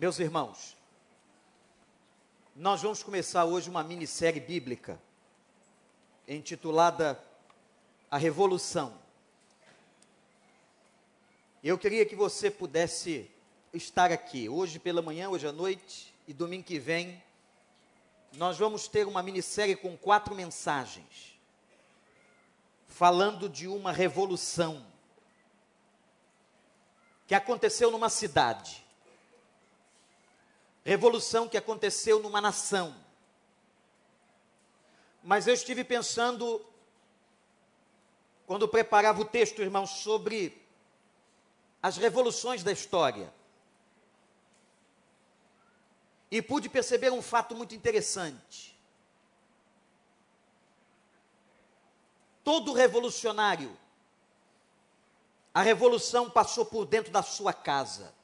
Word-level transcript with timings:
Meus 0.00 0.18
irmãos, 0.18 0.74
nós 2.56 2.80
vamos 2.80 3.02
começar 3.02 3.44
hoje 3.44 3.68
uma 3.68 3.84
minissérie 3.84 4.40
bíblica 4.40 4.98
intitulada 6.26 7.22
A 8.10 8.16
Revolução. 8.16 8.98
Eu 11.62 11.76
queria 11.76 12.06
que 12.06 12.16
você 12.16 12.50
pudesse 12.50 13.30
estar 13.74 14.10
aqui 14.10 14.48
hoje 14.48 14.78
pela 14.78 15.02
manhã, 15.02 15.28
hoje 15.28 15.46
à 15.46 15.52
noite 15.52 16.14
e 16.26 16.32
domingo 16.32 16.64
que 16.64 16.78
vem. 16.78 17.22
Nós 18.32 18.56
vamos 18.56 18.88
ter 18.88 19.06
uma 19.06 19.22
minissérie 19.22 19.76
com 19.76 19.98
quatro 19.98 20.34
mensagens, 20.34 21.38
falando 22.86 23.50
de 23.50 23.68
uma 23.68 23.92
revolução 23.92 24.82
que 27.26 27.34
aconteceu 27.34 27.90
numa 27.90 28.08
cidade 28.08 28.79
revolução 30.84 31.48
que 31.48 31.56
aconteceu 31.56 32.20
numa 32.20 32.40
nação. 32.40 32.94
Mas 35.22 35.46
eu 35.46 35.54
estive 35.54 35.84
pensando, 35.84 36.64
quando 38.46 38.66
preparava 38.66 39.20
o 39.20 39.24
texto, 39.24 39.60
irmãos, 39.60 39.90
sobre 39.90 40.60
as 41.82 41.96
revoluções 41.96 42.62
da 42.62 42.72
história. 42.72 43.32
E 46.30 46.40
pude 46.40 46.68
perceber 46.68 47.10
um 47.10 47.20
fato 47.20 47.54
muito 47.54 47.74
interessante. 47.74 48.78
Todo 52.42 52.72
revolucionário, 52.72 53.76
a 55.52 55.62
revolução 55.62 56.30
passou 56.30 56.64
por 56.64 56.86
dentro 56.86 57.12
da 57.12 57.22
sua 57.22 57.52
casa. 57.52 58.14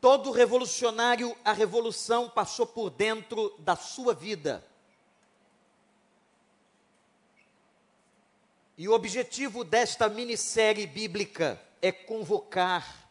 Todo 0.00 0.30
revolucionário, 0.30 1.36
a 1.44 1.52
revolução 1.52 2.28
passou 2.28 2.66
por 2.66 2.90
dentro 2.90 3.54
da 3.58 3.74
sua 3.74 4.14
vida. 4.14 4.64
E 8.78 8.88
o 8.88 8.92
objetivo 8.92 9.64
desta 9.64 10.08
minissérie 10.08 10.86
bíblica 10.86 11.60
é 11.80 11.90
convocar 11.90 13.08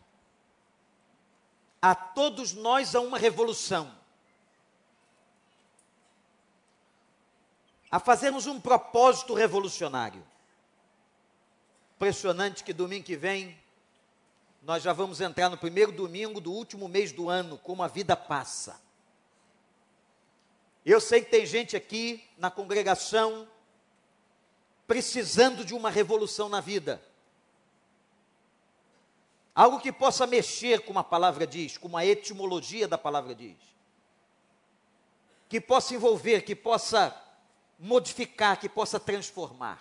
a 1.81 1.95
todos 1.95 2.53
nós 2.53 2.93
a 2.95 2.99
uma 2.99 3.17
revolução. 3.17 3.91
A 7.89 7.99
fazermos 7.99 8.45
um 8.45 8.59
propósito 8.59 9.33
revolucionário. 9.33 10.25
Impressionante 11.95 12.63
que 12.63 12.73
domingo 12.73 13.05
que 13.05 13.15
vem 13.15 13.57
nós 14.65 14.81
já 14.81 14.91
vamos 14.93 15.21
entrar 15.21 15.47
no 15.47 15.59
primeiro 15.59 15.91
domingo 15.91 16.41
do 16.41 16.51
último 16.51 16.87
mês 16.87 17.11
do 17.11 17.29
ano, 17.29 17.55
como 17.59 17.83
a 17.83 17.87
vida 17.87 18.17
passa. 18.17 18.81
Eu 20.83 20.99
sei 20.99 21.21
que 21.21 21.29
tem 21.29 21.45
gente 21.45 21.77
aqui 21.77 22.27
na 22.35 22.49
congregação 22.49 23.47
precisando 24.87 25.63
de 25.63 25.75
uma 25.75 25.91
revolução 25.91 26.49
na 26.49 26.61
vida. 26.61 26.99
Algo 29.53 29.79
que 29.79 29.91
possa 29.91 30.25
mexer 30.25 30.79
com 30.79 30.97
a 30.97 31.03
palavra 31.03 31.45
diz, 31.45 31.77
com 31.77 31.95
a 31.95 32.03
etimologia 32.03 32.87
da 32.87 32.97
palavra 32.97 33.35
diz. 33.35 33.57
Que 35.47 35.61
possa 35.61 35.93
envolver, 35.93 36.41
que 36.41 36.55
possa 36.55 37.15
modificar, 37.77 38.59
que 38.59 38.67
possa 38.67 38.99
transformar. 38.99 39.79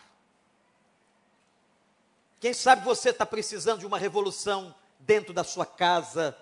Quem 2.44 2.52
sabe 2.52 2.84
você 2.84 3.08
está 3.08 3.24
precisando 3.24 3.80
de 3.80 3.86
uma 3.86 3.98
revolução 3.98 4.74
dentro 4.98 5.32
da 5.32 5.42
sua 5.42 5.64
casa, 5.64 6.36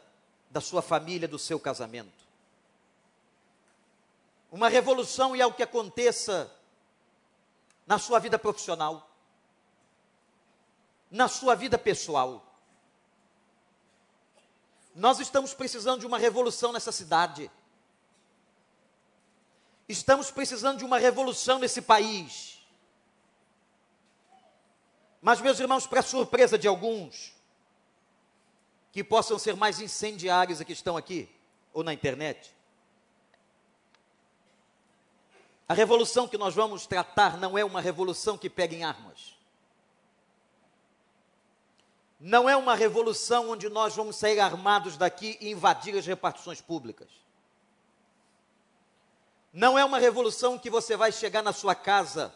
da 0.50 0.60
sua 0.60 0.82
família, 0.82 1.28
do 1.28 1.38
seu 1.38 1.60
casamento. 1.60 2.26
Uma 4.50 4.68
revolução 4.68 5.36
e 5.36 5.40
algo 5.40 5.56
que 5.56 5.62
aconteça 5.62 6.52
na 7.86 8.00
sua 8.00 8.18
vida 8.18 8.36
profissional, 8.36 9.08
na 11.08 11.28
sua 11.28 11.54
vida 11.54 11.78
pessoal. 11.78 12.44
Nós 14.96 15.20
estamos 15.20 15.54
precisando 15.54 16.00
de 16.00 16.06
uma 16.08 16.18
revolução 16.18 16.72
nessa 16.72 16.90
cidade. 16.90 17.48
Estamos 19.88 20.32
precisando 20.32 20.78
de 20.78 20.84
uma 20.84 20.98
revolução 20.98 21.60
nesse 21.60 21.80
país. 21.80 22.51
Mas, 25.22 25.40
meus 25.40 25.60
irmãos, 25.60 25.86
para 25.86 26.02
surpresa 26.02 26.58
de 26.58 26.66
alguns, 26.66 27.32
que 28.90 29.04
possam 29.04 29.38
ser 29.38 29.54
mais 29.54 29.80
incendiários 29.80 30.60
que 30.62 30.72
estão 30.72 30.96
aqui 30.96 31.30
ou 31.72 31.84
na 31.84 31.94
internet, 31.94 32.52
a 35.68 35.74
revolução 35.74 36.26
que 36.26 36.36
nós 36.36 36.54
vamos 36.54 36.86
tratar 36.86 37.38
não 37.38 37.56
é 37.56 37.64
uma 37.64 37.80
revolução 37.80 38.36
que 38.36 38.50
pega 38.50 38.74
em 38.74 38.82
armas. 38.82 39.38
Não 42.18 42.48
é 42.48 42.56
uma 42.56 42.74
revolução 42.74 43.50
onde 43.50 43.68
nós 43.68 43.94
vamos 43.94 44.16
sair 44.16 44.40
armados 44.40 44.96
daqui 44.96 45.38
e 45.40 45.50
invadir 45.50 45.96
as 45.96 46.04
repartições 46.04 46.60
públicas. 46.60 47.08
Não 49.52 49.78
é 49.78 49.84
uma 49.84 49.98
revolução 49.98 50.58
que 50.58 50.68
você 50.68 50.96
vai 50.96 51.12
chegar 51.12 51.42
na 51.42 51.52
sua 51.52 51.74
casa 51.76 52.34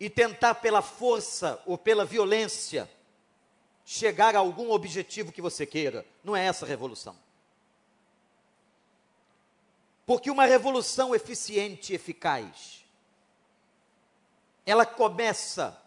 e 0.00 0.08
tentar 0.08 0.54
pela 0.56 0.80
força 0.80 1.62
ou 1.66 1.76
pela 1.76 2.06
violência 2.06 2.90
chegar 3.84 4.34
a 4.34 4.38
algum 4.38 4.70
objetivo 4.70 5.30
que 5.30 5.42
você 5.42 5.66
queira. 5.66 6.06
Não 6.24 6.34
é 6.34 6.46
essa 6.46 6.64
a 6.64 6.68
revolução. 6.68 7.14
Porque 10.06 10.30
uma 10.30 10.46
revolução 10.46 11.14
eficiente 11.14 11.92
e 11.92 11.96
eficaz, 11.96 12.84
ela 14.64 14.86
começa 14.86 15.80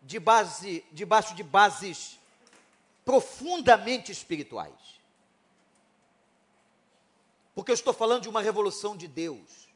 de 0.00 0.20
base, 0.20 0.84
debaixo 0.92 1.34
de 1.34 1.42
bases 1.42 2.18
profundamente 3.04 4.12
espirituais. 4.12 5.00
Porque 7.54 7.72
eu 7.72 7.74
estou 7.74 7.92
falando 7.92 8.22
de 8.22 8.28
uma 8.28 8.40
revolução 8.40 8.96
de 8.96 9.08
Deus. 9.08 9.67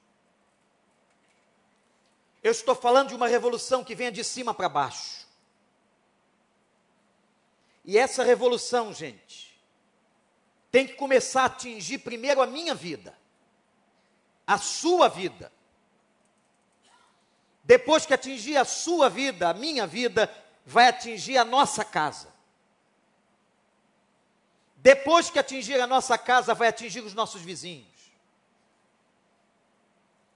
Eu 2.43 2.51
estou 2.51 2.75
falando 2.75 3.11
de 3.11 3.15
uma 3.15 3.29
revolução 3.29 3.85
que 3.85 3.95
venha 3.95 4.11
de 4.11 4.25
cima 4.25 4.53
para 4.53 4.69
baixo. 4.69 5.27
E 7.85 7.97
essa 7.99 8.25
revolução, 8.25 8.93
gente, 8.93 9.59
tem 10.71 10.87
que 10.87 10.95
começar 10.95 11.43
a 11.43 11.47
atingir 11.47 11.99
primeiro 11.99 12.41
a 12.41 12.47
minha 12.47 12.75
vida, 12.75 13.17
a 14.47 14.59
sua 14.59 15.09
vida. 15.09 15.53
Depois 17.63 18.05
que 18.05 18.15
atingir 18.15 18.57
a 18.57 18.65
sua 18.65 19.09
vida, 19.09 19.51
a 19.51 19.55
minha 19.55 19.87
vida, 19.87 20.33
vai 20.65 20.89
atingir 20.89 21.39
a 21.39 21.45
nossa 21.45 21.85
casa. 21.85 22.33
Depois 24.77 25.31
que 25.31 25.39
atingir 25.39 25.81
a 25.81 25.87
nossa 25.87 26.19
casa, 26.19 26.55
vai 26.55 26.69
atingir 26.69 27.01
os 27.01 27.15
nossos 27.15 27.43
vizinhos. 27.43 27.92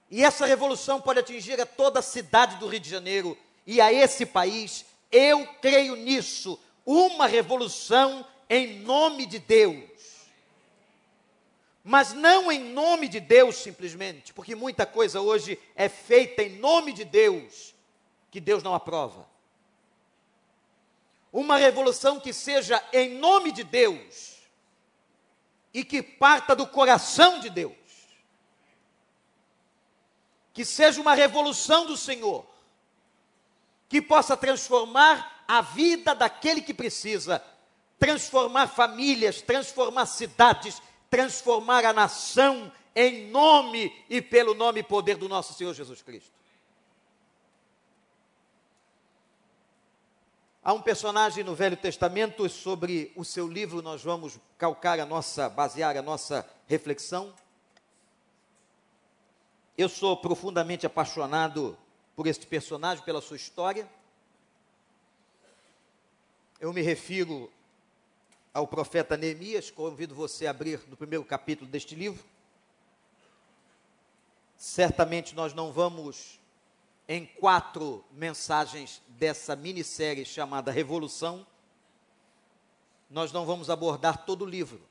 E 0.09 0.23
essa 0.23 0.45
revolução 0.45 1.01
pode 1.01 1.19
atingir 1.19 1.59
a 1.59 1.65
toda 1.65 1.99
a 1.99 2.03
cidade 2.03 2.57
do 2.57 2.67
Rio 2.67 2.79
de 2.79 2.89
Janeiro 2.89 3.37
e 3.65 3.81
a 3.81 3.91
esse 3.91 4.25
país. 4.25 4.85
Eu 5.11 5.45
creio 5.61 5.95
nisso. 5.95 6.59
Uma 6.85 7.27
revolução 7.27 8.25
em 8.49 8.79
nome 8.79 9.25
de 9.25 9.39
Deus. 9.39 9.85
Mas 11.83 12.13
não 12.13 12.51
em 12.51 12.59
nome 12.59 13.07
de 13.07 13.19
Deus 13.19 13.57
simplesmente, 13.57 14.33
porque 14.33 14.55
muita 14.55 14.85
coisa 14.85 15.21
hoje 15.21 15.57
é 15.75 15.87
feita 15.87 16.43
em 16.43 16.57
nome 16.57 16.91
de 16.91 17.05
Deus 17.05 17.73
que 18.29 18.41
Deus 18.41 18.61
não 18.61 18.73
aprova. 18.73 19.25
Uma 21.31 21.57
revolução 21.57 22.19
que 22.19 22.33
seja 22.33 22.81
em 22.91 23.17
nome 23.17 23.51
de 23.51 23.63
Deus 23.63 24.37
e 25.73 25.83
que 25.83 26.01
parta 26.01 26.55
do 26.55 26.67
coração 26.67 27.39
de 27.39 27.49
Deus 27.49 27.86
que 30.57 30.65
seja 30.65 30.99
uma 30.99 31.13
revolução 31.13 31.85
do 31.85 31.95
Senhor, 31.95 32.43
que 33.87 34.01
possa 34.01 34.35
transformar 34.35 35.43
a 35.47 35.61
vida 35.61 36.15
daquele 36.15 36.63
que 36.63 36.73
precisa, 36.73 37.43
transformar 37.99 38.65
famílias, 38.65 39.39
transformar 39.39 40.07
cidades, 40.07 40.81
transformar 41.11 41.85
a 41.85 41.93
nação 41.93 42.71
em 42.95 43.27
nome 43.29 43.95
e 44.09 44.19
pelo 44.19 44.55
nome 44.55 44.79
e 44.79 44.83
poder 44.83 45.15
do 45.15 45.29
nosso 45.29 45.53
Senhor 45.53 45.75
Jesus 45.75 46.01
Cristo. 46.01 46.33
Há 50.63 50.73
um 50.73 50.81
personagem 50.81 51.43
no 51.43 51.53
Velho 51.53 51.77
Testamento 51.77 52.49
sobre 52.49 53.11
o 53.15 53.23
seu 53.23 53.47
livro 53.47 53.83
nós 53.83 54.03
vamos 54.03 54.39
calcar 54.57 54.99
a 54.99 55.05
nossa, 55.05 55.47
basear 55.49 55.95
a 55.95 56.01
nossa 56.01 56.43
reflexão. 56.65 57.31
Eu 59.77 59.87
sou 59.87 60.17
profundamente 60.17 60.87
apaixonado 60.87 61.77
por 62.15 62.25
este 62.25 62.47
personagem, 62.47 63.05
pela 63.05 63.21
sua 63.21 63.37
história. 63.37 63.87
Eu 66.59 66.73
me 66.73 66.81
refiro 66.81 67.51
ao 68.51 68.65
profeta 68.65 69.15
Neemias, 69.15 69.69
convido 69.69 70.15
você 70.15 70.47
a 70.47 70.49
abrir 70.49 70.81
no 70.87 70.97
primeiro 70.97 71.23
capítulo 71.23 71.69
deste 71.69 71.93
livro. 71.93 72.25
Certamente 74.57 75.35
nós 75.35 75.53
não 75.53 75.71
vamos, 75.71 76.39
em 77.07 77.27
quatro 77.27 78.03
mensagens 78.11 78.99
dessa 79.09 79.55
minissérie 79.55 80.25
chamada 80.25 80.71
Revolução, 80.71 81.45
nós 83.11 83.31
não 83.31 83.45
vamos 83.45 83.69
abordar 83.69 84.25
todo 84.25 84.41
o 84.41 84.49
livro. 84.49 84.81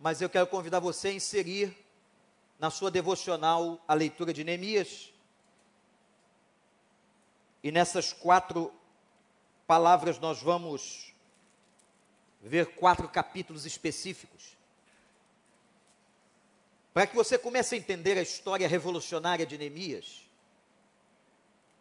Mas 0.00 0.20
eu 0.20 0.28
quero 0.28 0.48
convidar 0.48 0.80
você 0.80 1.06
a 1.06 1.12
inserir 1.12 1.81
na 2.62 2.70
sua 2.70 2.92
devocional 2.92 3.82
a 3.88 3.92
leitura 3.92 4.32
de 4.32 4.44
Neemias. 4.44 5.12
E 7.60 7.72
nessas 7.72 8.12
quatro 8.12 8.72
palavras 9.66 10.20
nós 10.20 10.40
vamos 10.40 11.12
ver 12.40 12.76
quatro 12.76 13.08
capítulos 13.08 13.66
específicos. 13.66 14.56
Para 16.94 17.04
que 17.04 17.16
você 17.16 17.36
comece 17.36 17.74
a 17.74 17.78
entender 17.78 18.16
a 18.16 18.22
história 18.22 18.68
revolucionária 18.68 19.44
de 19.44 19.58
Neemias, 19.58 20.22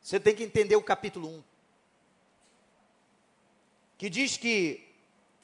você 0.02 0.20
tem 0.20 0.36
que 0.36 0.44
entender 0.44 0.76
o 0.78 0.82
capítulo 0.82 1.28
1, 1.28 1.44
que 4.00 4.10
diz 4.10 4.36
que 4.36 4.92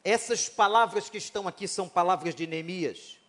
essas 0.03 0.49
palavras 0.49 1.11
que 1.11 1.19
estão 1.19 1.47
aqui 1.47 1.67
são 1.67 1.87
palavras 1.87 2.33
de 2.33 2.47
Neemias, 2.47 3.19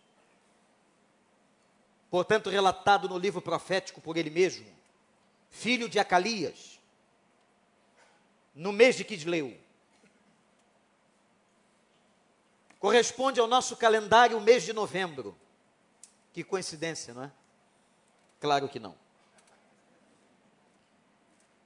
portanto, 2.09 2.49
relatado 2.49 3.07
no 3.07 3.17
livro 3.17 3.41
profético 3.41 4.01
por 4.01 4.17
ele 4.17 4.29
mesmo, 4.29 4.65
filho 5.49 5.87
de 5.87 5.99
Acalias, 5.99 6.79
no 8.53 8.71
mês 8.71 8.95
de 8.95 9.03
Quisleu. 9.03 9.57
Corresponde 12.79 13.39
ao 13.39 13.47
nosso 13.47 13.75
calendário 13.75 14.37
o 14.37 14.41
mês 14.41 14.63
de 14.63 14.73
novembro. 14.73 15.37
Que 16.31 16.43
coincidência, 16.43 17.13
não 17.13 17.23
é? 17.23 17.31
Claro 18.39 18.69
que 18.69 18.79
não. 18.79 18.95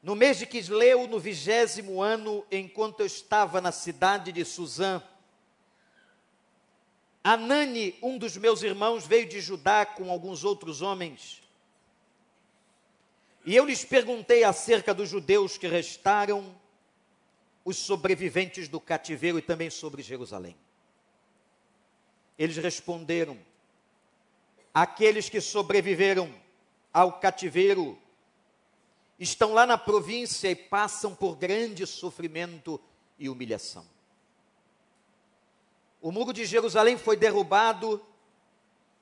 No 0.01 0.15
mês 0.15 0.37
de 0.37 0.45
Quisleu, 0.45 1.07
no 1.07 1.19
vigésimo 1.19 2.01
ano, 2.01 2.45
enquanto 2.51 2.99
eu 2.99 3.05
estava 3.05 3.61
na 3.61 3.71
cidade 3.71 4.31
de 4.31 4.43
Suzã, 4.43 5.01
Anani, 7.23 7.95
um 8.01 8.17
dos 8.17 8.35
meus 8.35 8.61
irmãos, 8.63 9.07
veio 9.07 9.27
de 9.27 9.39
Judá 9.39 9.85
com 9.85 10.11
alguns 10.11 10.43
outros 10.43 10.81
homens. 10.81 11.41
E 13.45 13.55
eu 13.55 13.65
lhes 13.65 13.85
perguntei 13.85 14.43
acerca 14.43 14.93
dos 14.93 15.09
judeus 15.09 15.57
que 15.57 15.67
restaram, 15.67 16.53
os 17.65 17.77
sobreviventes 17.77 18.67
do 18.67 18.79
cativeiro 18.79 19.39
e 19.39 19.41
também 19.41 19.69
sobre 19.69 20.01
Jerusalém. 20.01 20.55
Eles 22.37 22.57
responderam: 22.57 23.37
aqueles 24.73 25.29
que 25.29 25.39
sobreviveram 25.39 26.33
ao 26.91 27.19
cativeiro 27.19 27.97
estão 29.17 29.53
lá 29.53 29.65
na 29.65 29.77
província 29.77 30.49
e 30.49 30.55
passam 30.55 31.15
por 31.15 31.37
grande 31.37 31.85
sofrimento 31.87 32.79
e 33.17 33.29
humilhação. 33.29 33.92
O 36.03 36.11
muro 36.11 36.33
de 36.33 36.43
Jerusalém 36.43 36.97
foi 36.97 37.15
derrubado, 37.15 38.05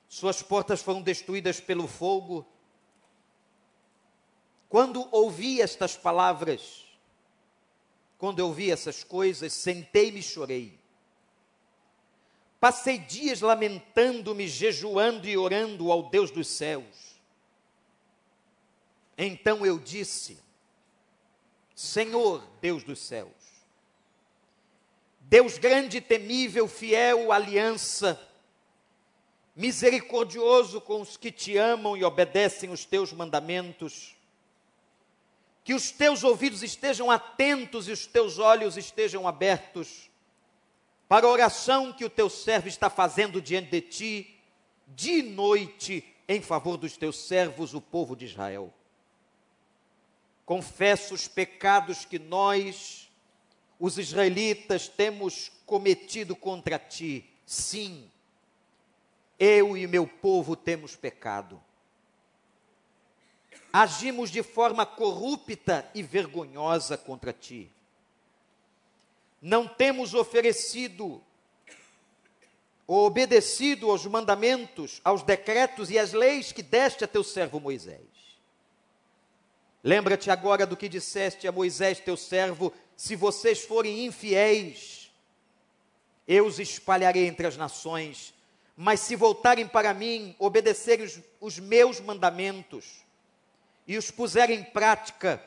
suas 0.08 0.40
portas 0.40 0.80
foram 0.80 1.02
destruídas 1.02 1.60
pelo 1.60 1.88
fogo. 1.88 2.46
Quando 4.68 5.08
ouvi 5.10 5.60
estas 5.60 5.96
palavras, 5.96 6.84
quando 8.16 8.38
eu 8.38 8.46
ouvi 8.46 8.70
essas 8.70 9.02
coisas, 9.02 9.52
sentei-me 9.52 10.20
e 10.20 10.22
chorei. 10.22 10.78
Passei 12.60 12.98
dias 12.98 13.40
lamentando-me, 13.40 14.46
jejuando 14.46 15.26
e 15.26 15.36
orando 15.36 15.90
ao 15.90 16.08
Deus 16.08 16.30
dos 16.30 16.46
céus. 16.46 17.20
Então 19.18 19.66
eu 19.66 19.76
disse: 19.76 20.38
Senhor, 21.74 22.46
Deus 22.60 22.84
dos 22.84 23.00
céus, 23.00 23.41
Deus 25.32 25.56
grande, 25.56 25.98
temível, 25.98 26.68
fiel, 26.68 27.32
aliança, 27.32 28.20
misericordioso 29.56 30.78
com 30.78 31.00
os 31.00 31.16
que 31.16 31.32
te 31.32 31.56
amam 31.56 31.96
e 31.96 32.04
obedecem 32.04 32.68
os 32.68 32.84
teus 32.84 33.14
mandamentos, 33.14 34.14
que 35.64 35.72
os 35.72 35.90
teus 35.90 36.22
ouvidos 36.22 36.62
estejam 36.62 37.10
atentos 37.10 37.88
e 37.88 37.92
os 37.92 38.04
teus 38.04 38.38
olhos 38.38 38.76
estejam 38.76 39.26
abertos 39.26 40.10
para 41.08 41.26
a 41.26 41.30
oração 41.30 41.94
que 41.94 42.04
o 42.04 42.10
teu 42.10 42.28
servo 42.28 42.68
está 42.68 42.90
fazendo 42.90 43.40
diante 43.40 43.70
de 43.70 43.80
ti, 43.80 44.38
de 44.86 45.22
noite, 45.22 46.04
em 46.28 46.42
favor 46.42 46.76
dos 46.76 46.98
teus 46.98 47.16
servos, 47.16 47.72
o 47.72 47.80
povo 47.80 48.14
de 48.14 48.26
Israel. 48.26 48.70
Confesso 50.44 51.14
os 51.14 51.26
pecados 51.26 52.04
que 52.04 52.18
nós, 52.18 53.10
os 53.82 53.98
israelitas, 53.98 54.88
temos 54.88 55.50
cometido 55.66 56.36
contra 56.36 56.78
ti. 56.78 57.28
Sim, 57.44 58.08
eu 59.38 59.76
e 59.76 59.86
meu 59.86 60.06
povo 60.06 60.54
temos 60.54 60.94
pecado. 60.94 61.60
Agimos 63.72 64.30
de 64.30 64.42
forma 64.42 64.86
corrupta 64.86 65.90
e 65.94 66.02
vergonhosa 66.02 66.96
contra 66.96 67.32
ti 67.32 67.70
não 69.42 69.66
temos 69.66 70.14
oferecido 70.14 71.20
ou 72.86 73.06
obedecido 73.06 73.90
aos 73.90 74.06
mandamentos, 74.06 75.00
aos 75.02 75.22
decretos 75.24 75.90
e 75.90 75.98
às 75.98 76.12
leis 76.12 76.52
que 76.52 76.62
deste 76.62 77.02
a 77.02 77.08
teu 77.08 77.24
servo 77.24 77.58
Moisés. 77.58 78.00
Lembra-te 79.82 80.30
agora 80.30 80.64
do 80.64 80.76
que 80.76 80.88
disseste 80.88 81.48
a 81.48 81.52
Moisés, 81.52 81.98
teu 81.98 82.16
servo: 82.16 82.72
se 82.96 83.16
vocês 83.16 83.64
forem 83.64 84.04
infiéis, 84.06 85.10
eu 86.26 86.46
os 86.46 86.58
espalharei 86.58 87.26
entre 87.26 87.46
as 87.46 87.56
nações, 87.56 88.34
mas 88.76 89.00
se 89.00 89.16
voltarem 89.16 89.66
para 89.66 89.92
mim, 89.92 90.34
obedecerem 90.38 91.04
os, 91.04 91.20
os 91.40 91.58
meus 91.58 92.00
mandamentos 92.00 93.02
e 93.86 93.96
os 93.96 94.10
puserem 94.10 94.60
em 94.60 94.64
prática, 94.64 95.42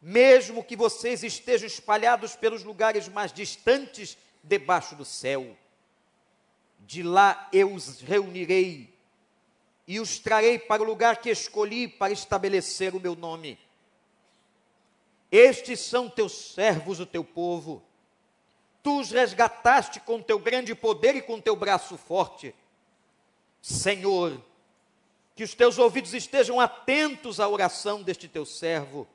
mesmo 0.00 0.64
que 0.64 0.76
vocês 0.76 1.22
estejam 1.22 1.66
espalhados 1.66 2.34
pelos 2.34 2.64
lugares 2.64 3.08
mais 3.08 3.32
distantes 3.32 4.16
debaixo 4.42 4.96
do 4.96 5.04
céu. 5.04 5.56
De 6.80 7.02
lá 7.02 7.48
eu 7.52 7.72
os 7.72 8.00
reunirei 8.00 8.92
e 9.86 10.00
os 10.00 10.18
trarei 10.18 10.58
para 10.58 10.82
o 10.82 10.86
lugar 10.86 11.18
que 11.18 11.30
escolhi 11.30 11.86
para 11.86 12.12
estabelecer 12.12 12.94
o 12.94 13.00
meu 13.00 13.14
nome. 13.14 13.58
Estes 15.32 15.80
são 15.80 16.10
teus 16.10 16.52
servos, 16.52 17.00
o 17.00 17.06
teu 17.06 17.24
povo. 17.24 17.82
Tu 18.82 19.00
os 19.00 19.10
resgataste 19.10 19.98
com 20.00 20.20
teu 20.20 20.38
grande 20.38 20.74
poder 20.74 21.16
e 21.16 21.22
com 21.22 21.40
teu 21.40 21.56
braço 21.56 21.96
forte. 21.96 22.54
Senhor, 23.62 24.38
que 25.34 25.42
os 25.42 25.54
teus 25.54 25.78
ouvidos 25.78 26.12
estejam 26.12 26.60
atentos 26.60 27.40
à 27.40 27.48
oração 27.48 28.02
deste 28.02 28.28
teu 28.28 28.44
servo 28.44 29.08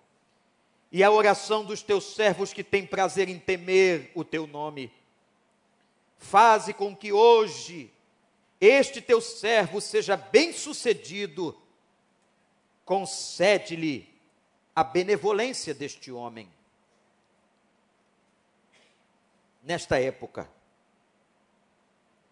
e 0.92 1.04
a 1.04 1.12
oração 1.12 1.64
dos 1.64 1.84
teus 1.84 2.16
servos 2.16 2.52
que 2.52 2.64
têm 2.64 2.84
prazer 2.84 3.30
em 3.30 3.38
temer 3.38 4.12
o 4.16 4.24
teu 4.24 4.48
nome. 4.48 4.92
Faze 6.18 6.74
com 6.74 6.96
que 6.96 7.12
hoje 7.12 7.92
este 8.60 9.02
teu 9.02 9.22
servo 9.22 9.80
seja 9.80 10.18
bem-sucedido, 10.18 11.56
concede-lhe 12.84 14.17
a 14.78 14.84
benevolência 14.84 15.74
deste 15.74 16.12
homem. 16.12 16.48
Nesta 19.64 20.00
época, 20.00 20.48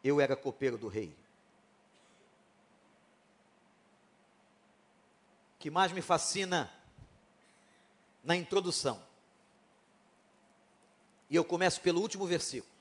eu 0.03 0.21
era 0.21 0.35
copeiro 0.35 0.77
do 0.77 0.87
rei. 0.87 1.07
O 5.55 5.57
que 5.57 5.71
mais 5.71 5.91
me 5.91 6.03
fascina 6.03 6.71
na 8.23 8.35
introdução. 8.35 9.03
E 11.27 11.35
eu 11.35 11.43
começo 11.43 11.81
pelo 11.81 11.99
último 11.99 12.27
versículo. 12.27 12.71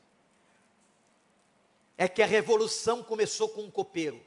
É 1.97 2.06
que 2.06 2.23
a 2.23 2.26
revolução 2.26 3.02
começou 3.02 3.49
com 3.49 3.62
um 3.62 3.71
copeiro. 3.71 4.23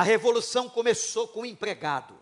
A 0.00 0.02
revolução 0.02 0.66
começou 0.66 1.28
com 1.28 1.40
um 1.42 1.44
empregado. 1.44 2.18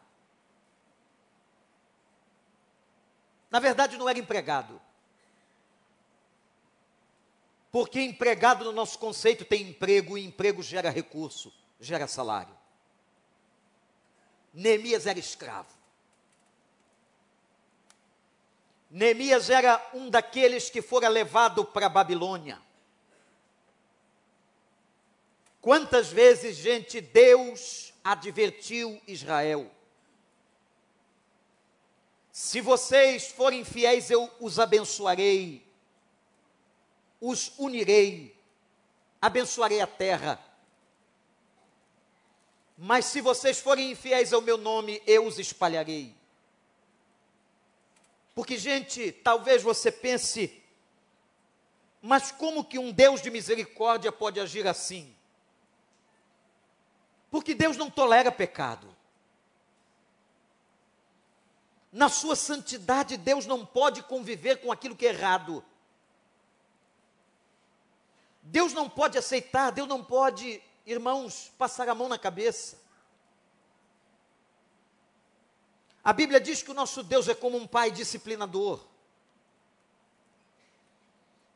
Na 3.49 3.61
verdade, 3.61 3.97
não 3.97 4.09
era 4.09 4.19
empregado. 4.19 4.83
Porque 7.71 8.01
empregado, 8.01 8.65
no 8.65 8.73
nosso 8.73 8.99
conceito, 8.99 9.45
tem 9.45 9.63
emprego 9.63 10.19
e 10.19 10.27
emprego 10.27 10.61
gera 10.61 10.91
recurso, 10.91 11.53
gera 11.79 12.09
salário. 12.09 12.53
Neemias 14.53 15.07
era 15.07 15.21
escravo. 15.21 15.73
Neemias 18.91 19.51
era 19.51 19.89
um 19.95 20.11
daqueles 20.11 20.69
que 20.69 20.83
fora 20.83 21.09
levado 21.09 21.65
para 21.65 21.87
a 21.87 21.89
Babilônia. 21.89 22.61
Quantas 25.69 26.09
vezes, 26.09 26.57
gente, 26.57 26.99
Deus 26.99 27.93
advertiu 28.03 28.99
Israel: 29.07 29.71
se 32.33 32.63
vocês 32.63 33.27
forem 33.27 33.67
fiéis, 33.67 34.11
eu 34.11 34.33
os 34.41 34.59
abençoarei, 34.59 35.63
os 37.21 37.53
unirei, 37.59 38.35
abençoarei 39.21 39.83
a 39.83 39.87
terra. 39.87 40.43
Mas 42.75 43.05
se 43.05 43.21
vocês 43.21 43.61
forem 43.61 43.91
infiéis 43.91 44.33
ao 44.33 44.41
meu 44.41 44.57
nome, 44.57 45.03
eu 45.07 45.27
os 45.27 45.39
espalharei. 45.39 46.15
Porque, 48.35 48.57
gente, 48.57 49.13
talvez 49.13 49.63
você 49.63 49.93
pense, 49.93 50.63
mas 52.01 52.33
como 52.33 52.65
que 52.65 52.79
um 52.79 52.91
Deus 52.91 53.21
de 53.21 53.31
misericórdia 53.31 54.11
pode 54.11 54.41
agir 54.41 54.67
assim? 54.67 55.18
Porque 57.31 57.55
Deus 57.55 57.77
não 57.77 57.91
tolera 57.91 58.33
pecado. 58.33 58.97
Na 61.93 62.09
sua 62.09 62.37
santidade, 62.37 63.17
Deus 63.17 63.47
não 63.47 63.65
pode 63.65 64.03
conviver 64.03 64.57
com 64.61 64.71
aquilo 64.71 64.97
que 64.97 65.07
é 65.07 65.11
errado. 65.11 65.65
Deus 68.43 68.73
não 68.73 68.89
pode 68.89 69.19
aceitar, 69.19 69.71
Deus 69.71 69.89
não 69.89 70.03
pode, 70.03 70.63
irmãos, 70.87 71.53
passar 71.59 71.89
a 71.89 71.95
mão 71.95 72.09
na 72.09 72.19
cabeça. 72.19 72.79
A 76.03 76.13
Bíblia 76.13 76.41
diz 76.41 76.63
que 76.63 76.71
o 76.71 76.75
nosso 76.75 77.03
Deus 77.03 77.29
é 77.29 77.35
como 77.35 77.59
um 77.59 77.67
pai 77.67 77.91
disciplinador. 77.91 78.83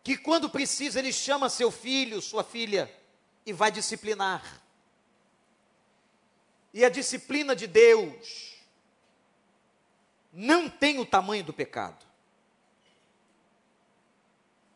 Que 0.04 0.16
quando 0.18 0.50
precisa, 0.50 0.98
ele 0.98 1.12
chama 1.12 1.48
seu 1.48 1.70
filho, 1.70 2.20
sua 2.20 2.44
filha, 2.44 2.94
e 3.46 3.52
vai 3.52 3.70
disciplinar. 3.70 4.62
E 6.72 6.84
a 6.84 6.88
disciplina 6.88 7.54
de 7.54 7.66
Deus 7.66 8.56
não 10.32 10.68
tem 10.68 10.98
o 10.98 11.06
tamanho 11.06 11.44
do 11.44 11.52
pecado. 11.52 12.04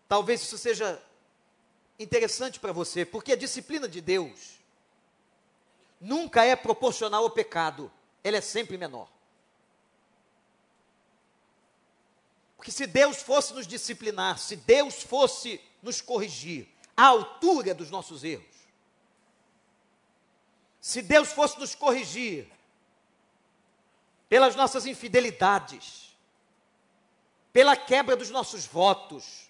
Talvez 0.08 0.42
isso 0.42 0.58
seja 0.58 1.02
interessante 1.98 2.60
para 2.60 2.72
você, 2.72 3.04
porque 3.04 3.32
a 3.32 3.36
disciplina 3.36 3.88
de 3.88 4.00
Deus 4.00 4.58
nunca 6.00 6.44
é 6.44 6.54
proporcional 6.54 7.24
ao 7.24 7.30
pecado, 7.30 7.90
ela 8.22 8.36
é 8.36 8.40
sempre 8.40 8.76
menor. 8.76 9.08
Porque 12.56 12.70
se 12.70 12.86
Deus 12.86 13.22
fosse 13.22 13.54
nos 13.54 13.66
disciplinar, 13.66 14.38
se 14.38 14.56
Deus 14.56 15.02
fosse 15.02 15.60
nos 15.82 16.00
corrigir 16.00 16.68
à 16.96 17.06
altura 17.06 17.74
dos 17.74 17.90
nossos 17.90 18.24
erros, 18.24 18.55
se 20.86 21.02
Deus 21.02 21.32
fosse 21.32 21.58
nos 21.58 21.74
corrigir 21.74 22.48
pelas 24.28 24.54
nossas 24.54 24.86
infidelidades, 24.86 26.16
pela 27.52 27.76
quebra 27.76 28.14
dos 28.14 28.30
nossos 28.30 28.66
votos, 28.66 29.48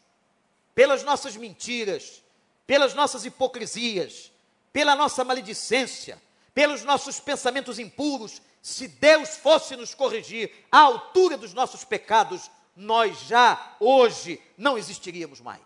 pelas 0.75 1.03
nossas 1.03 1.37
mentiras, 1.37 2.23
pelas 2.67 2.95
nossas 2.95 3.27
hipocrisias, 3.27 4.33
pela 4.73 4.97
nossa 4.97 5.25
maledicência, 5.25 6.19
pelos 6.55 6.85
nossos 6.85 7.21
pensamentos 7.21 7.79
impuros, 7.79 8.41
se 8.63 8.89
Deus 8.89 9.37
fosse 9.37 9.77
nos 9.77 9.95
corrigir 9.95 10.51
à 10.73 10.79
altura 10.79 11.37
dos 11.37 11.53
nossos 11.53 11.85
pecados, 11.85 12.51
nós 12.75 13.21
já 13.25 13.77
hoje 13.79 14.41
não 14.57 14.79
existiríamos 14.79 15.43
mais. 15.43 15.61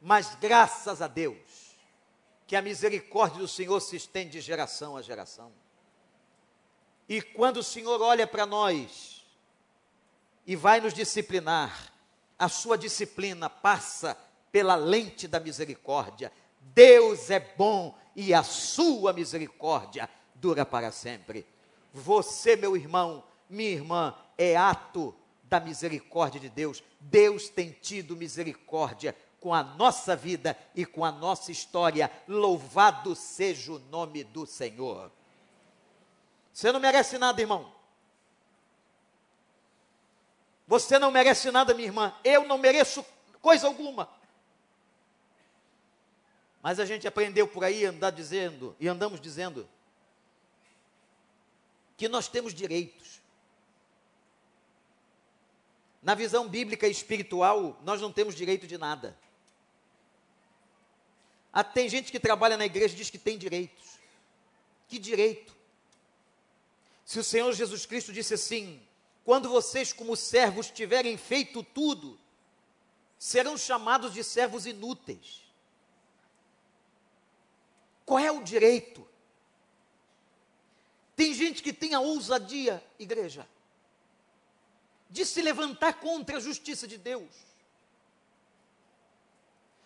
Mas 0.00 0.34
graças 0.36 1.02
a 1.02 1.06
Deus, 1.06 1.51
que 2.52 2.56
a 2.56 2.60
misericórdia 2.60 3.38
do 3.38 3.48
Senhor 3.48 3.80
se 3.80 3.96
estende 3.96 4.32
de 4.32 4.40
geração 4.42 4.94
a 4.94 5.00
geração. 5.00 5.50
E 7.08 7.22
quando 7.22 7.56
o 7.56 7.62
Senhor 7.62 8.02
olha 8.02 8.26
para 8.26 8.44
nós 8.44 9.24
e 10.46 10.54
vai 10.54 10.78
nos 10.78 10.92
disciplinar, 10.92 11.90
a 12.38 12.50
sua 12.50 12.76
disciplina 12.76 13.48
passa 13.48 14.18
pela 14.52 14.74
lente 14.74 15.26
da 15.26 15.40
misericórdia. 15.40 16.30
Deus 16.60 17.30
é 17.30 17.40
bom 17.40 17.98
e 18.14 18.34
a 18.34 18.42
sua 18.42 19.14
misericórdia 19.14 20.06
dura 20.34 20.66
para 20.66 20.92
sempre. 20.92 21.46
Você, 21.90 22.54
meu 22.54 22.76
irmão, 22.76 23.24
minha 23.48 23.70
irmã, 23.70 24.14
é 24.36 24.56
ato 24.56 25.14
da 25.44 25.58
misericórdia 25.58 26.38
de 26.38 26.50
Deus. 26.50 26.84
Deus 27.00 27.48
tem 27.48 27.70
tido 27.70 28.14
misericórdia 28.14 29.16
com 29.42 29.52
a 29.52 29.64
nossa 29.64 30.14
vida 30.14 30.56
e 30.72 30.86
com 30.86 31.04
a 31.04 31.10
nossa 31.10 31.50
história. 31.50 32.10
Louvado 32.28 33.16
seja 33.16 33.72
o 33.72 33.78
nome 33.90 34.22
do 34.22 34.46
Senhor. 34.46 35.10
Você 36.52 36.70
não 36.70 36.78
merece 36.78 37.18
nada, 37.18 37.40
irmão. 37.40 37.74
Você 40.68 40.96
não 40.96 41.10
merece 41.10 41.50
nada, 41.50 41.74
minha 41.74 41.88
irmã. 41.88 42.14
Eu 42.22 42.46
não 42.46 42.56
mereço 42.56 43.04
coisa 43.40 43.66
alguma. 43.66 44.08
Mas 46.62 46.78
a 46.78 46.84
gente 46.86 47.08
aprendeu 47.08 47.48
por 47.48 47.64
aí 47.64 47.84
andar 47.84 48.10
dizendo, 48.10 48.76
e 48.78 48.86
andamos 48.86 49.20
dizendo, 49.20 49.68
que 51.96 52.08
nós 52.08 52.28
temos 52.28 52.54
direitos. 52.54 53.20
Na 56.00 56.14
visão 56.14 56.48
bíblica 56.48 56.86
e 56.86 56.92
espiritual, 56.92 57.76
nós 57.82 58.00
não 58.00 58.12
temos 58.12 58.36
direito 58.36 58.68
de 58.68 58.78
nada. 58.78 59.16
Ah, 61.52 61.62
tem 61.62 61.88
gente 61.88 62.10
que 62.10 62.18
trabalha 62.18 62.56
na 62.56 62.64
igreja 62.64 62.94
e 62.94 62.96
diz 62.96 63.10
que 63.10 63.18
tem 63.18 63.36
direitos. 63.36 63.98
Que 64.88 64.98
direito? 64.98 65.54
Se 67.04 67.18
o 67.18 67.24
Senhor 67.24 67.52
Jesus 67.52 67.84
Cristo 67.84 68.12
disse 68.12 68.34
assim: 68.34 68.80
quando 69.24 69.50
vocês, 69.50 69.92
como 69.92 70.16
servos, 70.16 70.70
tiverem 70.70 71.16
feito 71.18 71.62
tudo, 71.62 72.18
serão 73.18 73.58
chamados 73.58 74.14
de 74.14 74.24
servos 74.24 74.66
inúteis. 74.66 75.42
Qual 78.06 78.18
é 78.18 78.32
o 78.32 78.42
direito? 78.42 79.06
Tem 81.14 81.34
gente 81.34 81.62
que 81.62 81.72
tem 81.72 81.94
a 81.94 82.00
ousadia, 82.00 82.82
igreja, 82.98 83.46
de 85.10 85.26
se 85.26 85.42
levantar 85.42 86.00
contra 86.00 86.38
a 86.38 86.40
justiça 86.40 86.88
de 86.88 86.96
Deus 86.96 87.51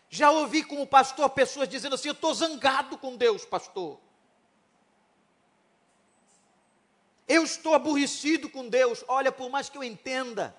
já 0.08 0.30
ouvi 0.30 0.62
como 0.62 0.86
pastor 0.86 1.28
pessoas 1.30 1.68
dizendo 1.68 1.94
assim: 1.94 2.08
Eu 2.08 2.12
estou 2.12 2.32
zangado 2.32 2.96
com 2.98 3.16
Deus, 3.16 3.44
pastor. 3.44 4.00
Eu 7.28 7.42
estou 7.42 7.75
aborrecido 7.75 8.48
com 8.48 8.68
Deus. 8.68 9.04
Olha, 9.08 9.32
por 9.32 9.50
mais 9.50 9.68
que 9.68 9.76
eu 9.76 9.82
entenda 9.82 10.56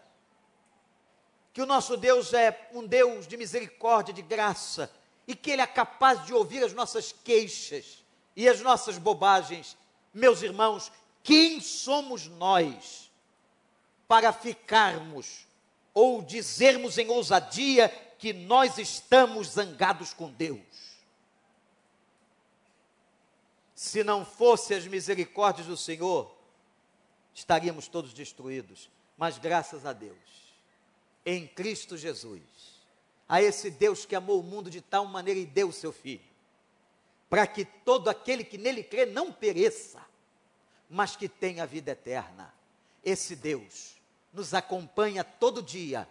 que 1.53 1.61
o 1.61 1.65
nosso 1.65 1.95
Deus 1.95 2.33
é 2.33 2.69
um 2.73 2.85
Deus 2.85 3.25
de 3.25 3.37
misericórdia, 3.37 4.13
de 4.13 4.21
graça, 4.21 4.91
e 5.25 5.35
que 5.35 5.51
Ele 5.51 5.61
é 5.61 5.67
capaz 5.67 6.25
de 6.25 6.33
ouvir 6.33 6.63
as 6.63 6.73
nossas 6.73 7.11
queixas 7.11 8.03
e 8.35 8.47
as 8.47 8.61
nossas 8.61 8.97
bobagens, 8.97 9.77
meus 10.13 10.41
irmãos, 10.41 10.91
quem 11.23 11.59
somos 11.59 12.27
nós 12.27 13.11
para 14.07 14.31
ficarmos 14.31 15.47
ou 15.93 16.21
dizermos 16.21 16.97
em 16.97 17.09
ousadia 17.09 17.91
que 18.17 18.33
nós 18.33 18.77
estamos 18.77 19.49
zangados 19.49 20.13
com 20.13 20.31
Deus. 20.31 20.61
Se 23.75 24.03
não 24.03 24.25
fosse 24.25 24.73
as 24.73 24.87
misericórdias 24.87 25.67
do 25.67 25.77
Senhor, 25.77 26.35
estaríamos 27.33 27.87
todos 27.87 28.13
destruídos. 28.13 28.89
Mas 29.17 29.37
graças 29.37 29.85
a 29.85 29.93
Deus, 29.93 30.17
em 31.25 31.47
Cristo 31.47 31.97
Jesus, 31.97 32.41
a 33.27 33.41
esse 33.41 33.69
Deus 33.69 34.05
que 34.05 34.15
amou 34.15 34.39
o 34.39 34.43
mundo 34.43 34.69
de 34.69 34.81
tal 34.81 35.05
maneira 35.05 35.39
e 35.39 35.45
deu 35.45 35.69
o 35.69 35.73
seu 35.73 35.91
Filho, 35.91 36.25
para 37.29 37.45
que 37.45 37.65
todo 37.65 38.09
aquele 38.09 38.43
que 38.43 38.57
nele 38.57 38.83
crê 38.83 39.05
não 39.05 39.31
pereça, 39.31 40.03
mas 40.89 41.15
que 41.15 41.27
tenha 41.27 41.65
vida 41.65 41.91
eterna. 41.91 42.53
Esse 43.03 43.35
Deus 43.35 43.95
nos 44.31 44.53
acompanha 44.53 45.23
todo 45.23 45.61
dia 45.61 46.07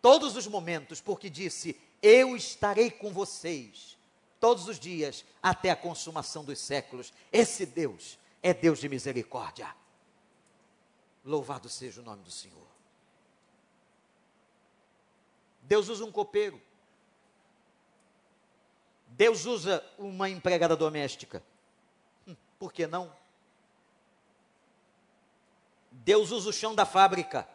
todos 0.00 0.36
os 0.36 0.46
momentos, 0.46 1.00
porque 1.00 1.30
disse: 1.30 1.78
Eu 2.02 2.36
estarei 2.36 2.90
com 2.90 3.12
vocês 3.12 3.98
todos 4.38 4.66
os 4.68 4.78
dias 4.78 5.24
até 5.42 5.70
a 5.70 5.76
consumação 5.76 6.44
dos 6.44 6.58
séculos. 6.58 7.12
Esse 7.32 7.66
Deus 7.66 8.18
é 8.42 8.54
Deus 8.54 8.78
de 8.78 8.88
misericórdia. 8.88 9.74
Louvado 11.24 11.68
seja 11.68 12.00
o 12.00 12.04
nome 12.04 12.22
do 12.22 12.30
Senhor. 12.30 12.66
Deus 15.62 15.88
usa 15.88 16.04
um 16.04 16.10
copeiro. 16.10 16.60
Deus 19.06 19.44
usa 19.44 19.84
uma 19.98 20.30
empregada 20.30 20.74
doméstica. 20.74 21.42
Hum, 22.26 22.34
por 22.58 22.72
que 22.72 22.86
não? 22.86 23.12
Deus 25.90 26.30
usa 26.30 26.48
o 26.48 26.52
chão 26.52 26.74
da 26.74 26.86
fábrica. 26.86 27.46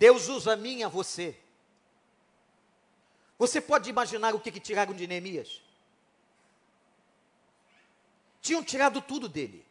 Deus 0.00 0.28
usa 0.28 0.54
a 0.54 0.56
mim 0.56 0.78
e 0.78 0.82
a 0.82 0.88
você. 0.88 1.36
Você 3.38 3.60
pode 3.60 3.90
imaginar 3.90 4.34
o 4.34 4.40
que, 4.40 4.50
que 4.50 4.58
tiraram 4.58 4.94
de 4.94 5.06
Neemias? 5.06 5.60
Tinham 8.40 8.64
tirado 8.64 9.02
tudo 9.02 9.28
dele. 9.28 9.62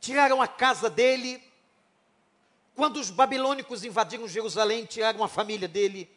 Tiraram 0.00 0.42
a 0.42 0.48
casa 0.48 0.90
dele. 0.90 1.40
Quando 2.74 2.96
os 2.96 3.10
babilônicos 3.10 3.84
invadiram 3.84 4.26
Jerusalém, 4.26 4.86
tiraram 4.86 5.22
a 5.22 5.28
família 5.28 5.68
dele. 5.68 6.10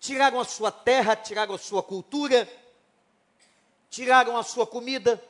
Tiraram 0.00 0.40
a 0.40 0.44
sua 0.44 0.72
terra, 0.72 1.14
tiraram 1.14 1.54
a 1.54 1.58
sua 1.58 1.80
cultura, 1.80 2.52
tiraram 3.88 4.36
a 4.36 4.42
sua 4.42 4.66
comida. 4.66 5.22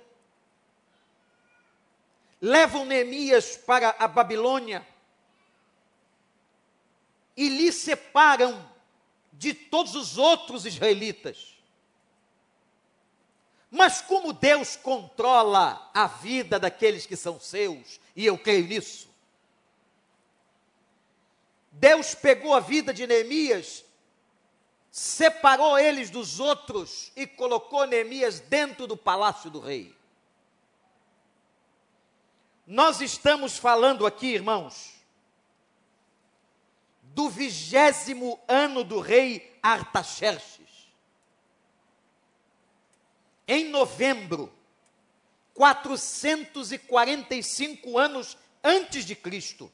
Levam 2.40 2.86
Neemias 2.86 3.58
para 3.58 3.94
a 3.98 4.08
Babilônia 4.08 4.95
e 7.36 7.48
lhe 7.48 7.70
separam 7.70 8.66
de 9.32 9.52
todos 9.52 9.94
os 9.94 10.16
outros 10.16 10.64
israelitas. 10.64 11.56
Mas 13.70 14.00
como 14.00 14.32
Deus 14.32 14.76
controla 14.76 15.90
a 15.92 16.06
vida 16.06 16.58
daqueles 16.58 17.04
que 17.04 17.16
são 17.16 17.38
seus, 17.38 18.00
e 18.14 18.24
eu 18.24 18.38
creio 18.38 18.66
nisso, 18.66 19.08
Deus 21.72 22.14
pegou 22.14 22.54
a 22.54 22.60
vida 22.60 22.94
de 22.94 23.06
Neemias, 23.06 23.84
separou 24.90 25.78
eles 25.78 26.08
dos 26.08 26.40
outros 26.40 27.12
e 27.14 27.26
colocou 27.26 27.86
Neemias 27.86 28.40
dentro 28.40 28.86
do 28.86 28.96
palácio 28.96 29.50
do 29.50 29.60
rei. 29.60 29.94
Nós 32.66 33.00
estamos 33.02 33.58
falando 33.58 34.06
aqui, 34.06 34.28
irmãos, 34.28 34.95
do 37.16 37.28
vigésimo 37.30 38.38
ano 38.46 38.84
do 38.84 39.00
rei 39.00 39.58
Artaxerxes. 39.62 40.92
Em 43.48 43.70
novembro, 43.70 44.52
445 45.54 47.96
anos 47.96 48.36
antes 48.62 49.06
de 49.06 49.16
Cristo, 49.16 49.72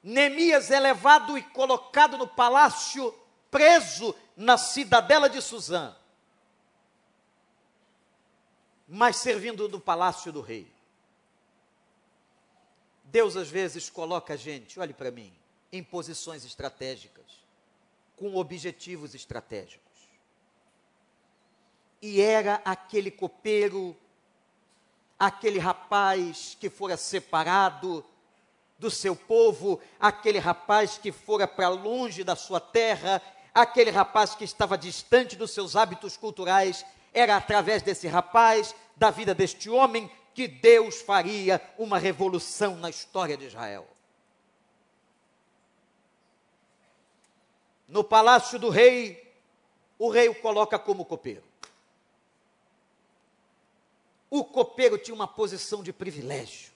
Neemias 0.00 0.70
é 0.70 0.78
levado 0.78 1.36
e 1.36 1.42
colocado 1.42 2.16
no 2.16 2.28
palácio, 2.28 3.12
preso 3.50 4.14
na 4.36 4.56
cidadela 4.56 5.28
de 5.28 5.42
Suzã, 5.42 5.96
mas 8.86 9.16
servindo 9.16 9.68
no 9.68 9.80
palácio 9.80 10.30
do 10.30 10.40
rei. 10.40 10.72
Deus 13.02 13.36
às 13.36 13.50
vezes 13.50 13.90
coloca 13.90 14.34
a 14.34 14.36
gente, 14.36 14.78
olhe 14.78 14.94
para 14.94 15.10
mim, 15.10 15.39
em 15.72 15.82
posições 15.82 16.44
estratégicas, 16.44 17.24
com 18.16 18.36
objetivos 18.36 19.14
estratégicos. 19.14 19.80
E 22.02 22.20
era 22.20 22.60
aquele 22.64 23.10
copeiro, 23.10 23.96
aquele 25.18 25.58
rapaz 25.58 26.56
que 26.58 26.70
fora 26.70 26.96
separado 26.96 28.04
do 28.78 28.90
seu 28.90 29.14
povo, 29.14 29.78
aquele 30.00 30.38
rapaz 30.38 30.96
que 30.96 31.12
fora 31.12 31.46
para 31.46 31.68
longe 31.68 32.24
da 32.24 32.34
sua 32.34 32.58
terra, 32.58 33.20
aquele 33.54 33.90
rapaz 33.90 34.34
que 34.34 34.44
estava 34.44 34.78
distante 34.78 35.36
dos 35.36 35.50
seus 35.50 35.76
hábitos 35.76 36.16
culturais, 36.16 36.84
era 37.12 37.36
através 37.36 37.82
desse 37.82 38.08
rapaz, 38.08 38.74
da 38.96 39.10
vida 39.10 39.34
deste 39.34 39.68
homem, 39.68 40.10
que 40.34 40.48
Deus 40.48 41.02
faria 41.02 41.60
uma 41.76 41.98
revolução 41.98 42.76
na 42.76 42.88
história 42.88 43.36
de 43.36 43.44
Israel. 43.44 43.86
No 47.90 48.04
palácio 48.04 48.56
do 48.56 48.68
rei, 48.68 49.34
o 49.98 50.08
rei 50.08 50.28
o 50.28 50.34
coloca 50.36 50.78
como 50.78 51.04
copeiro. 51.04 51.42
O 54.30 54.44
copeiro 54.44 54.96
tinha 54.96 55.12
uma 55.12 55.26
posição 55.26 55.82
de 55.82 55.92
privilégio. 55.92 56.70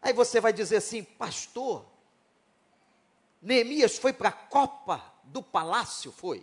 Aí 0.00 0.14
você 0.14 0.40
vai 0.40 0.50
dizer 0.50 0.78
assim, 0.78 1.04
pastor, 1.04 1.84
Neemias 3.42 3.98
foi 3.98 4.14
para 4.14 4.30
a 4.30 4.32
copa 4.32 5.12
do 5.24 5.42
palácio, 5.42 6.10
foi. 6.10 6.42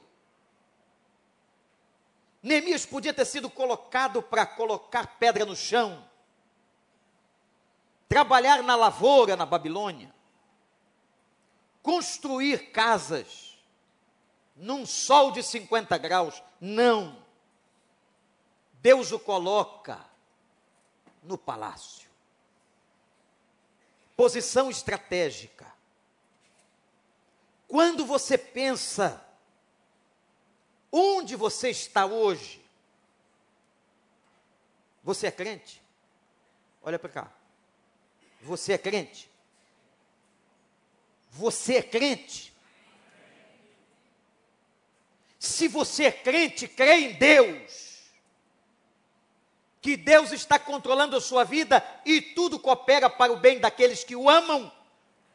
Neemias 2.44 2.86
podia 2.86 3.16
ter 3.16 3.26
sido 3.26 3.50
colocado 3.50 4.22
para 4.22 4.46
colocar 4.46 5.18
pedra 5.18 5.44
no 5.44 5.56
chão, 5.56 6.08
trabalhar 8.08 8.62
na 8.62 8.76
lavoura 8.76 9.36
na 9.36 9.46
Babilônia 9.46 10.21
construir 11.82 12.72
casas 12.72 13.58
num 14.56 14.86
sol 14.86 15.32
de 15.32 15.41
50 15.41 15.98
graus. 15.98 16.41
Não. 16.60 17.26
Deus 18.74 19.12
o 19.12 19.20
coloca 19.20 20.04
no 21.24 21.38
palácio. 21.38 22.10
Posição 24.15 24.70
estratégica. 24.70 25.72
Quando 27.67 28.06
você 28.06 28.38
pensa 28.38 29.26
onde 30.91 31.36
você 31.36 31.70
está 31.70 32.06
hoje, 32.06 32.62
você 35.04 35.28
é 35.28 35.32
crente? 35.32 35.82
Olha 36.84 37.00
para 37.00 37.10
cá. 37.10 37.32
Você 38.41 38.74
é 38.74 38.78
crente? 38.78 39.31
Você 41.32 41.78
é 41.78 41.82
crente? 41.82 42.54
Se 45.39 45.67
você 45.67 46.06
é 46.06 46.12
crente, 46.12 46.67
crê 46.67 46.98
em 46.98 47.13
Deus. 47.13 48.02
Que 49.82 49.98
Deus 49.98 50.32
está 50.32 50.60
controlando 50.60 51.15
a 51.15 51.22
sua 51.22 51.44
vida 51.44 51.84
e 52.06 52.22
tudo 52.22 52.60
coopera 52.60 53.10
para 53.10 53.32
o 53.32 53.38
bem 53.38 53.60
daqueles 53.60 54.04
que 54.04 54.15
o 54.15 54.30
amam. 54.30 54.72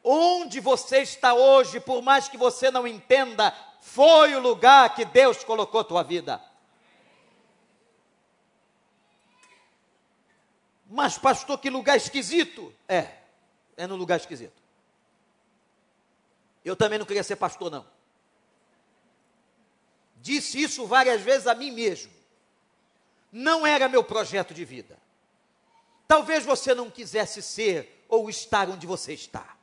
Onde 0.04 0.60
você 0.60 0.98
está 0.98 1.34
hoje, 1.34 1.80
por 1.80 2.00
mais 2.02 2.28
que 2.28 2.36
você 2.36 2.70
não 2.70 2.86
entenda, 2.86 3.52
foi 3.80 4.36
o 4.36 4.40
lugar 4.40 4.94
que 4.94 5.04
Deus 5.04 5.42
colocou 5.42 5.80
a 5.80 5.84
tua 5.84 6.04
vida. 6.04 6.40
Mas, 10.88 11.18
pastor, 11.18 11.58
que 11.58 11.68
lugar 11.68 11.96
esquisito. 11.96 12.72
É, 12.86 13.08
é 13.76 13.86
no 13.88 13.96
lugar 13.96 14.20
esquisito. 14.20 14.65
Eu 16.66 16.74
também 16.74 16.98
não 16.98 17.06
queria 17.06 17.22
ser 17.22 17.36
pastor, 17.36 17.70
não. 17.70 17.86
Disse 20.16 20.60
isso 20.60 20.84
várias 20.84 21.22
vezes 21.22 21.46
a 21.46 21.54
mim 21.54 21.70
mesmo. 21.70 22.12
Não 23.30 23.64
era 23.64 23.88
meu 23.88 24.02
projeto 24.02 24.52
de 24.52 24.64
vida. 24.64 24.98
Talvez 26.08 26.44
você 26.44 26.74
não 26.74 26.90
quisesse 26.90 27.40
ser 27.40 28.04
ou 28.08 28.28
estar 28.28 28.68
onde 28.68 28.84
você 28.84 29.12
está. 29.12 29.56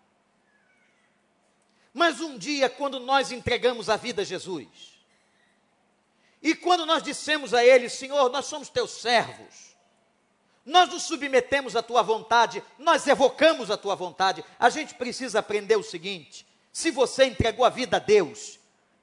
Mas 1.94 2.22
um 2.22 2.38
dia, 2.38 2.70
quando 2.70 3.02
nós 3.02 3.34
entregamos 3.34 3.89
a 3.89 3.98
vida 3.98 4.22
a 4.22 4.26
Jesus, 4.26 5.04
e 6.42 6.56
quando 6.56 6.86
nós 6.86 7.04
dissemos 7.04 7.54
a 7.54 7.66
Ele, 7.66 7.89
Senhor, 7.89 8.30
nós 8.30 8.46
somos 8.46 8.70
teus 8.70 8.92
servos, 8.92 9.76
nós 10.66 10.89
nos 10.89 11.04
submetemos 11.04 11.76
à 11.76 11.84
tua 11.84 12.02
vontade, 12.02 12.63
nós 12.80 13.06
evocamos 13.06 13.70
a 13.70 13.76
tua 13.76 13.94
vontade, 13.94 14.42
a 14.58 14.70
gente 14.70 14.96
precisa 14.96 15.39
aprender 15.39 15.76
o 15.76 15.84
seguinte: 15.84 16.53
se 16.74 16.90
você 16.90 17.26
entregou 17.26 17.64
a 17.64 17.70
vida 17.70 17.98
a 17.98 18.00
Deus, 18.00 18.60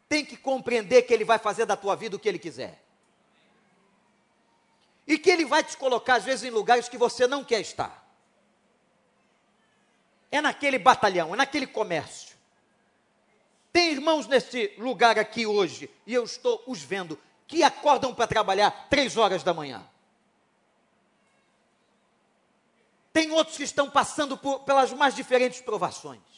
tem 0.09 0.25
que 0.25 0.37
compreender 0.37 1.03
que 1.03 1.15
Ele 1.15 1.25
vai 1.25 1.39
fazer 1.39 1.65
da 1.65 1.77
tua 1.77 1.95
vida 1.95 2.17
o 2.17 2.19
que 2.19 2.29
Ele 2.29 2.39
quiser. 2.39 2.83
E 5.07 5.17
que 5.17 5.31
Ele 5.31 5.45
vai 5.45 5.63
te 5.63 5.77
colocar, 5.77 6.17
às 6.17 6.25
vezes, 6.25 6.45
em 6.45 6.51
lugares 6.51 6.89
que 6.89 6.99
você 6.99 7.29
não 7.29 7.45
quer 7.45 7.61
estar. 7.61 8.05
É 10.33 10.41
naquele 10.41 10.81
batalhão, 10.81 11.33
é 11.33 11.37
naquele 11.37 11.67
comércio. 11.67 12.37
Tem 13.73 13.93
irmãos 13.93 14.27
nesse 14.27 14.75
lugar 14.77 15.17
aqui 15.17 15.47
hoje, 15.47 15.89
e 16.05 16.13
eu 16.13 16.25
estou 16.25 16.61
os 16.67 16.83
vendo, 16.83 17.17
que 17.47 17.63
acordam 17.63 18.13
para 18.13 18.27
trabalhar 18.27 18.89
três 18.91 19.17
horas 19.17 19.45
da 19.45 19.55
manhã. 19.55 19.89
Tem 23.13 23.31
outros 23.31 23.57
que 23.57 23.63
estão 23.63 23.89
passando 23.89 24.37
por, 24.37 24.61
pelas 24.61 24.93
mais 24.93 25.15
diferentes 25.15 25.61
provações. 25.61 26.30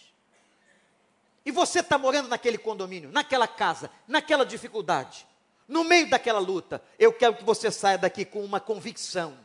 E 1.44 1.50
você 1.50 1.80
está 1.80 1.98
morando 1.98 2.28
naquele 2.28 2.58
condomínio, 2.58 3.10
naquela 3.10 3.48
casa, 3.48 3.90
naquela 4.06 4.46
dificuldade, 4.46 5.26
no 5.66 5.82
meio 5.84 6.08
daquela 6.08 6.38
luta. 6.38 6.82
Eu 6.98 7.12
quero 7.12 7.34
que 7.34 7.44
você 7.44 7.70
saia 7.70 7.98
daqui 7.98 8.24
com 8.24 8.44
uma 8.44 8.60
convicção. 8.60 9.36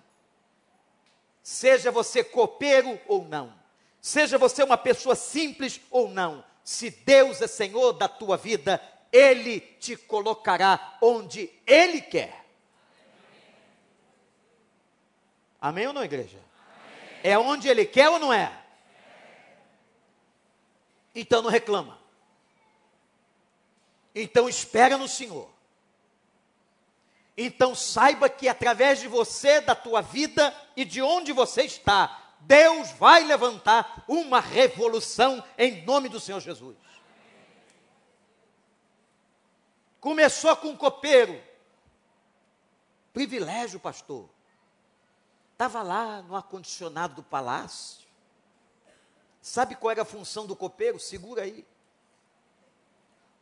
Seja 1.41 1.91
você 1.91 2.23
copeiro 2.23 2.99
ou 3.07 3.23
não, 3.25 3.53
seja 4.01 4.37
você 4.37 4.63
uma 4.63 4.77
pessoa 4.77 5.15
simples 5.15 5.79
ou 5.89 6.09
não, 6.09 6.43
se 6.63 6.89
Deus 6.89 7.41
é 7.41 7.47
Senhor 7.47 7.93
da 7.93 8.07
tua 8.09 8.35
vida, 8.35 8.81
Ele 9.11 9.61
te 9.61 9.95
colocará 9.95 10.97
onde 11.01 11.49
Ele 11.65 12.01
quer. 12.01 12.45
Amém 15.59 15.87
ou 15.87 15.93
não, 15.93 16.03
igreja? 16.03 16.37
Amém. 16.37 17.19
É 17.23 17.39
onde 17.39 17.67
ele 17.67 17.85
quer 17.85 18.09
ou 18.09 18.19
não 18.19 18.31
é? 18.31 18.51
Então 21.19 21.41
não 21.41 21.49
reclama. 21.49 21.99
Então 24.13 24.47
espera 24.47 24.99
no 24.99 25.07
Senhor. 25.07 25.49
Então 27.35 27.73
saiba 27.73 28.29
que 28.29 28.47
através 28.47 28.99
de 28.99 29.07
você, 29.07 29.59
da 29.59 29.73
tua 29.73 29.99
vida 29.99 30.55
e 30.75 30.85
de 30.85 31.01
onde 31.01 31.33
você 31.33 31.63
está, 31.63 32.35
Deus 32.41 32.91
vai 32.91 33.23
levantar 33.23 34.05
uma 34.07 34.39
revolução 34.39 35.43
em 35.57 35.83
nome 35.83 36.07
do 36.07 36.19
Senhor 36.19 36.39
Jesus. 36.39 36.77
Começou 39.99 40.55
com 40.55 40.67
um 40.67 40.77
copeiro. 40.77 41.43
Privilégio, 43.11 43.79
pastor. 43.79 44.29
Estava 45.53 45.81
lá 45.81 46.21
no 46.21 46.35
ar-condicionado 46.35 47.15
do 47.15 47.23
palácio. 47.23 48.06
Sabe 49.47 49.75
qual 49.75 49.91
era 49.91 50.01
a 50.01 50.05
função 50.05 50.45
do 50.45 50.57
copeiro? 50.57 50.99
Segura 50.99 51.43
aí. 51.43 51.65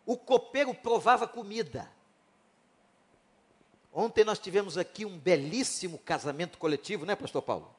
O 0.06 0.16
copeiro 0.16 0.72
provava 0.72 1.28
comida. 1.28 1.92
Ontem 3.92 4.24
nós 4.24 4.38
tivemos 4.38 4.78
aqui 4.78 5.04
um 5.04 5.18
belíssimo 5.18 5.98
casamento 5.98 6.60
coletivo, 6.60 7.08
né, 7.08 7.16
Pastor 7.16 7.42
Paulo? 7.42 7.76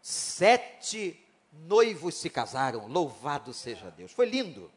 Sete 0.00 1.22
noivos 1.52 2.14
se 2.14 2.30
casaram, 2.30 2.86
louvado 2.86 3.52
seja 3.52 3.90
Deus. 3.90 4.12
Foi 4.12 4.24
lindo. 4.24 4.72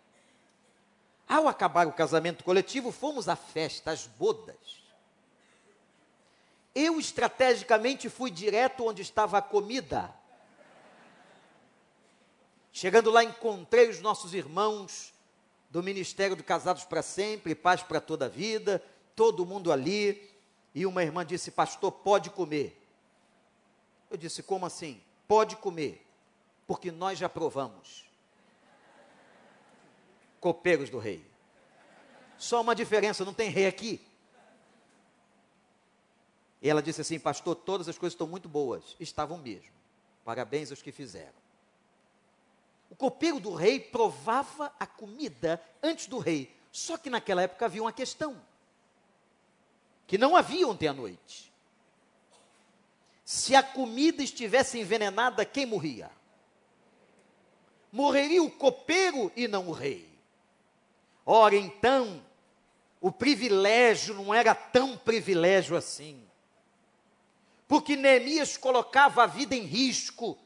Ao 1.25 1.47
acabar 1.47 1.87
o 1.87 1.93
casamento 1.93 2.43
coletivo, 2.43 2.91
fomos 2.91 3.29
à 3.29 3.37
festa, 3.37 3.91
às 3.91 4.05
bodas. 4.05 4.83
Eu 6.75 6.99
estrategicamente 6.99 8.09
fui 8.09 8.29
direto 8.29 8.85
onde 8.85 9.01
estava 9.01 9.37
a 9.37 9.41
comida. 9.41 10.13
Chegando 12.71 13.11
lá, 13.11 13.23
encontrei 13.23 13.89
os 13.89 13.99
nossos 13.99 14.33
irmãos 14.33 15.13
do 15.69 15.83
Ministério 15.83 16.35
do 16.35 16.43
Casados 16.43 16.83
para 16.85 17.01
Sempre, 17.01 17.53
Paz 17.55 17.83
para 17.83 17.99
Toda 17.99 18.25
a 18.25 18.29
Vida, 18.29 18.83
todo 19.15 19.45
mundo 19.45 19.71
ali. 19.71 20.29
E 20.73 20.85
uma 20.85 21.03
irmã 21.03 21.25
disse: 21.25 21.51
Pastor, 21.51 21.91
pode 21.91 22.29
comer. 22.29 22.81
Eu 24.09 24.17
disse: 24.17 24.41
Como 24.41 24.65
assim? 24.65 25.01
Pode 25.27 25.55
comer, 25.57 26.05
porque 26.65 26.91
nós 26.91 27.17
já 27.17 27.29
provamos 27.29 28.09
copeiros 30.41 30.89
do 30.89 30.97
rei. 30.97 31.23
Só 32.37 32.59
uma 32.59 32.73
diferença, 32.73 33.23
não 33.23 33.33
tem 33.33 33.49
rei 33.49 33.67
aqui. 33.67 34.01
E 36.61 36.69
ela 36.69 36.81
disse 36.81 37.01
assim: 37.01 37.19
Pastor, 37.19 37.55
todas 37.55 37.87
as 37.87 37.97
coisas 37.97 38.13
estão 38.13 38.27
muito 38.27 38.49
boas. 38.49 38.95
Estavam 38.99 39.37
mesmo. 39.37 39.71
Parabéns 40.25 40.71
aos 40.71 40.81
que 40.81 40.91
fizeram. 40.91 41.40
O 42.91 42.95
copeiro 42.95 43.39
do 43.39 43.53
rei 43.53 43.79
provava 43.79 44.71
a 44.77 44.85
comida 44.85 45.63
antes 45.81 46.07
do 46.07 46.19
rei. 46.19 46.53
Só 46.73 46.97
que 46.97 47.09
naquela 47.09 47.41
época 47.41 47.65
havia 47.65 47.81
uma 47.81 47.93
questão: 47.93 48.39
que 50.05 50.17
não 50.17 50.35
havia 50.35 50.67
ontem 50.67 50.89
à 50.89 50.93
noite. 50.93 51.51
Se 53.23 53.55
a 53.55 53.63
comida 53.63 54.21
estivesse 54.21 54.77
envenenada, 54.77 55.45
quem 55.45 55.65
morria? 55.65 56.11
Morreria 57.89 58.43
o 58.43 58.51
copeiro 58.51 59.31
e 59.37 59.47
não 59.47 59.69
o 59.69 59.71
rei. 59.71 60.09
Ora, 61.25 61.55
então, 61.55 62.21
o 62.99 63.09
privilégio 63.09 64.15
não 64.15 64.33
era 64.33 64.53
tão 64.53 64.97
privilégio 64.97 65.77
assim. 65.77 66.21
Porque 67.69 67.95
Neemias 67.95 68.57
colocava 68.57 69.23
a 69.23 69.27
vida 69.27 69.55
em 69.55 69.61
risco 69.61 70.37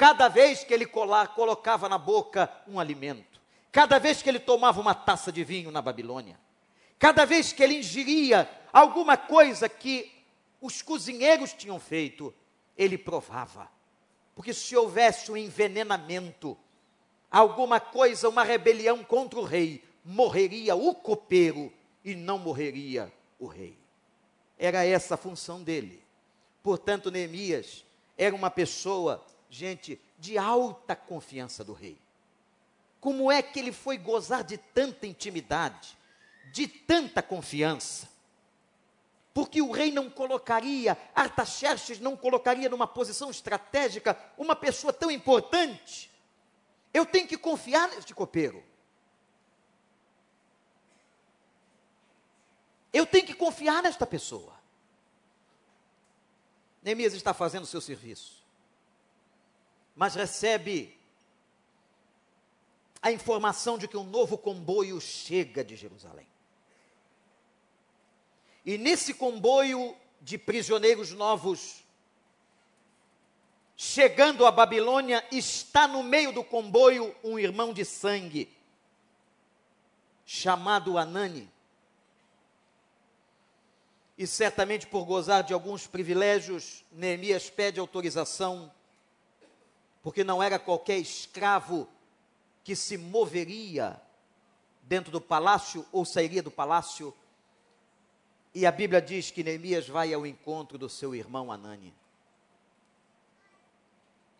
cada 0.00 0.28
vez 0.28 0.64
que 0.64 0.72
ele 0.72 0.86
colocava 0.86 1.86
na 1.86 1.98
boca 1.98 2.50
um 2.66 2.80
alimento, 2.80 3.38
cada 3.70 3.98
vez 3.98 4.22
que 4.22 4.30
ele 4.30 4.38
tomava 4.38 4.80
uma 4.80 4.94
taça 4.94 5.30
de 5.30 5.44
vinho 5.44 5.70
na 5.70 5.82
Babilônia, 5.82 6.40
cada 6.98 7.26
vez 7.26 7.52
que 7.52 7.62
ele 7.62 7.80
ingeria 7.80 8.48
alguma 8.72 9.18
coisa 9.18 9.68
que 9.68 10.10
os 10.58 10.80
cozinheiros 10.80 11.52
tinham 11.52 11.78
feito, 11.78 12.32
ele 12.78 12.96
provava. 12.96 13.70
Porque 14.34 14.54
se 14.54 14.74
houvesse 14.74 15.30
um 15.30 15.36
envenenamento, 15.36 16.56
alguma 17.30 17.78
coisa, 17.78 18.26
uma 18.26 18.42
rebelião 18.42 19.04
contra 19.04 19.38
o 19.38 19.44
rei, 19.44 19.84
morreria 20.02 20.74
o 20.74 20.94
copeiro 20.94 21.70
e 22.02 22.14
não 22.14 22.38
morreria 22.38 23.12
o 23.38 23.46
rei. 23.46 23.76
Era 24.58 24.82
essa 24.82 25.12
a 25.12 25.18
função 25.18 25.62
dele. 25.62 26.02
Portanto, 26.62 27.10
Neemias 27.10 27.84
era 28.16 28.34
uma 28.34 28.50
pessoa, 28.50 29.22
gente, 29.50 30.00
de 30.18 30.38
alta 30.38 30.96
confiança 30.96 31.62
do 31.62 31.72
rei. 31.72 31.98
Como 33.00 33.30
é 33.30 33.42
que 33.42 33.58
ele 33.58 33.72
foi 33.72 33.98
gozar 33.98 34.44
de 34.44 34.56
tanta 34.56 35.06
intimidade, 35.06 35.98
de 36.52 36.68
tanta 36.68 37.20
confiança? 37.20 38.08
Porque 39.34 39.60
o 39.60 39.70
rei 39.70 39.90
não 39.90 40.08
colocaria, 40.08 40.96
Artaxerxes 41.14 42.00
não 42.00 42.16
colocaria 42.16 42.68
numa 42.68 42.86
posição 42.86 43.30
estratégica 43.30 44.18
uma 44.38 44.54
pessoa 44.54 44.92
tão 44.92 45.10
importante. 45.10 46.10
Eu 46.92 47.04
tenho 47.06 47.26
que 47.26 47.38
confiar 47.38 47.88
neste 47.88 48.14
copeiro. 48.14 48.62
Eu 52.92 53.06
tenho 53.06 53.24
que 53.24 53.34
confiar 53.34 53.82
nesta 53.82 54.06
pessoa. 54.06 54.58
Neemias 56.82 57.14
está 57.14 57.32
fazendo 57.32 57.64
o 57.64 57.66
seu 57.66 57.80
serviço, 57.80 58.39
mas 60.00 60.14
recebe 60.14 60.98
a 63.02 63.12
informação 63.12 63.76
de 63.76 63.86
que 63.86 63.98
um 63.98 64.02
novo 64.02 64.38
comboio 64.38 64.98
chega 64.98 65.62
de 65.62 65.76
Jerusalém. 65.76 66.26
E 68.64 68.78
nesse 68.78 69.12
comboio 69.12 69.94
de 70.18 70.38
prisioneiros 70.38 71.10
novos, 71.10 71.84
chegando 73.76 74.46
à 74.46 74.50
Babilônia, 74.50 75.22
está 75.30 75.86
no 75.86 76.02
meio 76.02 76.32
do 76.32 76.42
comboio 76.42 77.14
um 77.22 77.38
irmão 77.38 77.70
de 77.74 77.84
sangue, 77.84 78.50
chamado 80.24 80.96
Anani 80.96 81.46
e 84.16 84.26
certamente 84.26 84.86
por 84.86 85.04
gozar 85.04 85.42
de 85.42 85.52
alguns 85.52 85.86
privilégios, 85.86 86.82
Neemias 86.90 87.50
pede 87.50 87.78
autorização, 87.78 88.72
porque 90.02 90.24
não 90.24 90.42
era 90.42 90.58
qualquer 90.58 90.98
escravo 90.98 91.88
que 92.64 92.74
se 92.76 92.96
moveria 92.96 94.00
dentro 94.82 95.10
do 95.10 95.20
palácio 95.20 95.86
ou 95.92 96.04
sairia 96.04 96.42
do 96.42 96.50
palácio. 96.50 97.14
E 98.54 98.66
a 98.66 98.72
Bíblia 98.72 99.00
diz 99.00 99.30
que 99.30 99.44
Neemias 99.44 99.88
vai 99.88 100.12
ao 100.12 100.26
encontro 100.26 100.76
do 100.76 100.88
seu 100.88 101.14
irmão 101.14 101.52
Anani. 101.52 101.94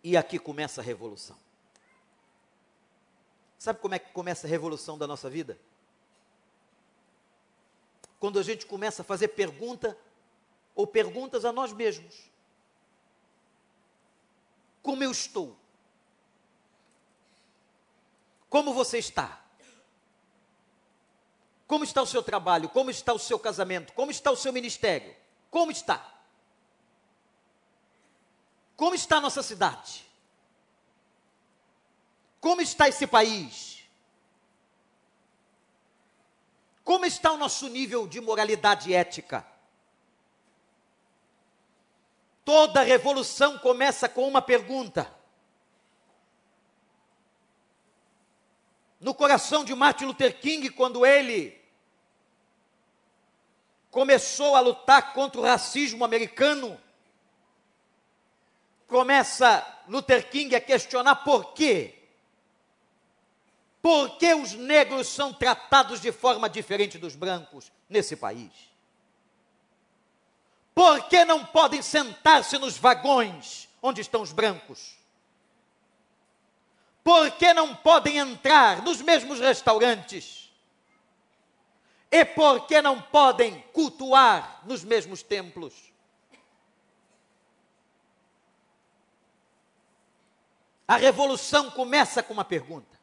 E 0.02 0.16
aqui 0.16 0.38
começa 0.38 0.80
a 0.80 0.84
revolução. 0.84 1.36
Sabe 3.58 3.78
como 3.78 3.94
é 3.94 3.98
que 3.98 4.10
começa 4.12 4.46
a 4.46 4.50
revolução 4.50 4.96
da 4.96 5.06
nossa 5.06 5.28
vida? 5.28 5.58
quando 8.20 8.38
a 8.38 8.42
gente 8.42 8.66
começa 8.66 9.00
a 9.00 9.04
fazer 9.04 9.28
pergunta 9.28 9.96
ou 10.74 10.86
perguntas 10.86 11.46
a 11.46 11.50
nós 11.50 11.72
mesmos. 11.72 12.30
Como 14.82 15.02
eu 15.04 15.10
estou? 15.10 15.58
Como 18.48 18.74
você 18.74 18.98
está? 18.98 19.40
Como 21.66 21.84
está 21.84 22.02
o 22.02 22.06
seu 22.06 22.22
trabalho? 22.22 22.68
Como 22.68 22.90
está 22.90 23.12
o 23.12 23.18
seu 23.18 23.38
casamento? 23.38 23.92
Como 23.92 24.10
está 24.10 24.30
o 24.30 24.36
seu 24.36 24.52
ministério? 24.52 25.14
Como 25.50 25.70
está? 25.70 26.20
Como 28.76 28.94
está 28.94 29.18
a 29.18 29.20
nossa 29.20 29.42
cidade? 29.42 30.04
Como 32.40 32.60
está 32.60 32.88
esse 32.88 33.06
país? 33.06 33.84
Como 36.82 37.04
está 37.04 37.30
o 37.30 37.36
nosso 37.36 37.68
nível 37.68 38.08
de 38.08 38.20
moralidade 38.20 38.92
ética? 38.92 39.46
Toda 42.44 42.82
revolução 42.82 43.58
começa 43.58 44.08
com 44.08 44.26
uma 44.26 44.42
pergunta. 44.42 45.12
No 48.98 49.14
coração 49.14 49.64
de 49.64 49.74
Martin 49.74 50.06
Luther 50.06 50.38
King, 50.40 50.70
quando 50.70 51.06
ele 51.06 51.58
começou 53.90 54.54
a 54.54 54.60
lutar 54.60 55.12
contra 55.12 55.40
o 55.40 55.44
racismo 55.44 56.04
americano, 56.04 56.80
começa 58.86 59.66
Luther 59.88 60.28
King 60.30 60.54
a 60.54 60.60
questionar 60.60 61.16
por 61.16 61.54
quê 61.54 62.00
por 63.82 64.18
que 64.18 64.34
os 64.34 64.52
negros 64.52 65.08
são 65.08 65.32
tratados 65.32 66.00
de 66.00 66.12
forma 66.12 66.50
diferente 66.50 66.98
dos 66.98 67.16
brancos 67.16 67.72
nesse 67.88 68.14
país? 68.14 68.69
Por 70.80 71.08
que 71.10 71.26
não 71.26 71.44
podem 71.44 71.82
sentar-se 71.82 72.56
nos 72.56 72.78
vagões 72.78 73.68
onde 73.82 74.00
estão 74.00 74.22
os 74.22 74.32
brancos? 74.32 74.96
Por 77.04 77.30
que 77.32 77.52
não 77.52 77.76
podem 77.76 78.16
entrar 78.16 78.80
nos 78.80 79.02
mesmos 79.02 79.40
restaurantes? 79.40 80.50
E 82.10 82.24
por 82.24 82.66
que 82.66 82.80
não 82.80 82.98
podem 82.98 83.60
cultuar 83.74 84.62
nos 84.64 84.82
mesmos 84.82 85.22
templos? 85.22 85.74
A 90.88 90.96
revolução 90.96 91.70
começa 91.70 92.22
com 92.22 92.32
uma 92.32 92.44
pergunta. 92.44 92.98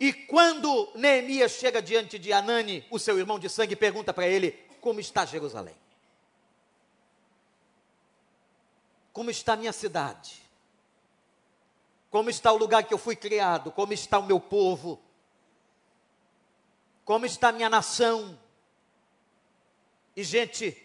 E 0.00 0.12
quando 0.12 0.90
Neemias 0.96 1.52
chega 1.52 1.80
diante 1.80 2.18
de 2.18 2.32
Anani, 2.32 2.84
o 2.90 2.98
seu 2.98 3.16
irmão 3.20 3.38
de 3.38 3.48
sangue, 3.48 3.76
pergunta 3.76 4.12
para 4.12 4.26
ele: 4.26 4.71
Como 4.82 4.98
está 4.98 5.24
Jerusalém? 5.24 5.76
Como 9.12 9.30
está 9.30 9.52
a 9.52 9.56
minha 9.56 9.72
cidade? 9.72 10.42
Como 12.10 12.28
está 12.28 12.50
o 12.50 12.56
lugar 12.56 12.82
que 12.82 12.92
eu 12.92 12.98
fui 12.98 13.14
criado? 13.14 13.70
Como 13.70 13.92
está 13.92 14.18
o 14.18 14.26
meu 14.26 14.40
povo? 14.40 15.00
Como 17.04 17.24
está 17.24 17.50
a 17.50 17.52
minha 17.52 17.70
nação? 17.70 18.36
E, 20.16 20.24
gente, 20.24 20.76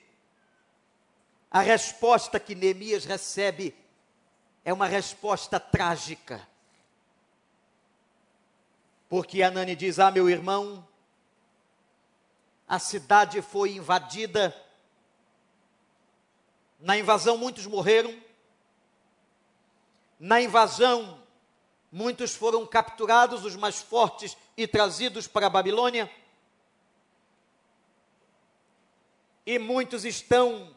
a 1.49 1.61
resposta 1.61 2.39
que 2.39 2.53
Neemias 2.53 3.03
recebe 3.03 3.75
é 4.63 4.71
uma 4.71 4.85
resposta 4.85 5.59
trágica. 5.59 6.47
Porque 9.09 9.41
Anani 9.41 9.75
diz: 9.75 9.97
Ah, 9.97 10.11
meu 10.11 10.29
irmão, 10.29 10.87
a 12.67 12.79
cidade 12.79 13.41
foi 13.41 13.75
invadida. 13.75 14.55
Na 16.79 16.97
invasão, 16.97 17.37
muitos 17.37 17.65
morreram. 17.65 18.15
Na 20.19 20.41
invasão, 20.41 21.23
muitos 21.91 22.35
foram 22.35 22.65
capturados, 22.65 23.45
os 23.45 23.55
mais 23.55 23.81
fortes, 23.81 24.35
e 24.55 24.67
trazidos 24.67 25.27
para 25.27 25.47
a 25.47 25.49
Babilônia. 25.49 26.11
E 29.45 29.57
muitos 29.57 30.03
estão, 30.03 30.75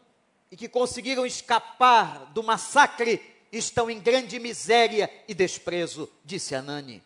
e 0.51 0.57
que 0.57 0.69
conseguiram 0.69 1.27
escapar 1.27 2.27
do 2.27 2.43
massacre, 2.43 3.21
estão 3.51 3.91
em 3.91 3.99
grande 3.99 4.39
miséria 4.39 5.11
e 5.27 5.35
desprezo, 5.35 6.09
disse 6.25 6.55
Anani 6.55 7.03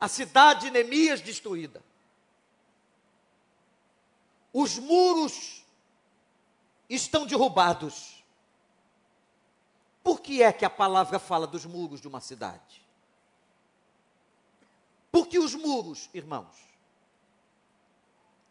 a 0.00 0.08
cidade 0.08 0.62
de 0.62 0.70
Neemias 0.70 1.20
destruída. 1.20 1.82
Os 4.52 4.78
muros 4.78 5.64
estão 6.88 7.26
derrubados. 7.26 8.24
Por 10.02 10.20
que 10.20 10.42
é 10.42 10.52
que 10.52 10.64
a 10.64 10.70
palavra 10.70 11.18
fala 11.18 11.46
dos 11.46 11.64
muros 11.64 12.00
de 12.00 12.08
uma 12.08 12.20
cidade? 12.20 12.84
Porque 15.12 15.38
os 15.38 15.54
muros, 15.54 16.08
irmãos, 16.12 16.56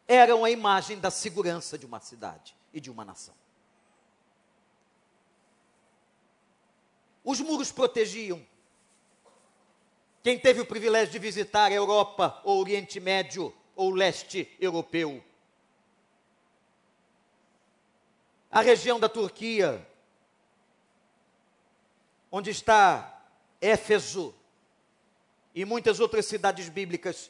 eram 0.07 0.43
a 0.43 0.49
imagem 0.49 0.99
da 0.99 1.11
segurança 1.11 1.77
de 1.77 1.85
uma 1.85 1.99
cidade 1.99 2.55
e 2.73 2.79
de 2.79 2.89
uma 2.89 3.05
nação. 3.05 3.35
Os 7.23 7.39
muros 7.41 7.71
protegiam 7.71 8.45
quem 10.23 10.37
teve 10.37 10.61
o 10.61 10.65
privilégio 10.65 11.11
de 11.11 11.19
visitar 11.19 11.71
a 11.71 11.75
Europa, 11.75 12.41
ou 12.43 12.59
Oriente 12.59 12.99
Médio, 12.99 13.53
ou 13.75 13.91
leste 13.91 14.53
europeu, 14.59 15.23
a 18.51 18.61
região 18.61 18.99
da 18.99 19.07
Turquia, 19.07 19.85
onde 22.31 22.49
está 22.49 23.15
Éfeso 23.61 24.33
e 25.53 25.65
muitas 25.65 25.99
outras 25.99 26.25
cidades 26.25 26.69
bíblicas, 26.69 27.29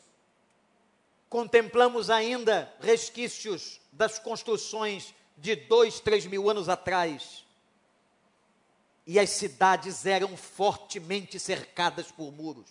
contemplamos 1.27 2.09
ainda 2.09 2.73
resquícios 2.79 3.79
das 3.91 4.19
construções 4.19 5.13
de 5.37 5.55
dois, 5.55 5.99
três 5.99 6.25
mil 6.25 6.49
anos 6.49 6.69
atrás. 6.69 7.45
E 9.05 9.19
as 9.19 9.31
cidades 9.31 10.05
eram 10.05 10.37
fortemente 10.37 11.39
cercadas 11.39 12.11
por 12.11 12.31
muros. 12.31 12.69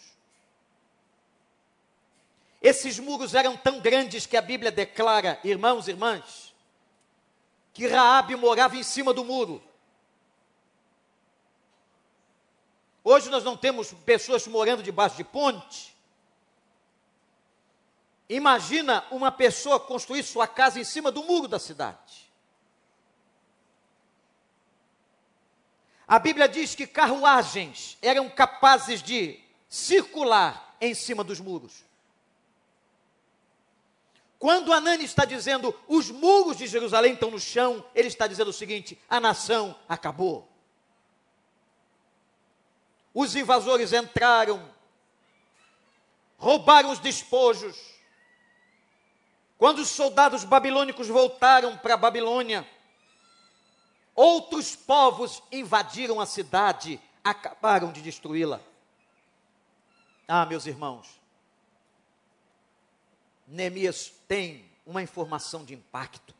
Esses 2.62 2.98
muros 2.98 3.34
eram 3.34 3.56
tão 3.56 3.80
grandes 3.80 4.26
que 4.26 4.36
a 4.36 4.42
Bíblia 4.42 4.70
declara, 4.70 5.40
irmãos 5.44 5.88
e 5.88 5.92
irmãs, 5.92 6.47
que 7.78 7.86
Raabe 7.86 8.34
morava 8.34 8.76
em 8.76 8.82
cima 8.82 9.14
do 9.14 9.24
muro. 9.24 9.62
Hoje 13.04 13.30
nós 13.30 13.44
não 13.44 13.56
temos 13.56 13.92
pessoas 13.92 14.44
morando 14.48 14.82
debaixo 14.82 15.16
de 15.16 15.22
ponte. 15.22 15.96
Imagina 18.28 19.06
uma 19.12 19.30
pessoa 19.30 19.78
construir 19.78 20.24
sua 20.24 20.48
casa 20.48 20.80
em 20.80 20.82
cima 20.82 21.12
do 21.12 21.22
muro 21.22 21.46
da 21.46 21.60
cidade. 21.60 22.28
A 26.08 26.18
Bíblia 26.18 26.48
diz 26.48 26.74
que 26.74 26.84
carruagens 26.84 27.96
eram 28.02 28.28
capazes 28.28 29.00
de 29.00 29.38
circular 29.68 30.76
em 30.80 30.94
cima 30.94 31.22
dos 31.22 31.38
muros. 31.38 31.84
Quando 34.38 34.72
Anani 34.72 35.04
está 35.04 35.24
dizendo 35.24 35.74
os 35.88 36.10
muros 36.10 36.56
de 36.56 36.66
Jerusalém 36.66 37.14
estão 37.14 37.30
no 37.30 37.40
chão, 37.40 37.84
ele 37.94 38.08
está 38.08 38.26
dizendo 38.26 38.48
o 38.48 38.52
seguinte: 38.52 38.98
a 39.08 39.18
nação 39.18 39.76
acabou. 39.88 40.48
Os 43.12 43.34
invasores 43.34 43.92
entraram, 43.92 44.70
roubaram 46.36 46.90
os 46.90 47.00
despojos. 47.00 47.76
Quando 49.56 49.80
os 49.80 49.88
soldados 49.88 50.44
babilônicos 50.44 51.08
voltaram 51.08 51.76
para 51.76 51.94
a 51.94 51.96
Babilônia, 51.96 52.64
outros 54.14 54.76
povos 54.76 55.42
invadiram 55.50 56.20
a 56.20 56.26
cidade, 56.26 57.00
acabaram 57.24 57.90
de 57.90 58.00
destruí-la. 58.00 58.60
Ah, 60.28 60.46
meus 60.46 60.64
irmãos, 60.66 61.17
Neemias 63.48 64.12
tem 64.28 64.68
uma 64.84 65.02
informação 65.02 65.64
de 65.64 65.74
impacto. 65.74 66.34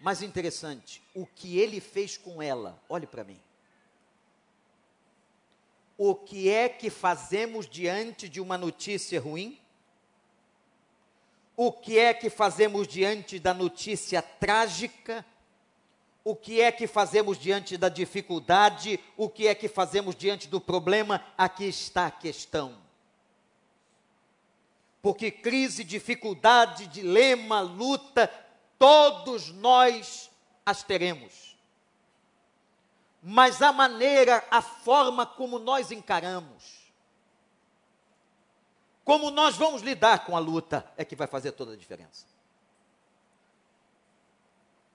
Mas 0.00 0.22
interessante, 0.22 1.02
o 1.14 1.26
que 1.26 1.58
ele 1.58 1.80
fez 1.80 2.16
com 2.16 2.42
ela, 2.42 2.82
olhe 2.88 3.06
para 3.06 3.22
mim. 3.22 3.40
O 5.98 6.14
que 6.14 6.48
é 6.48 6.68
que 6.68 6.90
fazemos 6.90 7.68
diante 7.68 8.28
de 8.28 8.40
uma 8.40 8.56
notícia 8.56 9.20
ruim? 9.20 9.60
O 11.54 11.70
que 11.70 11.98
é 11.98 12.12
que 12.14 12.30
fazemos 12.30 12.88
diante 12.88 13.38
da 13.38 13.52
notícia 13.52 14.22
trágica? 14.22 15.24
O 16.24 16.34
que 16.34 16.60
é 16.60 16.72
que 16.72 16.86
fazemos 16.86 17.38
diante 17.38 17.76
da 17.76 17.90
dificuldade? 17.90 18.98
O 19.16 19.28
que 19.28 19.46
é 19.46 19.54
que 19.54 19.68
fazemos 19.68 20.16
diante 20.16 20.48
do 20.48 20.60
problema? 20.60 21.24
Aqui 21.36 21.66
está 21.66 22.06
a 22.06 22.10
questão 22.10 22.82
porque 25.02 25.32
crise, 25.32 25.82
dificuldade, 25.82 26.86
dilema, 26.86 27.60
luta, 27.60 28.28
todos 28.78 29.50
nós 29.50 30.30
as 30.64 30.84
teremos. 30.84 31.58
Mas 33.20 33.60
a 33.60 33.72
maneira, 33.72 34.44
a 34.48 34.62
forma 34.62 35.26
como 35.26 35.58
nós 35.58 35.90
encaramos, 35.90 36.92
como 39.04 39.30
nós 39.32 39.56
vamos 39.56 39.82
lidar 39.82 40.24
com 40.24 40.36
a 40.36 40.40
luta, 40.40 40.88
é 40.96 41.04
que 41.04 41.16
vai 41.16 41.26
fazer 41.26 41.50
toda 41.52 41.72
a 41.72 41.76
diferença. 41.76 42.24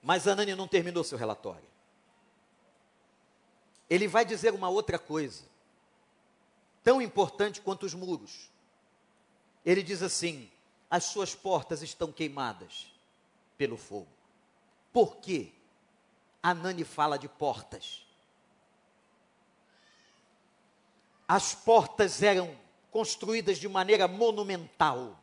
Mas 0.02 0.26
Anani 0.26 0.54
não 0.54 0.66
terminou 0.66 1.04
seu 1.04 1.18
relatório. 1.18 1.68
Ele 3.90 4.08
vai 4.08 4.24
dizer 4.24 4.54
uma 4.54 4.70
outra 4.70 4.98
coisa, 4.98 5.44
tão 6.82 7.02
importante 7.02 7.60
quanto 7.60 7.84
os 7.84 7.92
muros. 7.92 8.50
Ele 9.68 9.82
diz 9.82 10.02
assim: 10.02 10.50
as 10.90 11.04
suas 11.04 11.34
portas 11.34 11.82
estão 11.82 12.10
queimadas 12.10 12.90
pelo 13.58 13.76
fogo. 13.76 14.08
Por 14.90 15.16
quê? 15.16 15.52
Anani 16.42 16.84
fala 16.84 17.18
de 17.18 17.28
portas. 17.28 18.06
As 21.28 21.54
portas 21.54 22.22
eram 22.22 22.58
construídas 22.90 23.58
de 23.58 23.68
maneira 23.68 24.08
monumental. 24.08 25.20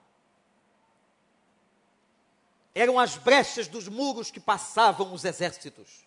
Eram 2.76 3.00
as 3.00 3.18
brechas 3.18 3.68
dos 3.68 3.88
muros 3.88 4.30
que 4.30 4.40
passavam 4.40 5.12
os 5.12 5.26
exércitos. 5.26 6.06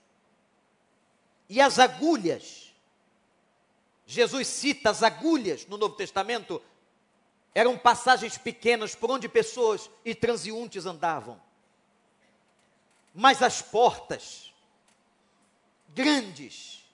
E 1.48 1.60
as 1.60 1.80
agulhas. 1.80 2.72
Jesus 4.06 4.46
cita 4.46 4.90
as 4.90 5.02
agulhas 5.02 5.66
no 5.66 5.76
Novo 5.76 5.96
Testamento 5.96 6.62
eram 7.58 7.76
passagens 7.76 8.38
pequenas 8.38 8.94
por 8.94 9.10
onde 9.10 9.28
pessoas 9.28 9.90
e 10.04 10.14
transeuntes 10.14 10.86
andavam. 10.86 11.42
Mas 13.12 13.42
as 13.42 13.60
portas, 13.60 14.54
grandes, 15.88 16.88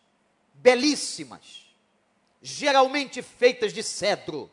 belíssimas, 0.55 1.67
geralmente 2.41 3.21
feitas 3.21 3.75
de 3.75 3.83
cedro, 3.83 4.51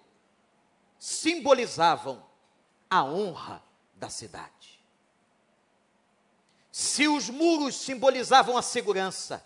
simbolizavam 1.00 2.21
a 2.89 3.06
honra 3.06 3.63
da 3.95 4.10
cidade. 4.10 4.82
Se 6.74 7.08
os 7.08 7.30
muros 7.30 7.74
simbolizavam 7.78 8.58
a 8.58 8.62
segurança, 8.62 9.45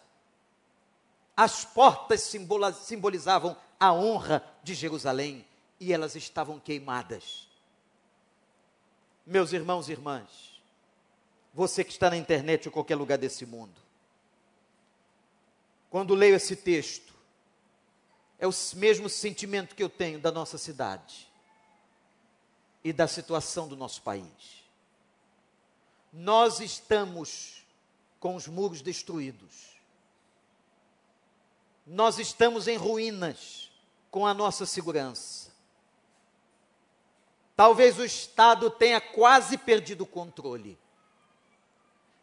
as 1.37 1.63
portas 1.63 2.33
simbolizavam 2.81 3.55
a 3.79 3.93
honra 3.93 4.43
de 4.63 4.73
Jerusalém 4.73 5.45
e 5.79 5.93
elas 5.93 6.15
estavam 6.15 6.59
queimadas. 6.59 7.47
Meus 9.25 9.53
irmãos 9.53 9.89
e 9.89 9.91
irmãs, 9.91 10.61
você 11.53 11.83
que 11.83 11.91
está 11.91 12.09
na 12.09 12.17
internet 12.17 12.67
ou 12.67 12.71
qualquer 12.71 12.95
lugar 12.95 13.17
desse 13.17 13.45
mundo, 13.45 13.81
quando 15.89 16.13
leio 16.13 16.35
esse 16.35 16.55
texto, 16.55 17.13
é 18.37 18.47
o 18.47 18.51
mesmo 18.75 19.09
sentimento 19.09 19.75
que 19.75 19.83
eu 19.83 19.89
tenho 19.89 20.19
da 20.19 20.31
nossa 20.31 20.57
cidade 20.57 21.27
e 22.83 22.91
da 22.91 23.07
situação 23.07 23.67
do 23.67 23.75
nosso 23.75 24.01
país. 24.01 24.63
Nós 26.11 26.59
estamos 26.59 27.65
com 28.19 28.35
os 28.35 28.47
muros 28.47 28.81
destruídos 28.81 29.75
nós 31.85 32.17
estamos 32.17 32.67
em 32.67 32.77
ruínas 32.77 33.69
com 34.09 34.25
a 34.25 34.33
nossa 34.33 34.65
segurança. 34.65 35.44
Talvez 37.55 37.97
o 37.97 38.05
Estado 38.05 38.69
tenha 38.69 38.99
quase 38.99 39.57
perdido 39.57 40.03
o 40.03 40.07
controle. 40.07 40.77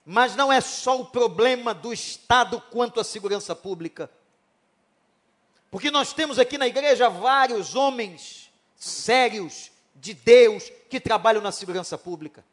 Mas 0.04 0.36
não 0.36 0.52
é 0.52 0.60
só 0.60 1.00
o 1.00 1.06
problema 1.06 1.72
do 1.72 1.92
Estado 1.92 2.60
quanto 2.70 3.00
à 3.00 3.04
segurança 3.04 3.54
pública. 3.54 4.10
Porque 5.70 5.90
nós 5.90 6.12
temos 6.12 6.38
aqui 6.38 6.58
na 6.58 6.66
igreja 6.66 7.08
vários 7.08 7.74
homens 7.74 8.52
sérios 8.76 9.70
de 9.94 10.12
Deus 10.12 10.70
que 10.90 11.00
trabalham 11.00 11.40
na 11.40 11.52
segurança 11.52 11.96
pública. 11.96 12.44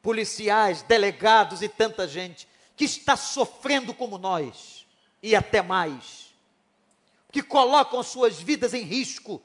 Policiais, 0.00 0.82
delegados 0.82 1.62
e 1.62 1.68
tanta 1.68 2.06
gente 2.06 2.46
que 2.76 2.84
está 2.84 3.16
sofrendo 3.16 3.92
como 3.92 4.18
nós 4.18 4.86
e 5.20 5.34
até 5.34 5.60
mais, 5.60 6.32
que 7.32 7.42
colocam 7.42 8.02
suas 8.04 8.40
vidas 8.40 8.72
em 8.72 8.82
risco, 8.82 9.42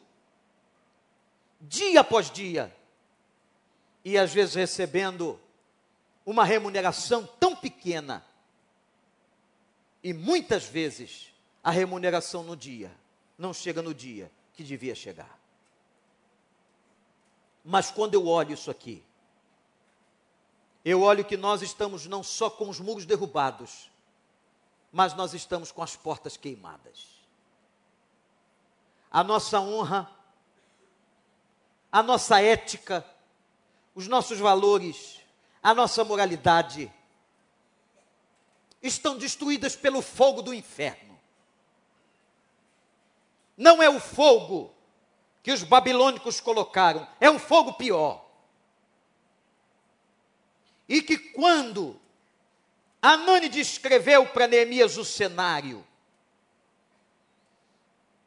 dia 1.63 2.01
após 2.01 2.29
dia, 2.29 2.75
e 4.03 4.17
às 4.17 4.33
vezes 4.33 4.55
recebendo 4.55 5.39
uma 6.25 6.43
remuneração 6.43 7.25
tão 7.39 7.55
pequena, 7.55 8.25
e 10.03 10.13
muitas 10.13 10.65
vezes 10.65 11.33
a 11.63 11.71
remuneração 11.71 12.43
no 12.43 12.55
dia 12.55 12.91
não 13.37 13.53
chega 13.53 13.81
no 13.81 13.93
dia 13.93 14.29
que 14.53 14.63
devia 14.63 14.93
chegar. 14.93 15.39
Mas 17.63 17.89
quando 17.89 18.13
eu 18.13 18.27
olho 18.27 18.53
isso 18.53 18.69
aqui, 18.69 19.01
eu 20.83 21.01
olho 21.01 21.23
que 21.23 21.37
nós 21.37 21.61
estamos 21.61 22.05
não 22.05 22.21
só 22.21 22.49
com 22.49 22.67
os 22.67 22.81
muros 22.81 23.05
derrubados, 23.05 23.89
mas 24.91 25.13
nós 25.13 25.33
estamos 25.33 25.71
com 25.71 25.81
as 25.81 25.95
portas 25.95 26.35
queimadas. 26.35 27.07
A 29.09 29.23
nossa 29.23 29.61
honra, 29.61 30.11
a 31.93 32.01
nossa 32.01 32.41
ética, 32.41 33.05
os 33.93 34.07
nossos 34.07 34.39
valores, 34.39 35.19
a 35.61 35.75
nossa 35.75 36.03
moralidade 36.03 36.91
estão 38.81 39.15
destruídas 39.15 39.75
pelo 39.75 40.01
fogo 40.01 40.41
do 40.41 40.55
inferno. 40.55 41.19
Não 43.55 43.81
é 43.81 43.87
o 43.87 43.99
fogo 43.99 44.73
que 45.43 45.51
os 45.51 45.61
babilônicos 45.61 46.41
colocaram, 46.41 47.07
é 47.21 47.29
um 47.29 47.37
fogo 47.37 47.73
pior. 47.73 48.25
E 50.89 50.99
que 51.03 51.15
quando 51.15 52.01
Anani 52.99 53.49
descreveu 53.49 54.25
para 54.25 54.47
Neemias 54.47 54.97
o 54.97 55.05
cenário 55.05 55.85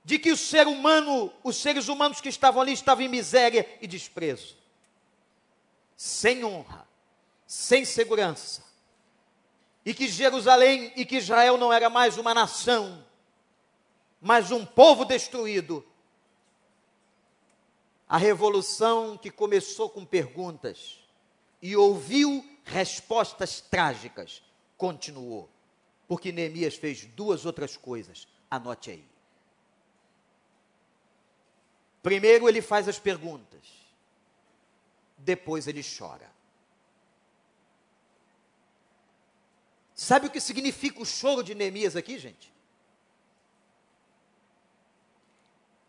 de 0.07 0.21
que 0.21 0.31
o 0.31 0.37
ser 0.37 0.69
humano, 0.69 1.33
os 1.43 1.57
seres 1.57 1.89
humanos 1.89 2.21
que 2.21 2.29
estavam 2.29 2.63
ali 2.63 2.73
estavam 2.73 3.05
em 3.05 3.09
miséria 3.09 3.69
e 3.81 3.89
desprezo, 3.89 4.57
sem 5.97 6.45
honra, 6.45 6.87
sem 7.45 7.85
segurança, 7.85 8.63
e 9.85 9.93
que 9.93 10.07
Jerusalém 10.07 10.93
e 10.95 11.05
que 11.05 11.17
Israel 11.17 11.59
não 11.59 11.73
era 11.73 11.91
mais 11.91 12.19
uma 12.19 12.33
nação, 12.33 13.05
mas 14.21 14.53
um 14.53 14.65
povo 14.65 15.05
destruído. 15.05 15.85
A 18.09 18.17
revolução 18.17 19.19
que 19.19 19.29
começou 19.29 19.91
com 19.91 20.05
perguntas 20.05 21.01
e 21.61 21.75
ouviu 21.75 22.49
respostas 22.63 23.61
trágicas 23.61 24.41
continuou. 24.77 25.51
Porque 26.07 26.31
Neemias 26.31 26.77
fez 26.77 27.05
duas 27.07 27.45
outras 27.45 27.77
coisas. 27.77 28.29
Anote 28.49 28.93
aí. 28.93 29.16
Primeiro 32.07 32.49
ele 32.49 32.63
faz 32.63 32.87
as 32.87 33.01
perguntas. 33.01 33.65
Depois 35.19 35.67
ele 35.67 35.83
chora. 35.83 36.31
Sabe 39.93 40.29
o 40.29 40.31
que 40.31 40.39
significa 40.39 41.03
o 41.03 41.05
choro 41.05 41.43
de 41.43 41.53
Neemias 41.53 41.97
aqui, 41.97 42.17
gente? 42.17 42.55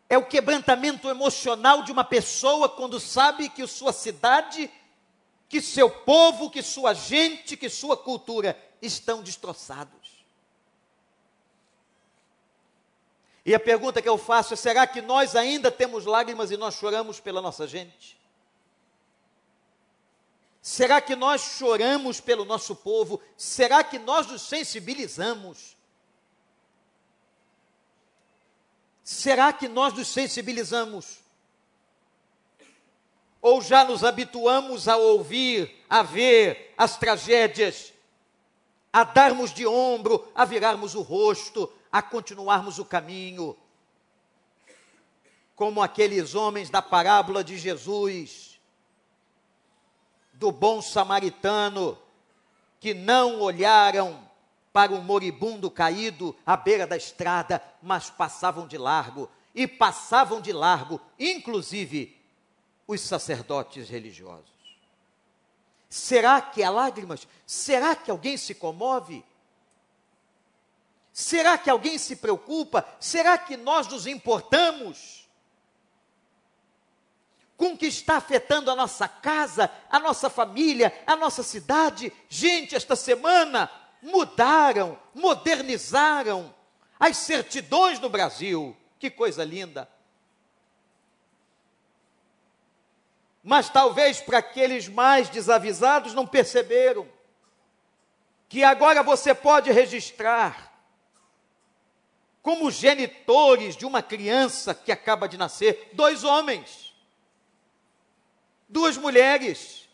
É 0.09 0.17
o 0.17 0.25
quebrantamento 0.25 1.07
emocional 1.07 1.83
de 1.83 1.91
uma 1.91 2.03
pessoa 2.03 2.67
quando 2.67 2.99
sabe 2.99 3.47
que 3.47 3.67
sua 3.67 3.93
cidade, 3.93 4.71
que 5.47 5.61
seu 5.61 5.87
povo, 5.87 6.49
que 6.49 6.63
sua 6.63 6.95
gente, 6.95 7.55
que 7.55 7.69
sua 7.69 7.95
cultura 7.95 8.59
estão 8.81 9.21
destroçados. 9.21 9.96
E 13.47 13.55
a 13.55 13.59
pergunta 13.61 14.01
que 14.01 14.09
eu 14.09 14.17
faço 14.17 14.53
é: 14.53 14.57
será 14.57 14.85
que 14.85 15.01
nós 15.01 15.33
ainda 15.33 15.71
temos 15.71 16.03
lágrimas 16.03 16.51
e 16.51 16.57
nós 16.57 16.75
choramos 16.75 17.21
pela 17.21 17.41
nossa 17.41 17.65
gente? 17.65 18.19
Será 20.61 20.99
que 20.99 21.15
nós 21.15 21.39
choramos 21.57 22.19
pelo 22.19 22.43
nosso 22.43 22.75
povo? 22.75 23.21
Será 23.37 23.85
que 23.85 23.97
nós 23.97 24.27
nos 24.27 24.41
sensibilizamos? 24.41 25.77
Será 29.01 29.53
que 29.53 29.69
nós 29.69 29.93
nos 29.93 30.09
sensibilizamos? 30.09 31.19
Ou 33.41 33.61
já 33.61 33.85
nos 33.85 34.03
habituamos 34.03 34.89
a 34.89 34.97
ouvir, 34.97 35.73
a 35.89 36.03
ver 36.03 36.73
as 36.77 36.97
tragédias 36.97 37.93
a 38.91 39.03
darmos 39.03 39.53
de 39.53 39.67
ombro, 39.67 40.27
a 40.33 40.43
virarmos 40.43 40.95
o 40.95 41.01
rosto, 41.01 41.71
a 41.91 42.01
continuarmos 42.01 42.79
o 42.79 42.85
caminho. 42.85 43.57
Como 45.55 45.81
aqueles 45.81 46.35
homens 46.35 46.69
da 46.69 46.81
parábola 46.81 47.43
de 47.43 47.57
Jesus, 47.57 48.59
do 50.33 50.51
bom 50.51 50.81
samaritano, 50.81 51.97
que 52.79 52.93
não 52.93 53.41
olharam 53.41 54.27
para 54.71 54.93
o 54.93 55.01
moribundo 55.01 55.71
caído 55.71 56.35
à 56.45 56.55
beira 56.55 56.85
da 56.85 56.95
estrada, 56.95 57.61
mas 57.81 58.09
passavam 58.09 58.67
de 58.67 58.77
largo, 58.77 59.29
e 59.55 59.67
passavam 59.67 60.39
de 60.39 60.53
largo, 60.53 61.01
inclusive, 61.17 62.15
os 62.87 63.01
sacerdotes 63.01 63.89
religiosos. 63.89 64.55
Será 65.89 66.39
que 66.41 66.61
há 66.61 66.69
lágrimas? 66.69 67.27
Será 67.45 67.95
que 67.95 68.11
alguém 68.11 68.37
se 68.37 68.53
comove? 68.53 69.25
Será 71.19 71.57
que 71.57 71.67
alguém 71.67 71.97
se 71.97 72.17
preocupa? 72.17 72.87
Será 72.99 73.39
que 73.39 73.57
nós 73.57 73.87
nos 73.87 74.05
importamos 74.05 75.27
com 77.57 77.73
o 77.73 77.77
que 77.77 77.87
está 77.87 78.17
afetando 78.17 78.69
a 78.69 78.75
nossa 78.75 79.07
casa, 79.07 79.67
a 79.89 79.99
nossa 79.99 80.29
família, 80.29 80.93
a 81.07 81.15
nossa 81.15 81.41
cidade? 81.41 82.13
Gente, 82.29 82.75
esta 82.75 82.95
semana 82.95 83.67
mudaram, 83.99 84.95
modernizaram 85.15 86.53
as 86.99 87.17
certidões 87.17 87.99
no 87.99 88.09
Brasil. 88.09 88.77
Que 88.99 89.09
coisa 89.09 89.43
linda! 89.43 89.89
Mas 93.43 93.71
talvez 93.71 94.21
para 94.21 94.37
aqueles 94.37 94.87
mais 94.87 95.29
desavisados 95.29 96.13
não 96.13 96.27
perceberam 96.27 97.09
que 98.47 98.63
agora 98.63 99.01
você 99.01 99.33
pode 99.33 99.71
registrar 99.71 100.76
como 102.47 102.71
genitores 102.71 103.75
de 103.75 103.85
uma 103.85 104.01
criança 104.01 104.73
que 104.73 104.89
acaba 104.89 105.27
de 105.27 105.37
nascer, 105.37 105.89
dois 105.91 106.23
homens, 106.23 106.95
duas 108.69 108.95
mulheres. 108.95 109.89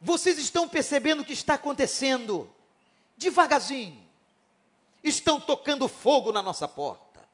Vocês 0.00 0.38
estão 0.38 0.68
percebendo 0.68 1.22
o 1.22 1.24
que 1.24 1.32
está 1.32 1.54
acontecendo? 1.54 2.48
Devagarzinho. 3.16 4.00
Estão 5.02 5.40
tocando 5.40 5.88
fogo 5.88 6.30
na 6.30 6.42
nossa 6.42 6.68
porta. 6.68 7.28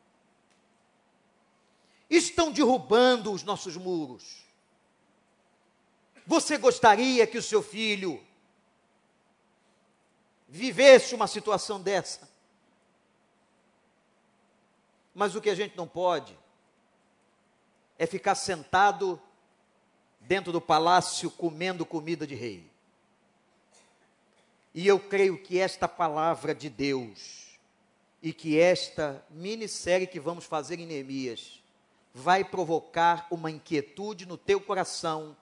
Estão 2.08 2.50
derrubando 2.50 3.30
os 3.30 3.42
nossos 3.42 3.76
muros. 3.76 4.38
Você 6.26 6.56
gostaria 6.56 7.26
que 7.26 7.36
o 7.36 7.42
seu 7.42 7.62
filho 7.62 8.25
vivesse 10.48 11.14
uma 11.14 11.26
situação 11.26 11.80
dessa. 11.80 12.28
Mas 15.14 15.34
o 15.34 15.40
que 15.40 15.50
a 15.50 15.54
gente 15.54 15.76
não 15.76 15.88
pode 15.88 16.36
é 17.98 18.06
ficar 18.06 18.34
sentado 18.34 19.20
dentro 20.20 20.52
do 20.52 20.60
palácio 20.60 21.30
comendo 21.30 21.86
comida 21.86 22.26
de 22.26 22.34
rei. 22.34 22.68
E 24.74 24.86
eu 24.86 25.00
creio 25.00 25.42
que 25.42 25.58
esta 25.58 25.88
palavra 25.88 26.54
de 26.54 26.68
Deus 26.68 27.58
e 28.22 28.32
que 28.32 28.60
esta 28.60 29.24
minissérie 29.30 30.06
que 30.06 30.20
vamos 30.20 30.44
fazer 30.44 30.78
em 30.78 30.86
Neemias 30.86 31.62
vai 32.12 32.44
provocar 32.44 33.26
uma 33.30 33.50
inquietude 33.50 34.26
no 34.26 34.36
teu 34.36 34.60
coração 34.60 35.36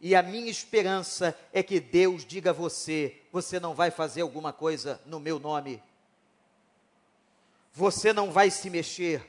e 0.00 0.14
a 0.14 0.22
minha 0.22 0.50
esperança 0.50 1.36
é 1.52 1.62
que 1.62 1.80
Deus 1.80 2.24
diga 2.24 2.50
a 2.50 2.52
você: 2.52 3.20
você 3.32 3.58
não 3.58 3.74
vai 3.74 3.90
fazer 3.90 4.20
alguma 4.20 4.52
coisa 4.52 5.00
no 5.04 5.18
meu 5.18 5.38
nome. 5.38 5.82
Você 7.72 8.12
não 8.12 8.30
vai 8.30 8.50
se 8.50 8.70
mexer. 8.70 9.24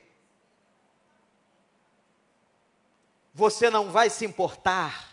Você 3.33 3.69
não 3.69 3.91
vai 3.91 4.09
se 4.09 4.25
importar. 4.25 5.07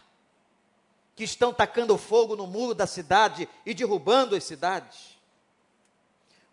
Que 1.15 1.25
estão 1.25 1.53
tacando 1.53 1.97
fogo 1.97 2.37
no 2.37 2.47
muro 2.47 2.75
da 2.75 2.87
cidade 2.87 3.49
e 3.65 3.73
derrubando 3.73 4.37
as 4.37 4.45
cidades. 4.45 5.17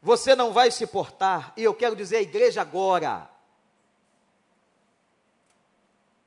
Você 0.01 0.35
não 0.35 0.53
vai 0.53 0.71
se 0.71 0.87
portar. 0.87 1.51
E 1.57 1.63
eu 1.63 1.73
quero 1.73 1.95
dizer 1.95 2.17
à 2.17 2.21
igreja 2.21 2.61
agora: 2.61 3.29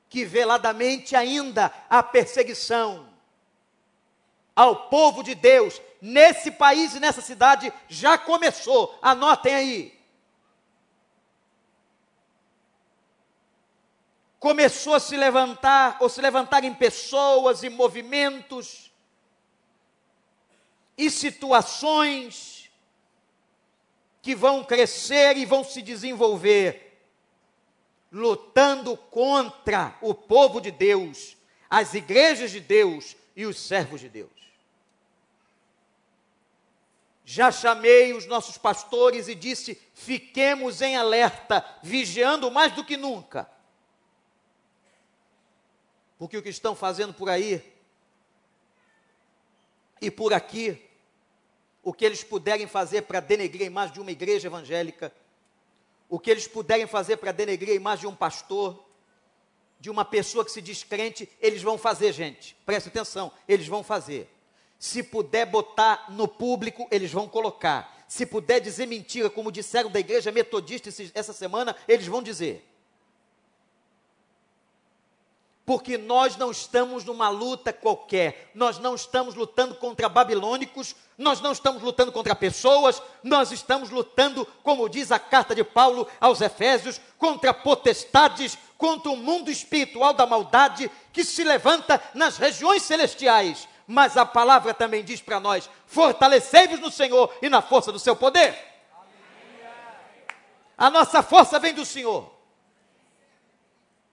que 0.09 0.23
veladamente 0.25 1.15
ainda 1.15 1.73
a 1.89 2.01
perseguição 2.01 3.07
ao 4.55 4.87
povo 4.89 5.21
de 5.21 5.35
Deus 5.35 5.79
nesse 6.01 6.49
país 6.49 6.95
e 6.95 6.99
nessa 6.99 7.21
cidade 7.21 7.71
já 7.87 8.17
começou. 8.17 8.97
Anotem 9.01 9.53
aí. 9.53 9.97
Começou 14.39 14.95
a 14.95 14.99
se 14.99 15.17
levantar, 15.17 15.97
ou 15.99 16.09
se 16.09 16.21
levantarem 16.21 16.73
pessoas 16.73 17.63
e 17.63 17.69
movimentos 17.69 18.91
e 20.97 21.11
situações 21.11 22.71
que 24.21 24.35
vão 24.35 24.63
crescer 24.63 25.37
e 25.37 25.45
vão 25.45 25.63
se 25.63 25.81
desenvolver 25.81 26.86
lutando 28.11 28.95
contra 28.95 29.97
o 30.01 30.13
povo 30.13 30.59
de 30.59 30.71
Deus, 30.71 31.35
as 31.69 31.93
igrejas 31.93 32.51
de 32.51 32.59
Deus 32.59 33.15
e 33.35 33.45
os 33.45 33.59
servos 33.59 34.01
de 34.01 34.09
Deus. 34.09 34.31
Já 37.29 37.51
chamei 37.51 38.13
os 38.13 38.25
nossos 38.25 38.57
pastores 38.57 39.27
e 39.27 39.35
disse: 39.35 39.79
fiquemos 39.93 40.81
em 40.81 40.95
alerta, 40.95 41.65
vigiando 41.83 42.49
mais 42.49 42.71
do 42.71 42.85
que 42.85 42.95
nunca. 42.95 43.49
Porque 46.17 46.37
o 46.37 46.41
que 46.41 46.49
estão 46.49 46.73
fazendo 46.73 47.13
por 47.13 47.29
aí 47.29 47.61
e 50.01 50.09
por 50.09 50.33
aqui, 50.33 50.81
o 51.83 51.93
que 51.93 52.05
eles 52.05 52.23
puderem 52.23 52.65
fazer 52.65 53.03
para 53.03 53.19
denegrir 53.19 53.67
imagem 53.67 53.95
de 53.95 53.99
uma 53.99 54.11
igreja 54.11 54.47
evangélica, 54.47 55.13
o 56.09 56.19
que 56.19 56.31
eles 56.31 56.47
puderem 56.47 56.87
fazer 56.87 57.17
para 57.17 57.31
denegrir 57.31 57.73
a 57.73 57.75
imagem 57.75 58.01
de 58.01 58.07
um 58.07 58.15
pastor, 58.15 58.85
de 59.79 59.89
uma 59.89 60.05
pessoa 60.05 60.43
que 60.43 60.51
se 60.51 60.61
diz 60.61 60.83
crente, 60.83 61.29
eles 61.39 61.61
vão 61.61 61.77
fazer, 61.77 62.11
gente. 62.13 62.55
Preste 62.65 62.89
atenção, 62.89 63.31
eles 63.47 63.67
vão 63.67 63.83
fazer. 63.83 64.29
Se 64.79 65.03
puder 65.03 65.45
botar 65.45 66.05
no 66.09 66.27
público, 66.27 66.87
eles 66.91 67.11
vão 67.11 67.27
colocar. 67.27 68.05
Se 68.07 68.25
puder 68.25 68.59
dizer 68.59 68.85
mentira, 68.85 69.29
como 69.29 69.51
disseram 69.51 69.91
da 69.91 69.99
igreja 69.99 70.31
metodista 70.31 70.89
essa 71.13 71.33
semana, 71.33 71.75
eles 71.87 72.07
vão 72.07 72.21
dizer. 72.21 72.65
Porque 75.67 75.97
nós 75.97 76.37
não 76.37 76.49
estamos 76.49 77.03
numa 77.03 77.27
luta 77.27 77.73
qualquer, 77.73 78.51
nós 78.55 78.79
não 78.79 78.95
estamos 78.95 79.35
lutando 79.35 79.75
contra 79.75 80.07
babilônicos, 80.07 80.95
nós 81.17 81.41
não 81.41 81.51
estamos 81.51 81.81
lutando 81.83 82.09
contra 82.09 82.33
pessoas, 82.33 83.03
nós 83.21 83.51
estamos 83.51 83.89
lutando, 83.89 84.47
como 84.63 84.87
diz 84.87 85.11
a 85.11 85.19
carta 85.19 85.53
de 85.53 85.65
Paulo 85.65 86.07
aos 86.21 86.39
Efésios, 86.39 87.01
contra 87.17 87.53
potestades, 87.53 88.57
contra 88.77 89.11
o 89.11 89.17
mundo 89.17 89.51
espiritual 89.51 90.13
da 90.13 90.25
maldade 90.25 90.89
que 91.11 91.25
se 91.25 91.43
levanta 91.43 92.01
nas 92.13 92.37
regiões 92.37 92.83
celestiais. 92.83 93.67
Mas 93.85 94.15
a 94.15 94.25
palavra 94.25 94.73
também 94.73 95.03
diz 95.03 95.19
para 95.19 95.37
nós: 95.37 95.69
fortalecei-vos 95.85 96.79
no 96.79 96.89
Senhor 96.89 97.29
e 97.41 97.49
na 97.49 97.61
força 97.61 97.91
do 97.91 97.99
seu 97.99 98.15
poder. 98.15 98.55
A 100.77 100.89
nossa 100.89 101.21
força 101.21 101.59
vem 101.59 101.73
do 101.73 101.83
Senhor. 101.83 102.36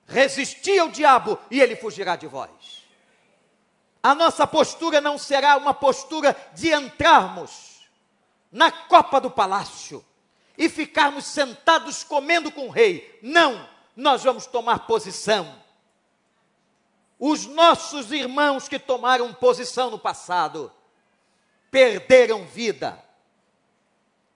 Resisti 0.07 0.79
ao 0.79 0.89
diabo 0.89 1.39
e 1.51 1.61
ele 1.61 1.77
fugirá 1.77 2.17
de 2.17 2.27
vós. 2.27 2.85
A 4.03 4.15
nossa 4.15 4.47
postura 4.47 5.01
não 5.01 5.17
será 5.17 5.57
uma 5.57 5.73
postura 5.73 6.37
de 6.55 6.73
entrarmos 6.73 7.89
na 8.53 8.71
copa 8.71 9.21
do 9.21 9.31
palácio 9.31 10.05
e 10.57 10.69
ficarmos 10.69 11.25
sentados 11.25 12.05
comendo 12.05 12.53
com 12.53 12.69
o 12.69 12.71
rei. 12.71 13.19
Não, 13.23 13.69
nós 13.97 14.23
vamos 14.23 14.47
tomar 14.47 14.81
posição. 14.81 15.63
Os 17.19 17.47
nossos 17.47 18.13
irmãos 18.13 18.69
que 18.69 18.79
tomaram 18.79 19.33
posição 19.33 19.91
no 19.91 19.99
passado 19.99 20.71
perderam 21.71 22.45
vida. 22.45 23.03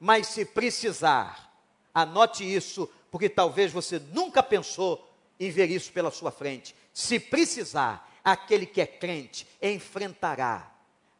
Mas 0.01 0.29
se 0.29 0.45
precisar, 0.45 1.53
anote 1.95 2.43
isso, 2.43 2.89
porque 3.11 3.29
talvez 3.29 3.73
você 3.73 3.99
nunca 3.99 4.43
pensou 4.43 5.07
em 5.39 5.51
ver 5.51 5.70
isso 5.70 5.93
pela 5.93 6.11
sua 6.11 6.30
frente. 6.30 6.74
Se 6.93 7.18
precisar, 7.20 8.11
aquele 8.24 8.66
que 8.66 8.80
é 8.80 8.86
crente 8.86 9.47
enfrentará, 9.62 10.70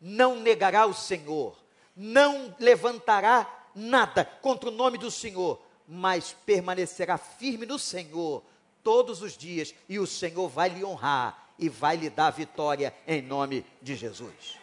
não 0.01 0.37
negará 0.37 0.87
o 0.87 0.95
Senhor, 0.95 1.57
não 1.97 2.55
levantará 2.59 3.47
nada 3.75 4.25
contra 4.25 4.69
o 4.69 4.73
nome 4.73 4.99
do 4.99 5.11
Senhor, 5.11 5.61
mas 5.87 6.37
permanecerá 6.45 7.17
firme 7.17 7.65
no 7.65 7.79
Senhor 7.79 8.43
todos 8.83 9.23
os 9.23 9.37
dias 9.37 9.75
e 9.89 9.99
o 9.99 10.07
Senhor 10.07 10.49
vai 10.49 10.69
lhe 10.69 10.85
honrar 10.85 11.51
e 11.59 11.69
vai 11.69 11.97
lhe 11.97 12.11
dar 12.11 12.31
vitória 12.31 12.95
em 13.07 13.23
nome 13.23 13.65
de 13.81 13.97
Jesus. 13.97 14.58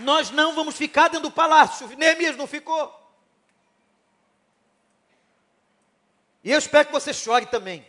Nós 0.00 0.30
não 0.30 0.54
vamos 0.54 0.76
ficar 0.76 1.08
dentro 1.08 1.28
do 1.28 1.34
palácio. 1.34 1.88
Neemias 1.96 2.36
não 2.36 2.46
ficou. 2.46 2.98
E 6.42 6.50
eu 6.50 6.58
espero 6.58 6.86
que 6.86 6.92
você 6.92 7.12
chore 7.12 7.46
também. 7.46 7.86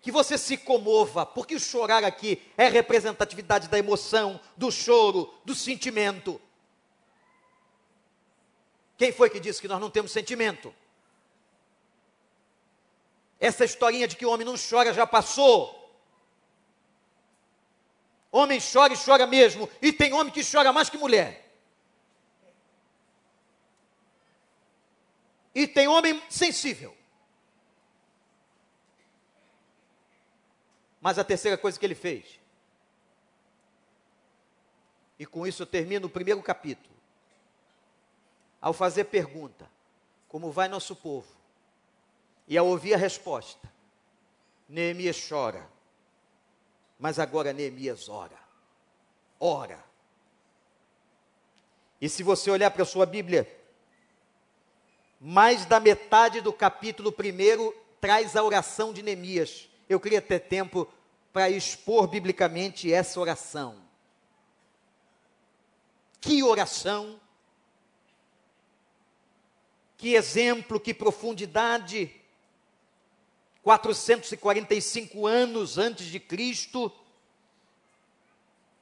Que 0.00 0.12
você 0.12 0.38
se 0.38 0.56
comova, 0.56 1.26
porque 1.26 1.56
o 1.56 1.60
chorar 1.60 2.04
aqui 2.04 2.40
é 2.56 2.68
representatividade 2.68 3.68
da 3.68 3.78
emoção, 3.78 4.40
do 4.56 4.70
choro, 4.70 5.34
do 5.44 5.54
sentimento. 5.54 6.40
Quem 8.96 9.12
foi 9.12 9.28
que 9.28 9.40
disse 9.40 9.60
que 9.60 9.68
nós 9.68 9.80
não 9.80 9.90
temos 9.90 10.12
sentimento? 10.12 10.74
Essa 13.40 13.64
historinha 13.64 14.08
de 14.08 14.16
que 14.16 14.26
o 14.26 14.30
homem 14.30 14.46
não 14.46 14.54
chora 14.56 14.92
já 14.92 15.06
passou. 15.06 15.77
Homem 18.30 18.60
chora 18.60 18.92
e 18.92 18.96
chora 18.96 19.26
mesmo. 19.26 19.68
E 19.80 19.92
tem 19.92 20.12
homem 20.12 20.32
que 20.32 20.42
chora 20.44 20.72
mais 20.72 20.90
que 20.90 20.98
mulher. 20.98 21.48
E 25.54 25.66
tem 25.66 25.88
homem 25.88 26.22
sensível. 26.28 26.94
Mas 31.00 31.18
a 31.18 31.24
terceira 31.24 31.56
coisa 31.56 31.78
que 31.78 31.86
ele 31.86 31.94
fez. 31.94 32.38
E 35.18 35.24
com 35.24 35.46
isso 35.46 35.62
eu 35.62 35.66
termino 35.66 36.06
o 36.06 36.10
primeiro 36.10 36.42
capítulo. 36.42 36.94
Ao 38.60 38.72
fazer 38.72 39.04
pergunta: 39.04 39.68
Como 40.28 40.52
vai 40.52 40.68
nosso 40.68 40.94
povo? 40.94 41.36
E 42.46 42.56
ao 42.56 42.66
ouvir 42.66 42.94
a 42.94 42.98
resposta, 42.98 43.70
Neemias 44.68 45.26
chora 45.28 45.77
Mas 46.98 47.18
agora 47.18 47.52
Neemias 47.52 48.08
ora. 48.08 48.38
Ora. 49.38 49.84
E 52.00 52.08
se 52.08 52.22
você 52.22 52.50
olhar 52.50 52.70
para 52.70 52.82
a 52.82 52.86
sua 52.86 53.06
Bíblia, 53.06 53.46
mais 55.20 55.64
da 55.64 55.80
metade 55.80 56.40
do 56.40 56.52
capítulo 56.52 57.10
1 57.10 57.72
traz 58.00 58.36
a 58.36 58.42
oração 58.42 58.92
de 58.92 59.02
Neemias. 59.02 59.68
Eu 59.88 59.98
queria 59.98 60.22
ter 60.22 60.40
tempo 60.40 60.88
para 61.32 61.50
expor 61.50 62.06
biblicamente 62.06 62.92
essa 62.92 63.20
oração. 63.20 63.82
Que 66.20 66.42
oração! 66.42 67.20
Que 69.96 70.14
exemplo, 70.14 70.78
que 70.78 70.94
profundidade! 70.94 72.17
445 73.68 75.26
anos 75.26 75.76
antes 75.76 76.06
de 76.06 76.18
Cristo, 76.18 76.90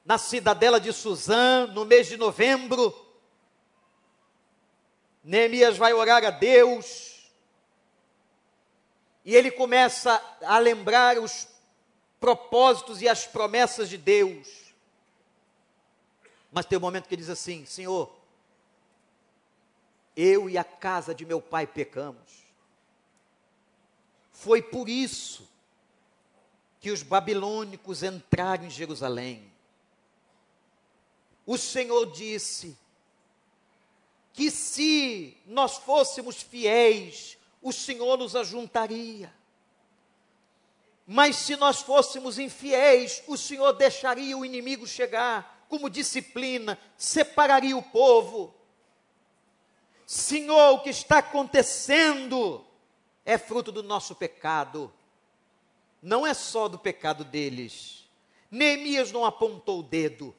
na 0.05 0.17
cidadela 0.17 0.79
de 0.79 0.93
Suzã, 0.93 1.67
no 1.67 1.83
mês 1.83 2.07
de 2.07 2.15
novembro, 2.15 2.95
Neemias 5.21 5.75
vai 5.75 5.91
orar 5.91 6.23
a 6.23 6.29
Deus, 6.29 7.21
e 9.25 9.35
ele 9.35 9.51
começa 9.51 10.23
a 10.41 10.57
lembrar 10.57 11.19
os 11.19 11.49
propósitos 12.17 13.01
e 13.01 13.09
as 13.09 13.25
promessas 13.25 13.89
de 13.89 13.97
Deus. 13.97 14.73
Mas 16.49 16.65
tem 16.65 16.77
um 16.77 16.81
momento 16.81 17.09
que 17.09 17.15
ele 17.15 17.23
diz 17.23 17.29
assim: 17.29 17.65
Senhor, 17.65 18.09
eu 20.15 20.49
e 20.49 20.57
a 20.57 20.63
casa 20.63 21.13
de 21.13 21.25
meu 21.25 21.41
pai 21.41 21.67
pecamos. 21.67 22.46
Foi 24.37 24.61
por 24.61 24.87
isso 24.87 25.49
que 26.79 26.91
os 26.91 27.01
babilônicos 27.01 28.03
entraram 28.03 28.65
em 28.65 28.69
Jerusalém. 28.69 29.51
O 31.43 31.57
Senhor 31.57 32.05
disse 32.11 32.77
que 34.33 34.51
se 34.51 35.35
nós 35.47 35.77
fôssemos 35.77 36.39
fiéis, 36.39 37.35
o 37.63 37.73
Senhor 37.73 38.15
nos 38.15 38.35
ajuntaria. 38.35 39.33
Mas 41.07 41.37
se 41.37 41.55
nós 41.55 41.81
fôssemos 41.81 42.37
infiéis, 42.37 43.23
o 43.25 43.35
Senhor 43.35 43.73
deixaria 43.73 44.37
o 44.37 44.45
inimigo 44.45 44.85
chegar, 44.85 45.65
como 45.67 45.89
disciplina, 45.89 46.77
separaria 46.95 47.75
o 47.75 47.81
povo. 47.81 48.53
Senhor, 50.05 50.75
o 50.75 50.83
que 50.83 50.91
está 50.91 51.17
acontecendo 51.17 52.66
é 53.27 53.37
fruto 53.37 53.73
do 53.73 53.83
nosso 53.83 54.15
pecado. 54.15 54.89
Não 56.01 56.25
é 56.25 56.33
só 56.33 56.69
do 56.69 56.79
pecado 56.79 57.25
deles. 57.25 58.09
Neemias 58.49 59.11
não 59.11 59.25
apontou 59.25 59.81
o 59.81 59.83
dedo. 59.83 60.33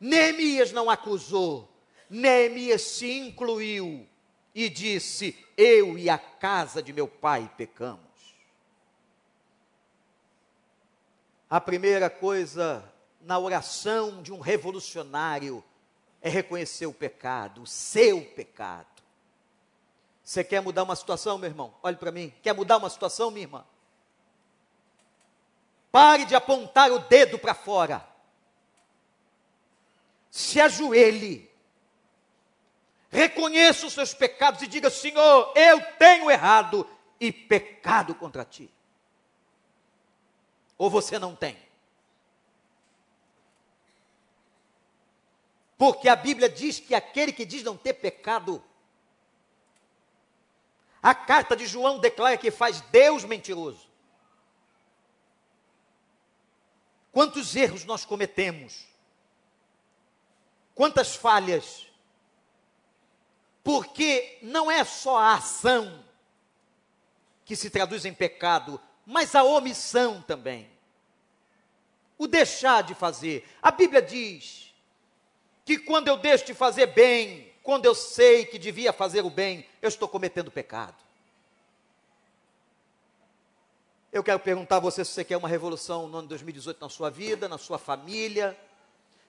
Neemias 0.00 0.72
não 0.72 0.88
acusou. 0.88 1.70
Neemias 2.08 2.80
se 2.80 3.12
incluiu 3.12 4.08
e 4.54 4.70
disse: 4.70 5.36
Eu 5.54 5.98
e 5.98 6.08
a 6.08 6.16
casa 6.16 6.82
de 6.82 6.94
meu 6.94 7.06
pai 7.06 7.52
pecamos. 7.58 8.00
A 11.50 11.60
primeira 11.60 12.08
coisa 12.08 12.90
na 13.20 13.38
oração 13.38 14.22
de 14.22 14.32
um 14.32 14.40
revolucionário 14.40 15.62
é 16.22 16.30
reconhecer 16.30 16.86
o 16.86 16.94
pecado, 16.94 17.60
o 17.62 17.66
seu 17.66 18.24
pecado. 18.24 18.93
Você 20.24 20.42
quer 20.42 20.62
mudar 20.62 20.84
uma 20.84 20.96
situação, 20.96 21.36
meu 21.36 21.50
irmão? 21.50 21.74
Olhe 21.82 21.96
para 21.96 22.10
mim. 22.10 22.32
Quer 22.42 22.54
mudar 22.54 22.78
uma 22.78 22.88
situação, 22.88 23.30
minha 23.30 23.44
irmã? 23.44 23.64
Pare 25.92 26.24
de 26.24 26.34
apontar 26.34 26.90
o 26.90 26.98
dedo 26.98 27.38
para 27.38 27.54
fora. 27.54 28.04
Se 30.30 30.58
ajoelhe. 30.60 31.48
Reconheça 33.10 33.86
os 33.86 33.92
seus 33.92 34.14
pecados 34.14 34.62
e 34.62 34.66
diga: 34.66 34.88
Senhor, 34.88 35.52
eu 35.54 35.80
tenho 35.98 36.30
errado 36.30 36.88
e 37.20 37.30
pecado 37.30 38.14
contra 38.14 38.44
ti. 38.44 38.68
Ou 40.78 40.88
você 40.88 41.18
não 41.18 41.36
tem? 41.36 41.56
Porque 45.76 46.08
a 46.08 46.16
Bíblia 46.16 46.48
diz 46.48 46.80
que 46.80 46.94
aquele 46.94 47.32
que 47.32 47.44
diz 47.44 47.62
não 47.62 47.76
ter 47.76 47.92
pecado, 47.92 48.64
a 51.04 51.14
carta 51.14 51.54
de 51.54 51.66
João 51.66 51.98
declara 51.98 52.38
que 52.38 52.50
faz 52.50 52.80
Deus 52.80 53.24
mentiroso. 53.24 53.86
Quantos 57.12 57.54
erros 57.54 57.84
nós 57.84 58.06
cometemos? 58.06 58.86
Quantas 60.74 61.14
falhas? 61.14 61.86
Porque 63.62 64.38
não 64.40 64.70
é 64.70 64.82
só 64.82 65.18
a 65.18 65.34
ação 65.34 66.02
que 67.44 67.54
se 67.54 67.68
traduz 67.68 68.06
em 68.06 68.14
pecado, 68.14 68.80
mas 69.04 69.34
a 69.34 69.44
omissão 69.44 70.22
também. 70.22 70.70
O 72.16 72.26
deixar 72.26 72.82
de 72.82 72.94
fazer. 72.94 73.46
A 73.60 73.70
Bíblia 73.70 74.00
diz 74.00 74.74
que 75.66 75.76
quando 75.76 76.08
eu 76.08 76.16
deixo 76.16 76.46
de 76.46 76.54
fazer 76.54 76.86
bem, 76.86 77.53
quando 77.64 77.86
eu 77.86 77.94
sei 77.94 78.44
que 78.44 78.58
devia 78.58 78.92
fazer 78.92 79.24
o 79.24 79.30
bem, 79.30 79.66
eu 79.80 79.88
estou 79.88 80.06
cometendo 80.06 80.50
pecado. 80.50 80.94
Eu 84.12 84.22
quero 84.22 84.38
perguntar 84.38 84.76
a 84.76 84.80
você 84.80 85.02
se 85.02 85.12
você 85.12 85.24
quer 85.24 85.38
uma 85.38 85.48
revolução 85.48 86.06
no 86.06 86.18
ano 86.18 86.26
de 86.26 86.28
2018 86.28 86.78
na 86.78 86.90
sua 86.90 87.08
vida, 87.08 87.48
na 87.48 87.56
sua 87.56 87.78
família, 87.78 88.56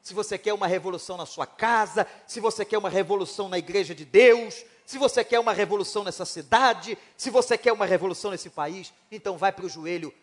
se 0.01 0.13
você 0.13 0.37
quer 0.37 0.53
uma 0.53 0.67
revolução 0.67 1.15
na 1.15 1.25
sua 1.25 1.47
casa, 1.47 2.05
se 2.27 2.41
você 2.41 2.65
quer 2.65 2.77
uma 2.77 2.89
revolução 2.89 3.47
na 3.47 3.57
igreja 3.57 3.95
de 3.95 4.03
Deus, 4.03 4.65
se 4.85 4.97
você 4.97 5.23
quer 5.23 5.39
uma 5.39 5.53
revolução 5.53 6.03
nessa 6.03 6.25
cidade, 6.25 6.97
se 7.15 7.29
você 7.29 7.57
quer 7.57 7.71
uma 7.71 7.85
revolução 7.85 8.31
nesse 8.31 8.49
país, 8.49 8.93
então 9.09 9.37
vai 9.37 9.53
para 9.53 9.65
o 9.65 9.69
joelho 9.69 10.13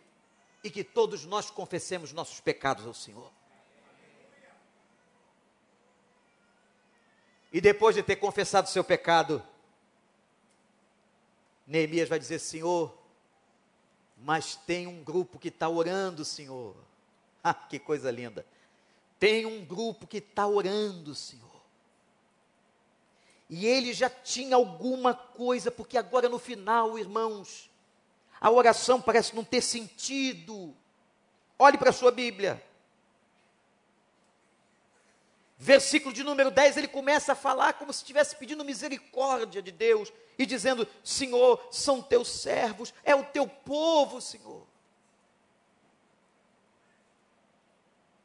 e 0.63 0.71
que 0.71 0.85
todos 0.85 1.25
nós 1.25 1.51
confessemos 1.51 2.13
nossos 2.13 2.41
pecados 2.41 2.87
ao 2.87 2.95
Senhor. 2.95 3.33
E 7.53 7.61
depois 7.61 7.95
de 7.95 8.03
ter 8.03 8.17
confessado 8.17 8.67
o 8.67 8.71
seu 8.71 8.83
pecado, 8.83 9.43
Neemias 11.67 12.09
vai 12.09 12.19
dizer: 12.19 12.39
Senhor, 12.39 12.97
mas 14.17 14.57
tem 14.57 14.87
um 14.87 15.05
grupo 15.05 15.39
que 15.39 15.49
está 15.49 15.69
orando, 15.69 16.25
Senhor. 16.25 16.75
Ah, 17.45 17.53
que 17.53 17.77
coisa 17.77 18.09
linda. 18.09 18.47
Tem 19.19 19.45
um 19.45 19.65
grupo 19.65 20.07
que 20.07 20.19
está 20.19 20.47
orando, 20.47 21.13
Senhor. 21.13 21.51
E 23.51 23.67
ele 23.67 23.93
já 23.93 24.09
tinha 24.09 24.55
alguma 24.55 25.13
coisa, 25.13 25.69
porque 25.69 25.99
agora 25.99 26.29
no 26.29 26.39
final, 26.39 26.97
irmãos, 26.97 27.69
a 28.41 28.49
oração 28.49 29.03
parece 29.03 29.35
não 29.35 29.43
ter 29.43 29.61
sentido. 29.61 30.73
Olhe 31.59 31.77
para 31.77 31.91
a 31.91 31.93
sua 31.93 32.13
Bíblia 32.13 32.63
versículo 35.63 36.13
de 36.13 36.25
número 36.25 36.51
10, 36.51 36.77
ele 36.77 36.89
começa 36.89 37.33
a 37.33 37.37
falar 37.37 37.75
como 37.75 37.93
se 37.93 38.01
estivesse 38.01 38.35
pedindo 38.35 38.65
misericórdia 38.65 39.63
de 39.63 39.71
Deus 39.71 40.13
e 40.37 40.45
dizendo: 40.45 40.89
Senhor, 41.05 41.69
são 41.71 42.03
teus 42.03 42.29
servos, 42.29 42.93
é 43.05 43.15
o 43.15 43.23
teu 43.23 43.47
povo, 43.47 44.21
Senhor. 44.21 44.67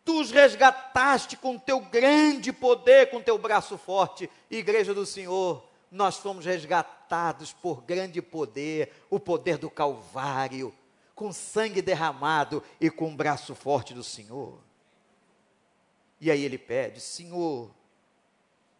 Tu 0.03 0.19
os 0.19 0.31
resgataste 0.31 1.37
com 1.37 1.59
teu 1.59 1.79
grande 1.79 2.51
poder, 2.51 3.11
com 3.11 3.21
teu 3.21 3.37
braço 3.37 3.77
forte, 3.77 4.27
igreja 4.49 4.93
do 4.93 5.05
Senhor. 5.05 5.63
Nós 5.91 6.17
fomos 6.17 6.43
resgatados 6.43 7.53
por 7.53 7.83
grande 7.83 8.19
poder, 8.19 8.91
o 9.11 9.19
poder 9.19 9.59
do 9.59 9.69
Calvário, 9.69 10.73
com 11.13 11.31
sangue 11.31 11.83
derramado 11.83 12.63
e 12.81 12.89
com 12.89 13.13
o 13.13 13.15
braço 13.15 13.53
forte 13.53 13.93
do 13.93 14.03
Senhor. 14.03 14.66
E 16.19 16.31
aí 16.31 16.43
ele 16.43 16.57
pede: 16.57 16.99
Senhor, 16.99 17.71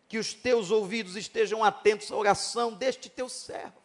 que 0.07 0.17
os 0.17 0.33
teus 0.33 0.71
ouvidos 0.71 1.15
estejam 1.15 1.63
atentos 1.63 2.11
à 2.11 2.15
oração 2.15 2.73
deste 2.73 3.09
teu 3.09 3.29
servo, 3.29 3.81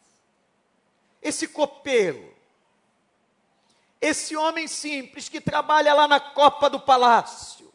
esse 1.21 1.49
copeiro, 1.49 2.35
esse 4.01 4.37
homem 4.37 4.67
simples 4.67 5.29
que 5.29 5.41
trabalha 5.41 5.95
lá 5.95 6.09
na 6.09 6.21
copa 6.21 6.69
do 6.71 6.81
palácio, 6.81 7.73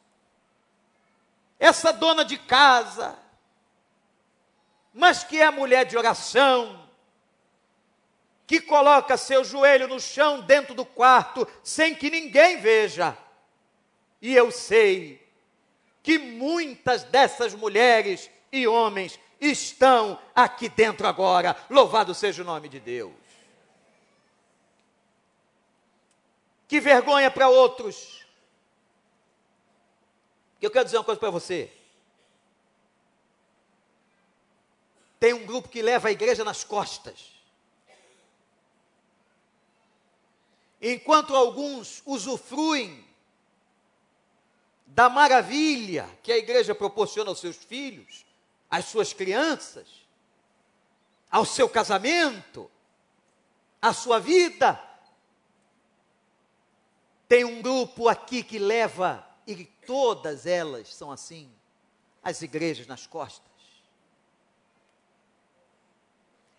essa 1.59 1.91
dona 1.91 2.23
de 2.23 2.37
casa, 2.37 3.17
mas 4.93 5.23
que 5.23 5.39
é 5.39 5.49
mulher 5.51 5.85
de 5.85 5.97
oração, 5.97 6.87
que 8.45 8.61
coloca 8.61 9.17
seu 9.17 9.43
joelho 9.43 9.87
no 9.87 9.99
chão 9.99 10.41
dentro 10.41 10.73
do 10.73 10.85
quarto, 10.85 11.45
sem 11.61 11.93
que 11.93 12.09
ninguém 12.09 12.61
veja. 12.61 13.17
E 14.21 14.33
eu 14.33 14.51
sei 14.51 15.26
que 16.07 16.17
muitas 16.17 17.03
dessas 17.03 17.53
mulheres 17.53 18.29
e 18.49 18.65
homens 18.65 19.19
estão 19.41 20.17
aqui 20.33 20.69
dentro 20.69 21.05
agora. 21.05 21.53
Louvado 21.69 22.15
seja 22.15 22.43
o 22.43 22.45
nome 22.45 22.69
de 22.69 22.79
Deus. 22.79 23.11
Que 26.65 26.79
vergonha 26.79 27.29
para 27.29 27.49
outros 27.49 28.25
eu 30.61 30.71
quero 30.71 30.85
dizer 30.85 30.97
uma 30.97 31.03
coisa 31.03 31.19
para 31.19 31.29
você. 31.29 31.69
Tem 35.19 35.33
um 35.33 35.45
grupo 35.45 35.67
que 35.67 35.81
leva 35.81 36.07
a 36.07 36.11
igreja 36.11 36.45
nas 36.45 36.63
costas. 36.63 37.33
Enquanto 40.81 41.35
alguns 41.35 42.01
usufruem 42.05 43.06
da 44.97 45.09
maravilha 45.09 46.09
que 46.23 46.31
a 46.31 46.37
igreja 46.39 46.73
proporciona 46.73 47.29
aos 47.29 47.39
seus 47.39 47.55
filhos, 47.55 48.25
às 48.67 48.85
suas 48.85 49.13
crianças, 49.13 49.87
ao 51.29 51.45
seu 51.45 51.69
casamento, 51.69 52.67
à 53.79 53.93
sua 53.93 54.19
vida. 54.19 54.83
Tem 57.27 57.45
um 57.45 57.61
grupo 57.61 58.09
aqui 58.09 58.41
que 58.41 58.57
leva, 58.57 59.23
e 59.45 59.65
todas 59.65 60.47
elas 60.47 60.91
são 60.95 61.11
assim, 61.11 61.47
as 62.23 62.41
igrejas 62.41 62.87
nas 62.87 63.05
costas. 63.05 63.45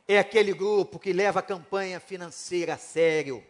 É 0.07 0.17
aquele 0.17 0.55
grupo 0.55 1.01
que 1.01 1.13
leva 1.13 1.41
a 1.41 1.43
campanha 1.43 1.99
financeira 1.99 2.75
a 2.75 2.79
sério. 2.79 3.45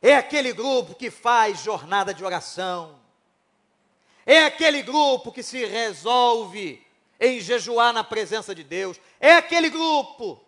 É 0.00 0.14
aquele 0.14 0.52
grupo 0.52 0.94
que 0.94 1.10
faz 1.10 1.60
jornada 1.60 2.14
de 2.14 2.24
oração. 2.24 2.98
É 4.24 4.44
aquele 4.44 4.82
grupo 4.82 5.32
que 5.32 5.42
se 5.42 5.64
resolve 5.64 6.86
em 7.18 7.40
jejuar 7.40 7.92
na 7.92 8.04
presença 8.04 8.54
de 8.54 8.62
Deus. 8.62 9.00
É 9.18 9.32
aquele 9.34 9.70
grupo 9.70 10.40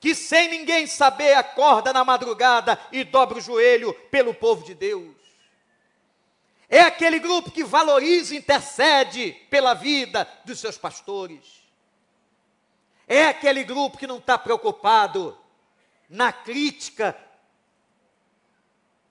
que, 0.00 0.14
sem 0.14 0.48
ninguém 0.48 0.86
saber, 0.86 1.34
acorda 1.34 1.92
na 1.92 2.04
madrugada 2.04 2.80
e 2.90 3.04
dobra 3.04 3.38
o 3.38 3.42
joelho 3.42 3.92
pelo 4.10 4.32
povo 4.32 4.64
de 4.64 4.74
Deus. 4.74 5.14
É 6.68 6.80
aquele 6.80 7.18
grupo 7.18 7.50
que 7.50 7.64
valoriza 7.64 8.34
e 8.34 8.38
intercede 8.38 9.32
pela 9.50 9.74
vida 9.74 10.26
dos 10.44 10.58
seus 10.60 10.78
pastores. 10.78 11.60
É 13.06 13.26
aquele 13.26 13.64
grupo 13.64 13.98
que 13.98 14.06
não 14.06 14.18
está 14.18 14.38
preocupado 14.38 15.36
na 16.08 16.32
crítica, 16.32 17.16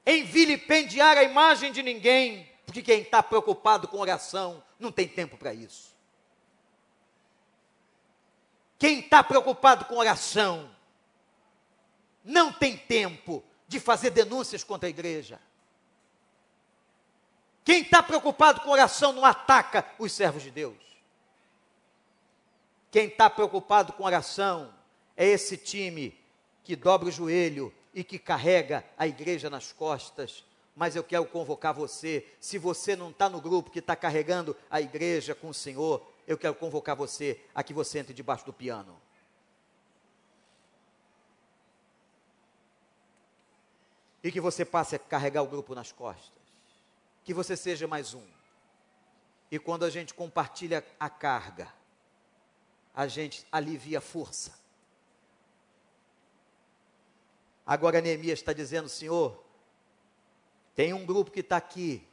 em 0.10 0.24
vilipendiar 0.24 1.20
a 1.20 1.24
imagem 1.24 1.72
de 1.72 1.84
ninguém, 1.84 2.50
porque 2.66 2.82
quem 2.82 3.02
está 3.02 3.22
preocupado 3.22 3.88
com 3.88 4.00
oração 4.00 4.64
não 4.80 4.92
tem 4.92 5.08
tempo 5.08 5.38
para 5.38 5.54
isso. 5.54 5.96
Quem 8.80 9.02
está 9.02 9.24
preocupado 9.24 9.86
com 9.86 9.98
oração 9.98 10.76
não 12.24 12.52
tem 12.52 12.76
tempo 12.76 13.44
de 13.68 13.80
fazer 13.80 14.10
denúncias 14.10 14.64
contra 14.64 14.88
a 14.88 14.90
igreja. 14.90 15.40
Quem 17.64 17.84
está 17.84 18.02
preocupado 18.02 18.62
com 18.62 18.72
oração 18.72 19.14
não 19.14 19.24
ataca 19.24 19.86
os 20.00 20.12
servos 20.12 20.42
de 20.42 20.50
Deus. 20.50 20.84
Quem 22.90 23.06
está 23.06 23.30
preocupado 23.30 23.94
com 23.94 24.06
oração 24.06 24.74
é 25.16 25.28
esse 25.28 25.56
time 25.56 26.20
que 26.64 26.76
dobra 26.76 27.10
o 27.10 27.12
joelho 27.12 27.72
e 27.94 28.04
que 28.04 28.20
carrega 28.20 28.84
a 28.98 29.08
igreja 29.08 29.50
nas 29.50 29.72
costas. 29.72 30.46
Mas 30.76 30.96
eu 30.96 31.04
quero 31.04 31.26
convocar 31.26 31.74
você, 31.74 32.26
se 32.40 32.58
você 32.58 32.96
não 32.96 33.10
está 33.10 33.28
no 33.30 33.42
grupo 33.42 33.70
que 33.70 33.80
está 33.80 33.96
carregando 33.96 34.56
a 34.70 34.80
igreja 34.80 35.36
com 35.36 35.50
o 35.50 35.54
Senhor, 35.54 36.06
eu 36.26 36.38
quero 36.38 36.56
convocar 36.56 36.96
você 36.96 37.42
a 37.54 37.64
que 37.64 37.74
você 37.74 38.00
entre 38.00 38.14
debaixo 38.14 38.46
do 38.46 38.54
piano. 38.54 39.00
E 44.24 44.32
que 44.32 44.40
você 44.40 44.64
passe 44.64 44.96
a 44.96 45.00
carregar 45.00 45.42
o 45.42 45.48
grupo 45.48 45.74
nas 45.74 45.92
costas. 45.92 46.40
Que 47.24 47.34
você 47.34 47.58
seja 47.58 47.88
mais 47.88 48.14
um. 48.14 48.26
E 49.52 49.58
quando 49.58 49.84
a 49.84 49.90
gente 49.90 50.14
compartilha 50.14 50.86
a 51.00 51.10
carga, 51.10 51.74
a 52.94 53.08
gente 53.08 53.46
alivia 53.52 53.98
a 53.98 54.02
força. 54.02 54.54
Agora 57.70 58.02
Neemias 58.02 58.40
está 58.40 58.54
dizendo, 58.54 58.90
Senhor, 58.90 59.44
tem 60.76 60.94
um 60.94 61.06
grupo 61.06 61.30
que 61.30 61.42
está 61.42 61.58
aqui, 61.58 62.04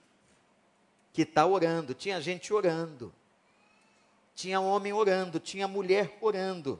que 1.12 1.22
está 1.22 1.46
orando, 1.46 1.94
tinha 1.94 2.20
gente 2.20 2.52
orando 2.52 3.12
tinha 4.36 4.60
homem 4.60 4.92
orando, 4.92 5.40
tinha 5.40 5.66
mulher 5.66 6.18
orando. 6.20 6.78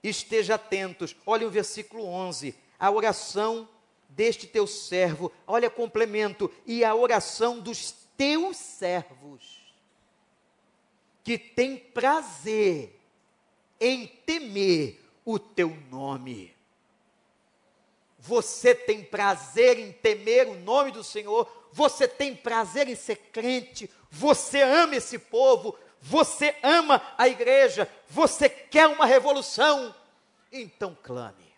Esteja 0.00 0.54
atentos. 0.54 1.14
Olha 1.26 1.46
o 1.46 1.50
versículo 1.50 2.04
11. 2.04 2.54
A 2.78 2.90
oração 2.92 3.68
deste 4.08 4.46
teu 4.46 4.64
servo, 4.64 5.32
olha 5.44 5.68
complemento, 5.68 6.48
e 6.64 6.84
a 6.84 6.94
oração 6.94 7.58
dos 7.58 7.92
teus 8.16 8.56
servos, 8.56 9.74
que 11.24 11.36
tem 11.36 11.76
prazer 11.76 13.00
em 13.80 14.06
temer 14.06 15.02
o 15.24 15.36
teu 15.36 15.76
nome. 15.90 16.53
Você 18.26 18.74
tem 18.74 19.04
prazer 19.04 19.78
em 19.78 19.92
temer 19.92 20.48
o 20.48 20.54
nome 20.54 20.90
do 20.90 21.04
Senhor, 21.04 21.46
você 21.70 22.08
tem 22.08 22.34
prazer 22.34 22.88
em 22.88 22.94
ser 22.94 23.16
crente, 23.16 23.90
você 24.10 24.62
ama 24.62 24.96
esse 24.96 25.18
povo, 25.18 25.78
você 26.00 26.56
ama 26.62 27.02
a 27.18 27.28
igreja, 27.28 27.86
você 28.08 28.48
quer 28.48 28.86
uma 28.88 29.04
revolução, 29.04 29.94
então 30.50 30.96
clame. 31.02 31.52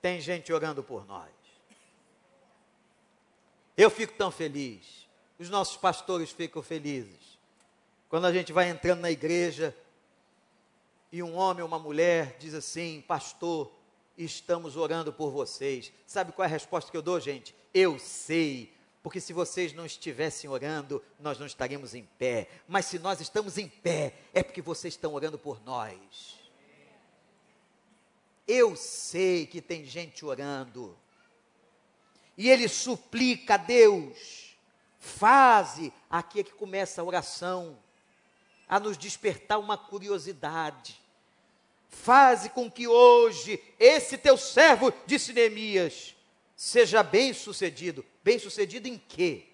Tem 0.00 0.18
gente 0.18 0.50
orando 0.50 0.82
por 0.82 1.06
nós. 1.06 1.30
Eu 3.76 3.90
fico 3.90 4.14
tão 4.14 4.30
feliz, 4.30 5.06
os 5.38 5.50
nossos 5.50 5.76
pastores 5.76 6.30
ficam 6.30 6.62
felizes. 6.62 7.38
Quando 8.08 8.24
a 8.24 8.32
gente 8.32 8.50
vai 8.50 8.70
entrando 8.70 9.00
na 9.00 9.10
igreja 9.10 9.76
e 11.10 11.22
um 11.22 11.36
homem 11.36 11.60
ou 11.60 11.68
uma 11.68 11.78
mulher 11.78 12.38
diz 12.38 12.54
assim: 12.54 13.04
Pastor, 13.06 13.81
estamos 14.24 14.76
orando 14.76 15.12
por 15.12 15.30
vocês. 15.30 15.92
Sabe 16.06 16.32
qual 16.32 16.44
é 16.44 16.48
a 16.48 16.52
resposta 16.52 16.90
que 16.90 16.96
eu 16.96 17.02
dou, 17.02 17.18
gente? 17.20 17.54
Eu 17.72 17.98
sei 17.98 18.72
porque 19.02 19.20
se 19.20 19.32
vocês 19.32 19.72
não 19.72 19.84
estivessem 19.84 20.48
orando, 20.48 21.02
nós 21.18 21.38
não 21.38 21.46
estaríamos 21.46 21.92
em 21.92 22.04
pé. 22.04 22.48
Mas 22.68 22.86
se 22.86 23.00
nós 23.00 23.20
estamos 23.20 23.58
em 23.58 23.68
pé, 23.68 24.14
é 24.32 24.42
porque 24.42 24.62
vocês 24.62 24.94
estão 24.94 25.12
orando 25.14 25.36
por 25.36 25.60
nós. 25.64 26.40
Eu 28.46 28.76
sei 28.76 29.46
que 29.46 29.60
tem 29.60 29.84
gente 29.84 30.24
orando. 30.24 30.96
E 32.38 32.48
ele 32.48 32.68
suplica 32.68 33.54
a 33.54 33.56
Deus. 33.56 34.56
Faze, 35.00 35.92
aqui 36.08 36.40
é 36.40 36.44
que 36.44 36.52
começa 36.52 37.00
a 37.00 37.04
oração, 37.04 37.76
a 38.68 38.78
nos 38.78 38.96
despertar 38.96 39.58
uma 39.58 39.76
curiosidade. 39.76 41.01
Faze 41.92 42.48
com 42.48 42.70
que 42.70 42.88
hoje 42.88 43.62
esse 43.78 44.16
teu 44.16 44.36
servo, 44.36 44.92
disse 45.06 45.32
Neemias, 45.32 46.16
seja 46.56 47.02
bem 47.02 47.34
sucedido. 47.34 48.04
Bem 48.24 48.38
sucedido 48.38 48.88
em 48.88 48.98
quê? 48.98 49.46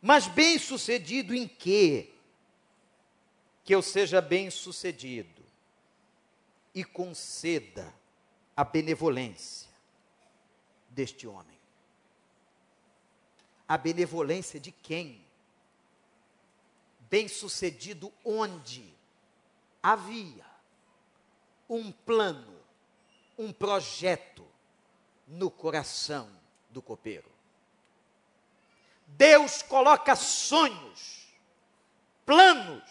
Mas 0.00 0.28
bem 0.28 0.58
sucedido 0.58 1.34
em 1.34 1.46
quê? 1.46 2.08
Que 3.64 3.74
eu 3.74 3.82
seja 3.82 4.22
bem 4.22 4.48
sucedido 4.48 5.42
e 6.72 6.84
conceda 6.84 7.92
a 8.56 8.62
benevolência 8.62 9.68
deste 10.88 11.26
homem. 11.26 11.58
A 13.66 13.76
benevolência 13.76 14.58
de 14.58 14.70
quem? 14.70 15.20
Bem 17.10 17.26
sucedido 17.26 18.10
onde 18.24 18.99
havia 19.82 20.44
um 21.68 21.92
plano, 21.92 22.60
um 23.38 23.52
projeto, 23.52 24.46
no 25.30 25.50
coração 25.50 26.28
do 26.70 26.82
copeiro. 26.82 27.30
Deus 29.06 29.62
coloca 29.62 30.16
sonhos, 30.16 31.28
planos, 32.26 32.82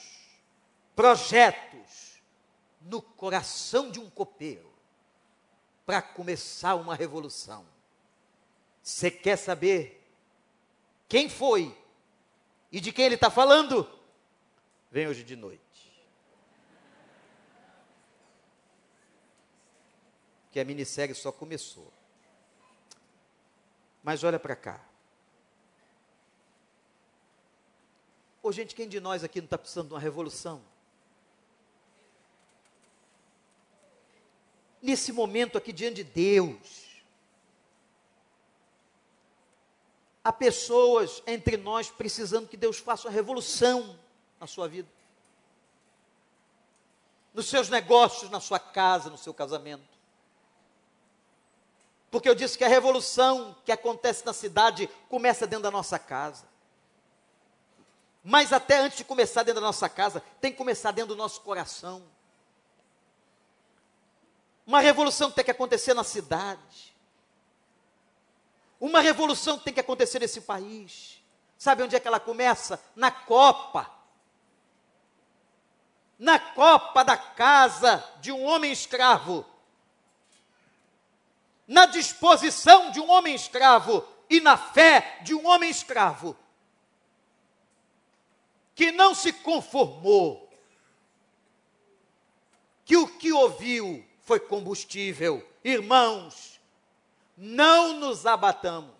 projetos 0.95 2.21
no 2.81 3.01
coração 3.01 3.91
de 3.91 3.99
um 3.99 4.09
copeiro 4.09 4.71
para 5.85 6.01
começar 6.01 6.75
uma 6.75 6.95
revolução. 6.95 7.65
Você 8.81 9.11
quer 9.11 9.37
saber 9.37 10.01
quem 11.07 11.29
foi 11.29 11.75
e 12.71 12.79
de 12.79 12.91
quem 12.91 13.05
ele 13.05 13.15
está 13.15 13.29
falando? 13.29 13.89
Vem 14.91 15.07
hoje 15.07 15.23
de 15.23 15.35
noite. 15.35 15.68
Que 20.51 20.59
a 20.59 20.65
minissérie 20.65 21.13
só 21.13 21.31
começou. 21.31 21.91
Mas 24.03 24.23
olha 24.23 24.39
para 24.39 24.55
cá. 24.55 24.89
Ô, 28.41 28.51
gente, 28.51 28.73
quem 28.73 28.87
de 28.87 28.99
nós 28.99 29.23
aqui 29.23 29.39
não 29.39 29.45
está 29.45 29.57
precisando 29.57 29.89
de 29.89 29.93
uma 29.93 29.99
revolução? 29.99 30.61
Nesse 34.81 35.11
momento 35.11 35.57
aqui 35.57 35.73
diante 35.73 35.97
de 35.97 36.03
Deus, 36.05 37.03
há 40.23 40.31
pessoas 40.31 41.21
entre 41.27 41.57
nós 41.57 41.89
precisando 41.89 42.47
que 42.47 42.55
Deus 42.55 42.77
faça 42.79 43.07
uma 43.07 43.13
revolução 43.13 43.99
na 44.39 44.47
sua 44.47 44.69
vida. 44.69 44.87
Nos 47.33 47.47
seus 47.47 47.69
negócios, 47.69 48.31
na 48.31 48.39
sua 48.39 48.59
casa, 48.59 49.09
no 49.09 49.17
seu 49.17 49.33
casamento. 49.33 49.98
Porque 52.11 52.27
eu 52.27 52.35
disse 52.35 52.57
que 52.57 52.63
a 52.63 52.67
revolução 52.67 53.55
que 53.63 53.71
acontece 53.71 54.25
na 54.25 54.33
cidade 54.33 54.89
começa 55.07 55.45
dentro 55.45 55.63
da 55.63 55.71
nossa 55.71 55.99
casa. 55.99 56.47
Mas 58.23 58.51
até 58.51 58.79
antes 58.79 58.97
de 58.97 59.03
começar 59.03 59.43
dentro 59.43 59.61
da 59.61 59.67
nossa 59.67 59.87
casa, 59.87 60.23
tem 60.41 60.51
que 60.51 60.57
começar 60.57 60.91
dentro 60.91 61.15
do 61.15 61.17
nosso 61.17 61.41
coração. 61.41 62.03
Uma 64.65 64.79
revolução 64.79 65.31
tem 65.31 65.43
que 65.43 65.51
acontecer 65.51 65.93
na 65.93 66.03
cidade. 66.03 66.95
Uma 68.79 69.01
revolução 69.01 69.57
tem 69.57 69.73
que 69.73 69.79
acontecer 69.79 70.19
nesse 70.19 70.41
país. 70.41 71.23
Sabe 71.57 71.83
onde 71.83 71.95
é 71.95 71.99
que 71.99 72.07
ela 72.07 72.19
começa? 72.19 72.81
Na 72.95 73.11
Copa. 73.11 73.89
Na 76.17 76.39
Copa 76.39 77.03
da 77.03 77.17
casa 77.17 78.03
de 78.19 78.31
um 78.31 78.43
homem 78.45 78.71
escravo. 78.71 79.45
Na 81.69 81.85
disposição 81.85 82.89
de 82.89 82.99
um 82.99 83.11
homem 83.11 83.35
escravo 83.35 84.03
e 84.27 84.41
na 84.41 84.57
fé 84.57 85.19
de 85.21 85.35
um 85.35 85.45
homem 85.45 85.69
escravo 85.69 86.35
que 88.73 88.91
não 88.91 89.13
se 89.13 89.31
conformou, 89.31 90.51
que 92.83 92.97
o 92.97 93.07
que 93.19 93.31
ouviu 93.31 94.03
foi 94.21 94.39
combustível. 94.39 95.47
Irmãos, 95.63 96.59
não 97.37 97.99
nos 97.99 98.25
abatamos 98.25 98.95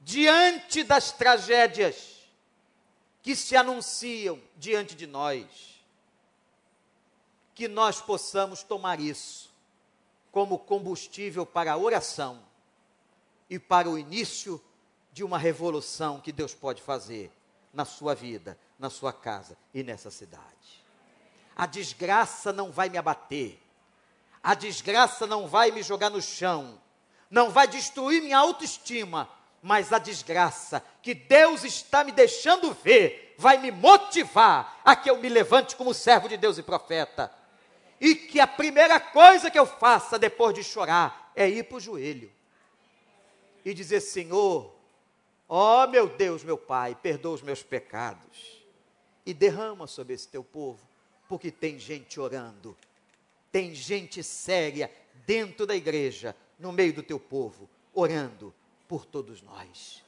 diante 0.00 0.82
das 0.82 1.12
tragédias 1.12 2.28
que 3.22 3.34
se 3.34 3.56
anunciam 3.56 4.38
diante 4.58 4.94
de 4.94 5.06
nós, 5.06 5.46
que 7.54 7.68
nós 7.68 8.02
possamos 8.02 8.62
tomar 8.62 9.00
isso 9.00 9.51
como 10.32 10.58
combustível 10.58 11.44
para 11.44 11.72
a 11.72 11.76
oração 11.76 12.42
e 13.50 13.58
para 13.58 13.88
o 13.88 13.98
início 13.98 14.60
de 15.12 15.22
uma 15.22 15.38
revolução 15.38 16.20
que 16.20 16.32
Deus 16.32 16.54
pode 16.54 16.80
fazer 16.80 17.30
na 17.72 17.84
sua 17.84 18.14
vida, 18.14 18.58
na 18.78 18.88
sua 18.88 19.12
casa 19.12 19.56
e 19.74 19.82
nessa 19.82 20.10
cidade. 20.10 20.82
A 21.54 21.66
desgraça 21.66 22.50
não 22.50 22.72
vai 22.72 22.88
me 22.88 22.96
abater. 22.96 23.60
A 24.42 24.54
desgraça 24.54 25.26
não 25.26 25.46
vai 25.46 25.70
me 25.70 25.82
jogar 25.82 26.08
no 26.08 26.22
chão. 26.22 26.80
Não 27.30 27.50
vai 27.50 27.68
destruir 27.68 28.22
minha 28.22 28.38
autoestima. 28.38 29.28
Mas 29.62 29.92
a 29.92 29.98
desgraça 29.98 30.82
que 31.02 31.14
Deus 31.14 31.62
está 31.62 32.02
me 32.02 32.10
deixando 32.10 32.72
ver 32.72 33.34
vai 33.38 33.58
me 33.58 33.70
motivar 33.70 34.80
a 34.82 34.96
que 34.96 35.10
eu 35.10 35.18
me 35.18 35.28
levante 35.28 35.76
como 35.76 35.92
servo 35.92 36.28
de 36.28 36.38
Deus 36.38 36.56
e 36.56 36.62
profeta. 36.62 37.30
E 38.02 38.16
que 38.16 38.40
a 38.40 38.48
primeira 38.48 38.98
coisa 38.98 39.48
que 39.48 39.56
eu 39.56 39.64
faça 39.64 40.18
depois 40.18 40.52
de 40.52 40.64
chorar 40.64 41.30
é 41.36 41.48
ir 41.48 41.62
para 41.62 41.76
o 41.76 41.80
joelho 41.80 42.32
e 43.64 43.72
dizer: 43.72 44.00
Senhor, 44.00 44.74
ó 45.48 45.86
meu 45.86 46.08
Deus, 46.08 46.42
meu 46.42 46.58
Pai, 46.58 46.96
perdoa 47.00 47.34
os 47.36 47.42
meus 47.42 47.62
pecados 47.62 48.60
e 49.24 49.32
derrama 49.32 49.86
sobre 49.86 50.14
esse 50.14 50.26
teu 50.26 50.42
povo 50.42 50.90
porque 51.28 51.50
tem 51.50 51.78
gente 51.78 52.20
orando, 52.20 52.76
tem 53.50 53.74
gente 53.74 54.22
séria 54.22 54.92
dentro 55.24 55.64
da 55.64 55.74
igreja, 55.74 56.36
no 56.58 56.72
meio 56.72 56.92
do 56.92 57.02
teu 57.02 57.18
povo, 57.18 57.70
orando 57.94 58.52
por 58.86 59.06
todos 59.06 59.40
nós. 59.40 60.02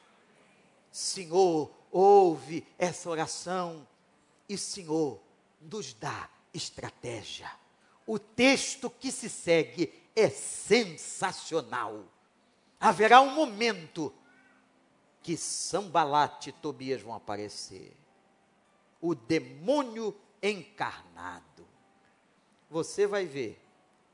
Senhor, 0.90 1.70
ouve 1.90 2.66
essa 2.76 3.09
oração 3.09 3.88
e, 4.47 4.59
Senhor, 4.59 5.18
nos 5.62 5.95
dá 5.95 6.28
estratégia. 6.53 7.51
O 8.07 8.18
texto 8.18 8.90
que 8.90 9.11
se 9.11 9.28
segue 9.30 9.92
é 10.14 10.28
sensacional. 10.28 12.05
Haverá 12.78 13.20
um 13.20 13.34
momento 13.34 14.12
que 15.22 15.36
Sambalate 15.36 16.50
e 16.50 16.52
Tobias 16.52 17.00
vão 17.00 17.14
aparecer. 17.14 17.96
O 19.00 19.14
demônio 19.14 20.14
encarnado. 20.42 21.66
Você 22.68 23.07
vai 23.07 23.24
ver 23.24 23.61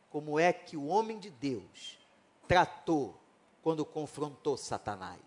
como 0.08 0.38
é 0.38 0.52
que 0.52 0.76
o 0.76 0.86
homem 0.86 1.18
de 1.18 1.30
Deus 1.30 1.98
tratou 2.46 3.20
quando 3.62 3.84
confrontou 3.84 4.56
Satanás. 4.56 5.20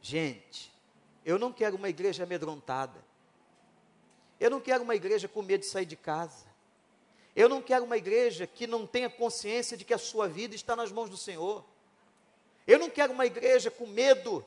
Gente, 0.00 0.72
eu 1.24 1.38
não 1.38 1.52
quero 1.52 1.76
uma 1.76 1.88
igreja 1.88 2.24
amedrontada. 2.24 3.04
Eu 4.40 4.50
não 4.50 4.60
quero 4.60 4.84
uma 4.84 4.94
igreja 4.94 5.28
com 5.28 5.42
medo 5.42 5.60
de 5.60 5.66
sair 5.66 5.84
de 5.84 5.96
casa. 5.96 6.47
Eu 7.38 7.48
não 7.48 7.62
quero 7.62 7.86
uma 7.86 7.96
igreja 7.96 8.46
que 8.46 8.66
não 8.66 8.86
tenha 8.86 9.08
consciência 9.08 9.76
de 9.76 9.84
que 9.84 9.94
a 9.94 9.98
sua 9.98 10.28
vida 10.28 10.54
está 10.54 10.76
nas 10.76 10.92
mãos 10.92 11.08
do 11.08 11.16
Senhor. 11.16 11.64
Eu 12.66 12.78
não 12.78 12.90
quero 12.90 13.14
uma 13.14 13.24
igreja 13.24 13.70
com 13.70 13.86
medo 13.86 14.44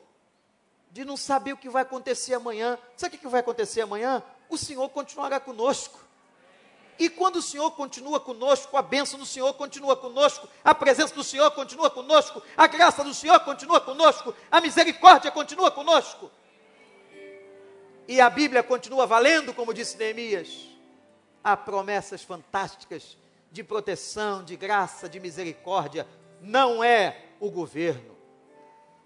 de 0.92 1.04
não 1.04 1.16
saber 1.16 1.54
o 1.54 1.56
que 1.56 1.68
vai 1.70 1.82
acontecer 1.82 2.34
amanhã. 2.34 2.78
Sabe 2.96 3.16
o 3.16 3.18
que 3.18 3.26
vai 3.26 3.40
acontecer 3.40 3.80
amanhã? 3.80 4.22
o 4.52 4.58
Senhor 4.58 4.88
continuará 4.90 5.40
conosco. 5.40 5.98
E 6.98 7.08
quando 7.08 7.36
o 7.36 7.42
Senhor 7.42 7.70
continua 7.70 8.20
conosco, 8.20 8.76
a 8.76 8.82
bênção 8.82 9.18
do 9.18 9.24
Senhor 9.24 9.52
continua 9.54 9.96
conosco, 9.96 10.46
a 10.62 10.74
presença 10.74 11.14
do 11.14 11.24
Senhor 11.24 11.50
continua 11.52 11.90
conosco, 11.90 12.42
a 12.54 12.66
graça 12.66 13.02
do 13.02 13.14
Senhor 13.14 13.40
continua 13.40 13.80
conosco, 13.80 14.34
a 14.50 14.60
misericórdia 14.60 15.30
continua 15.30 15.70
conosco. 15.70 16.30
E 18.06 18.20
a 18.20 18.28
Bíblia 18.28 18.62
continua 18.62 19.06
valendo, 19.06 19.54
como 19.54 19.72
disse 19.72 19.96
Neemias. 19.96 20.71
Há 21.42 21.56
promessas 21.56 22.22
fantásticas 22.22 23.16
de 23.50 23.62
proteção, 23.62 24.44
de 24.44 24.56
graça, 24.56 25.08
de 25.08 25.20
misericórdia. 25.20 26.06
Não 26.40 26.82
é 26.82 27.24
o 27.40 27.50
governo. 27.50 28.16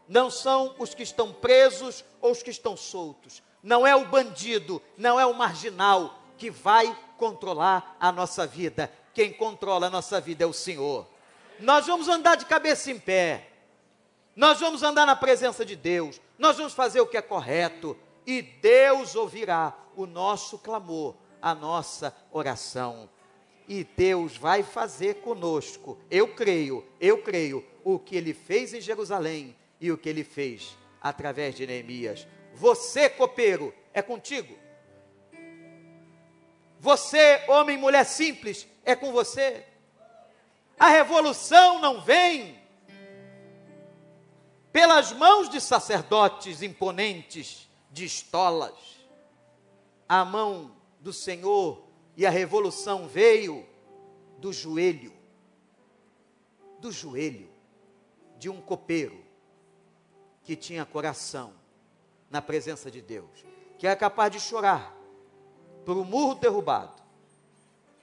Não 0.08 0.30
são 0.30 0.74
os 0.78 0.94
que 0.94 1.02
estão 1.02 1.32
presos 1.32 2.04
ou 2.20 2.32
os 2.32 2.42
que 2.42 2.50
estão 2.50 2.76
soltos 2.76 3.42
não 3.66 3.84
é 3.84 3.96
o 3.96 4.06
bandido, 4.06 4.80
não 4.96 5.18
é 5.18 5.26
o 5.26 5.34
marginal 5.34 6.20
que 6.38 6.48
vai 6.48 6.96
controlar 7.18 7.96
a 7.98 8.12
nossa 8.12 8.46
vida. 8.46 8.88
Quem 9.12 9.32
controla 9.32 9.88
a 9.88 9.90
nossa 9.90 10.20
vida 10.20 10.44
é 10.44 10.46
o 10.46 10.52
Senhor. 10.52 11.04
Nós 11.58 11.84
vamos 11.84 12.08
andar 12.08 12.36
de 12.36 12.44
cabeça 12.44 12.92
em 12.92 12.98
pé. 13.00 13.48
Nós 14.36 14.60
vamos 14.60 14.84
andar 14.84 15.04
na 15.04 15.16
presença 15.16 15.64
de 15.64 15.74
Deus. 15.74 16.20
Nós 16.38 16.56
vamos 16.56 16.74
fazer 16.74 17.00
o 17.00 17.08
que 17.08 17.16
é 17.16 17.22
correto. 17.22 17.96
E 18.24 18.40
Deus 18.40 19.16
ouvirá 19.16 19.74
o 19.96 20.06
nosso 20.06 20.58
clamor, 20.58 21.16
a 21.40 21.54
nossa 21.54 22.14
oração. 22.30 23.08
E 23.68 23.84
Deus 23.84 24.36
vai 24.36 24.62
fazer 24.62 25.16
conosco, 25.16 25.98
eu 26.10 26.28
creio, 26.34 26.84
eu 27.00 27.22
creio, 27.22 27.64
o 27.82 27.98
que 27.98 28.16
ele 28.16 28.32
fez 28.32 28.72
em 28.74 28.80
Jerusalém 28.80 29.56
e 29.80 29.90
o 29.90 29.98
que 29.98 30.08
ele 30.08 30.22
fez 30.24 30.76
através 31.00 31.54
de 31.54 31.66
Neemias 31.66 32.26
você, 32.56 33.10
copeiro, 33.10 33.72
é 33.92 34.00
contigo. 34.00 34.56
Você, 36.80 37.44
homem 37.48 37.76
e 37.76 37.80
mulher 37.80 38.04
simples, 38.04 38.66
é 38.82 38.96
com 38.96 39.12
você. 39.12 39.62
A 40.78 40.88
revolução 40.88 41.78
não 41.80 42.00
vem 42.00 42.58
pelas 44.72 45.12
mãos 45.12 45.50
de 45.50 45.60
sacerdotes 45.60 46.62
imponentes, 46.62 47.68
de 47.90 48.06
estolas. 48.06 48.74
A 50.08 50.24
mão 50.24 50.74
do 51.06 51.12
Senhor 51.12 51.84
e 52.16 52.26
a 52.26 52.30
revolução 52.30 53.06
veio 53.06 53.64
do 54.38 54.52
joelho, 54.52 55.12
do 56.80 56.90
joelho 56.90 57.48
de 58.36 58.50
um 58.50 58.60
copeiro 58.60 59.24
que 60.42 60.56
tinha 60.56 60.84
coração 60.84 61.52
na 62.28 62.42
presença 62.42 62.90
de 62.90 63.00
Deus, 63.00 63.30
que 63.78 63.86
é 63.86 63.94
capaz 63.94 64.32
de 64.32 64.40
chorar 64.40 64.96
por 65.84 65.96
um 65.96 66.02
murro 66.02 66.34
derrubado, 66.34 67.00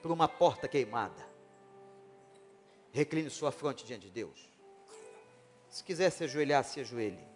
por 0.00 0.10
uma 0.10 0.26
porta 0.26 0.66
queimada. 0.66 1.28
Recline 2.90 3.28
sua 3.28 3.52
fronte 3.52 3.84
diante 3.84 4.06
de 4.06 4.12
Deus. 4.12 4.48
Se 5.68 5.84
quiser 5.84 6.08
se 6.08 6.24
ajoelhar, 6.24 6.64
se 6.64 6.80
ajoelhe. 6.80 7.33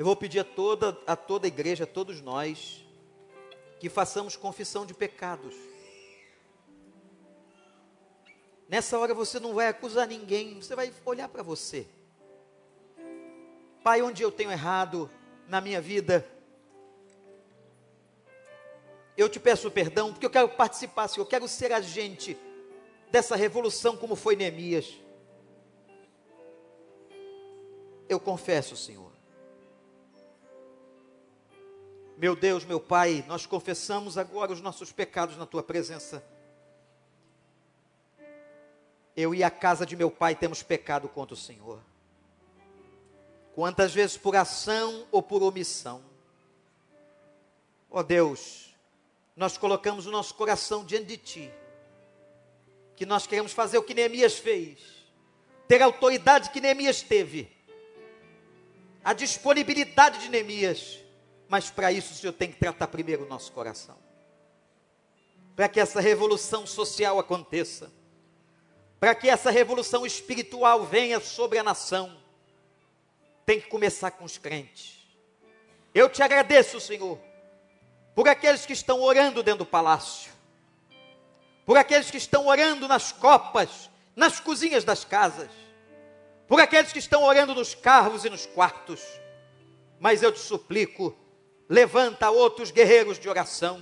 Eu 0.00 0.06
vou 0.06 0.16
pedir 0.16 0.38
a 0.38 0.44
toda, 0.44 0.98
a 1.06 1.14
toda 1.14 1.46
a 1.46 1.48
igreja, 1.48 1.84
a 1.84 1.86
todos 1.86 2.22
nós, 2.22 2.82
que 3.78 3.90
façamos 3.90 4.34
confissão 4.34 4.86
de 4.86 4.94
pecados. 4.94 5.54
Nessa 8.66 8.98
hora 8.98 9.12
você 9.12 9.38
não 9.38 9.52
vai 9.52 9.68
acusar 9.68 10.08
ninguém, 10.08 10.54
você 10.54 10.74
vai 10.74 10.90
olhar 11.04 11.28
para 11.28 11.42
você. 11.42 11.86
Pai, 13.84 14.00
onde 14.00 14.22
eu 14.22 14.32
tenho 14.32 14.50
errado 14.50 15.10
na 15.46 15.60
minha 15.60 15.82
vida? 15.82 16.26
eu 19.18 19.28
te 19.28 19.38
peço 19.38 19.70
perdão, 19.70 20.12
porque 20.14 20.24
eu 20.24 20.30
quero 20.30 20.48
participar, 20.48 21.08
Senhor, 21.08 21.26
eu 21.26 21.28
quero 21.28 21.46
ser 21.46 21.72
agente 21.72 22.38
dessa 23.10 23.36
revolução 23.36 23.98
como 23.98 24.16
foi 24.16 24.34
Neemias. 24.34 24.98
Eu 28.08 28.18
confesso, 28.18 28.74
Senhor. 28.78 29.09
Meu 32.20 32.36
Deus, 32.36 32.66
meu 32.66 32.78
Pai, 32.78 33.24
nós 33.26 33.46
confessamos 33.46 34.18
agora 34.18 34.52
os 34.52 34.60
nossos 34.60 34.92
pecados 34.92 35.38
na 35.38 35.46
tua 35.46 35.62
presença. 35.62 36.22
Eu 39.16 39.34
e 39.34 39.42
a 39.42 39.50
casa 39.50 39.86
de 39.86 39.96
meu 39.96 40.10
pai 40.10 40.34
temos 40.34 40.62
pecado 40.62 41.08
contra 41.08 41.32
o 41.32 41.36
Senhor. 41.36 41.80
Quantas 43.54 43.94
vezes 43.94 44.18
por 44.18 44.36
ação 44.36 45.06
ou 45.10 45.22
por 45.22 45.42
omissão. 45.42 46.04
Ó 47.90 48.00
oh 48.00 48.02
Deus, 48.02 48.76
nós 49.34 49.56
colocamos 49.56 50.04
o 50.04 50.10
nosso 50.10 50.34
coração 50.34 50.84
diante 50.84 51.06
de 51.06 51.16
Ti. 51.16 51.50
Que 52.96 53.06
nós 53.06 53.26
queremos 53.26 53.52
fazer 53.52 53.78
o 53.78 53.82
que 53.82 53.94
Neemias 53.94 54.34
fez. 54.34 55.06
Ter 55.66 55.80
a 55.80 55.86
autoridade 55.86 56.50
que 56.50 56.60
Neemias 56.60 57.00
teve. 57.00 57.50
A 59.02 59.14
disponibilidade 59.14 60.18
de 60.18 60.28
Neemias. 60.28 61.00
Mas 61.50 61.68
para 61.68 61.92
isso 61.92 62.14
o 62.14 62.16
Senhor 62.16 62.32
tem 62.32 62.50
que 62.50 62.58
tratar 62.58 62.86
primeiro 62.86 63.26
o 63.26 63.28
nosso 63.28 63.52
coração. 63.52 63.98
Para 65.54 65.68
que 65.68 65.78
essa 65.78 66.00
revolução 66.00 66.66
social 66.66 67.18
aconteça 67.18 67.92
para 69.00 69.14
que 69.14 69.30
essa 69.30 69.50
revolução 69.50 70.04
espiritual 70.04 70.84
venha 70.84 71.18
sobre 71.20 71.58
a 71.58 71.62
nação, 71.62 72.14
tem 73.46 73.58
que 73.58 73.66
começar 73.66 74.10
com 74.10 74.26
os 74.26 74.36
crentes. 74.36 75.08
Eu 75.94 76.10
te 76.10 76.22
agradeço, 76.22 76.78
Senhor, 76.78 77.18
por 78.14 78.28
aqueles 78.28 78.66
que 78.66 78.74
estão 78.74 79.00
orando 79.00 79.42
dentro 79.42 79.60
do 79.60 79.66
palácio, 79.66 80.30
por 81.64 81.78
aqueles 81.78 82.10
que 82.10 82.18
estão 82.18 82.46
orando 82.46 82.86
nas 82.86 83.10
copas, 83.10 83.88
nas 84.14 84.38
cozinhas 84.38 84.84
das 84.84 85.02
casas, 85.02 85.50
por 86.46 86.60
aqueles 86.60 86.92
que 86.92 86.98
estão 86.98 87.22
orando 87.22 87.54
nos 87.54 87.74
carros 87.74 88.26
e 88.26 88.30
nos 88.30 88.44
quartos. 88.44 89.02
Mas 89.98 90.22
eu 90.22 90.30
te 90.30 90.40
suplico, 90.40 91.16
levanta 91.70 92.28
outros 92.28 92.72
guerreiros 92.72 93.16
de 93.16 93.28
oração, 93.28 93.80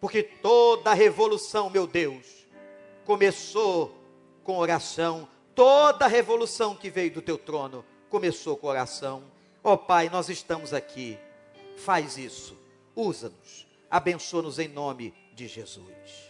porque 0.00 0.22
toda 0.22 0.94
revolução, 0.94 1.68
meu 1.68 1.86
Deus, 1.86 2.46
começou 3.04 3.94
com 4.42 4.56
oração. 4.56 5.28
Toda 5.54 6.06
revolução 6.06 6.74
que 6.74 6.88
veio 6.88 7.12
do 7.12 7.20
teu 7.20 7.36
trono 7.36 7.84
começou 8.08 8.56
com 8.56 8.68
oração. 8.68 9.24
Ó 9.62 9.74
oh, 9.74 9.78
Pai, 9.78 10.08
nós 10.08 10.30
estamos 10.30 10.72
aqui. 10.72 11.18
Faz 11.76 12.16
isso. 12.16 12.56
Usa-nos. 12.94 13.66
Abençoa-nos 13.90 14.58
em 14.58 14.68
nome 14.68 15.12
de 15.34 15.46
Jesus. 15.46 16.25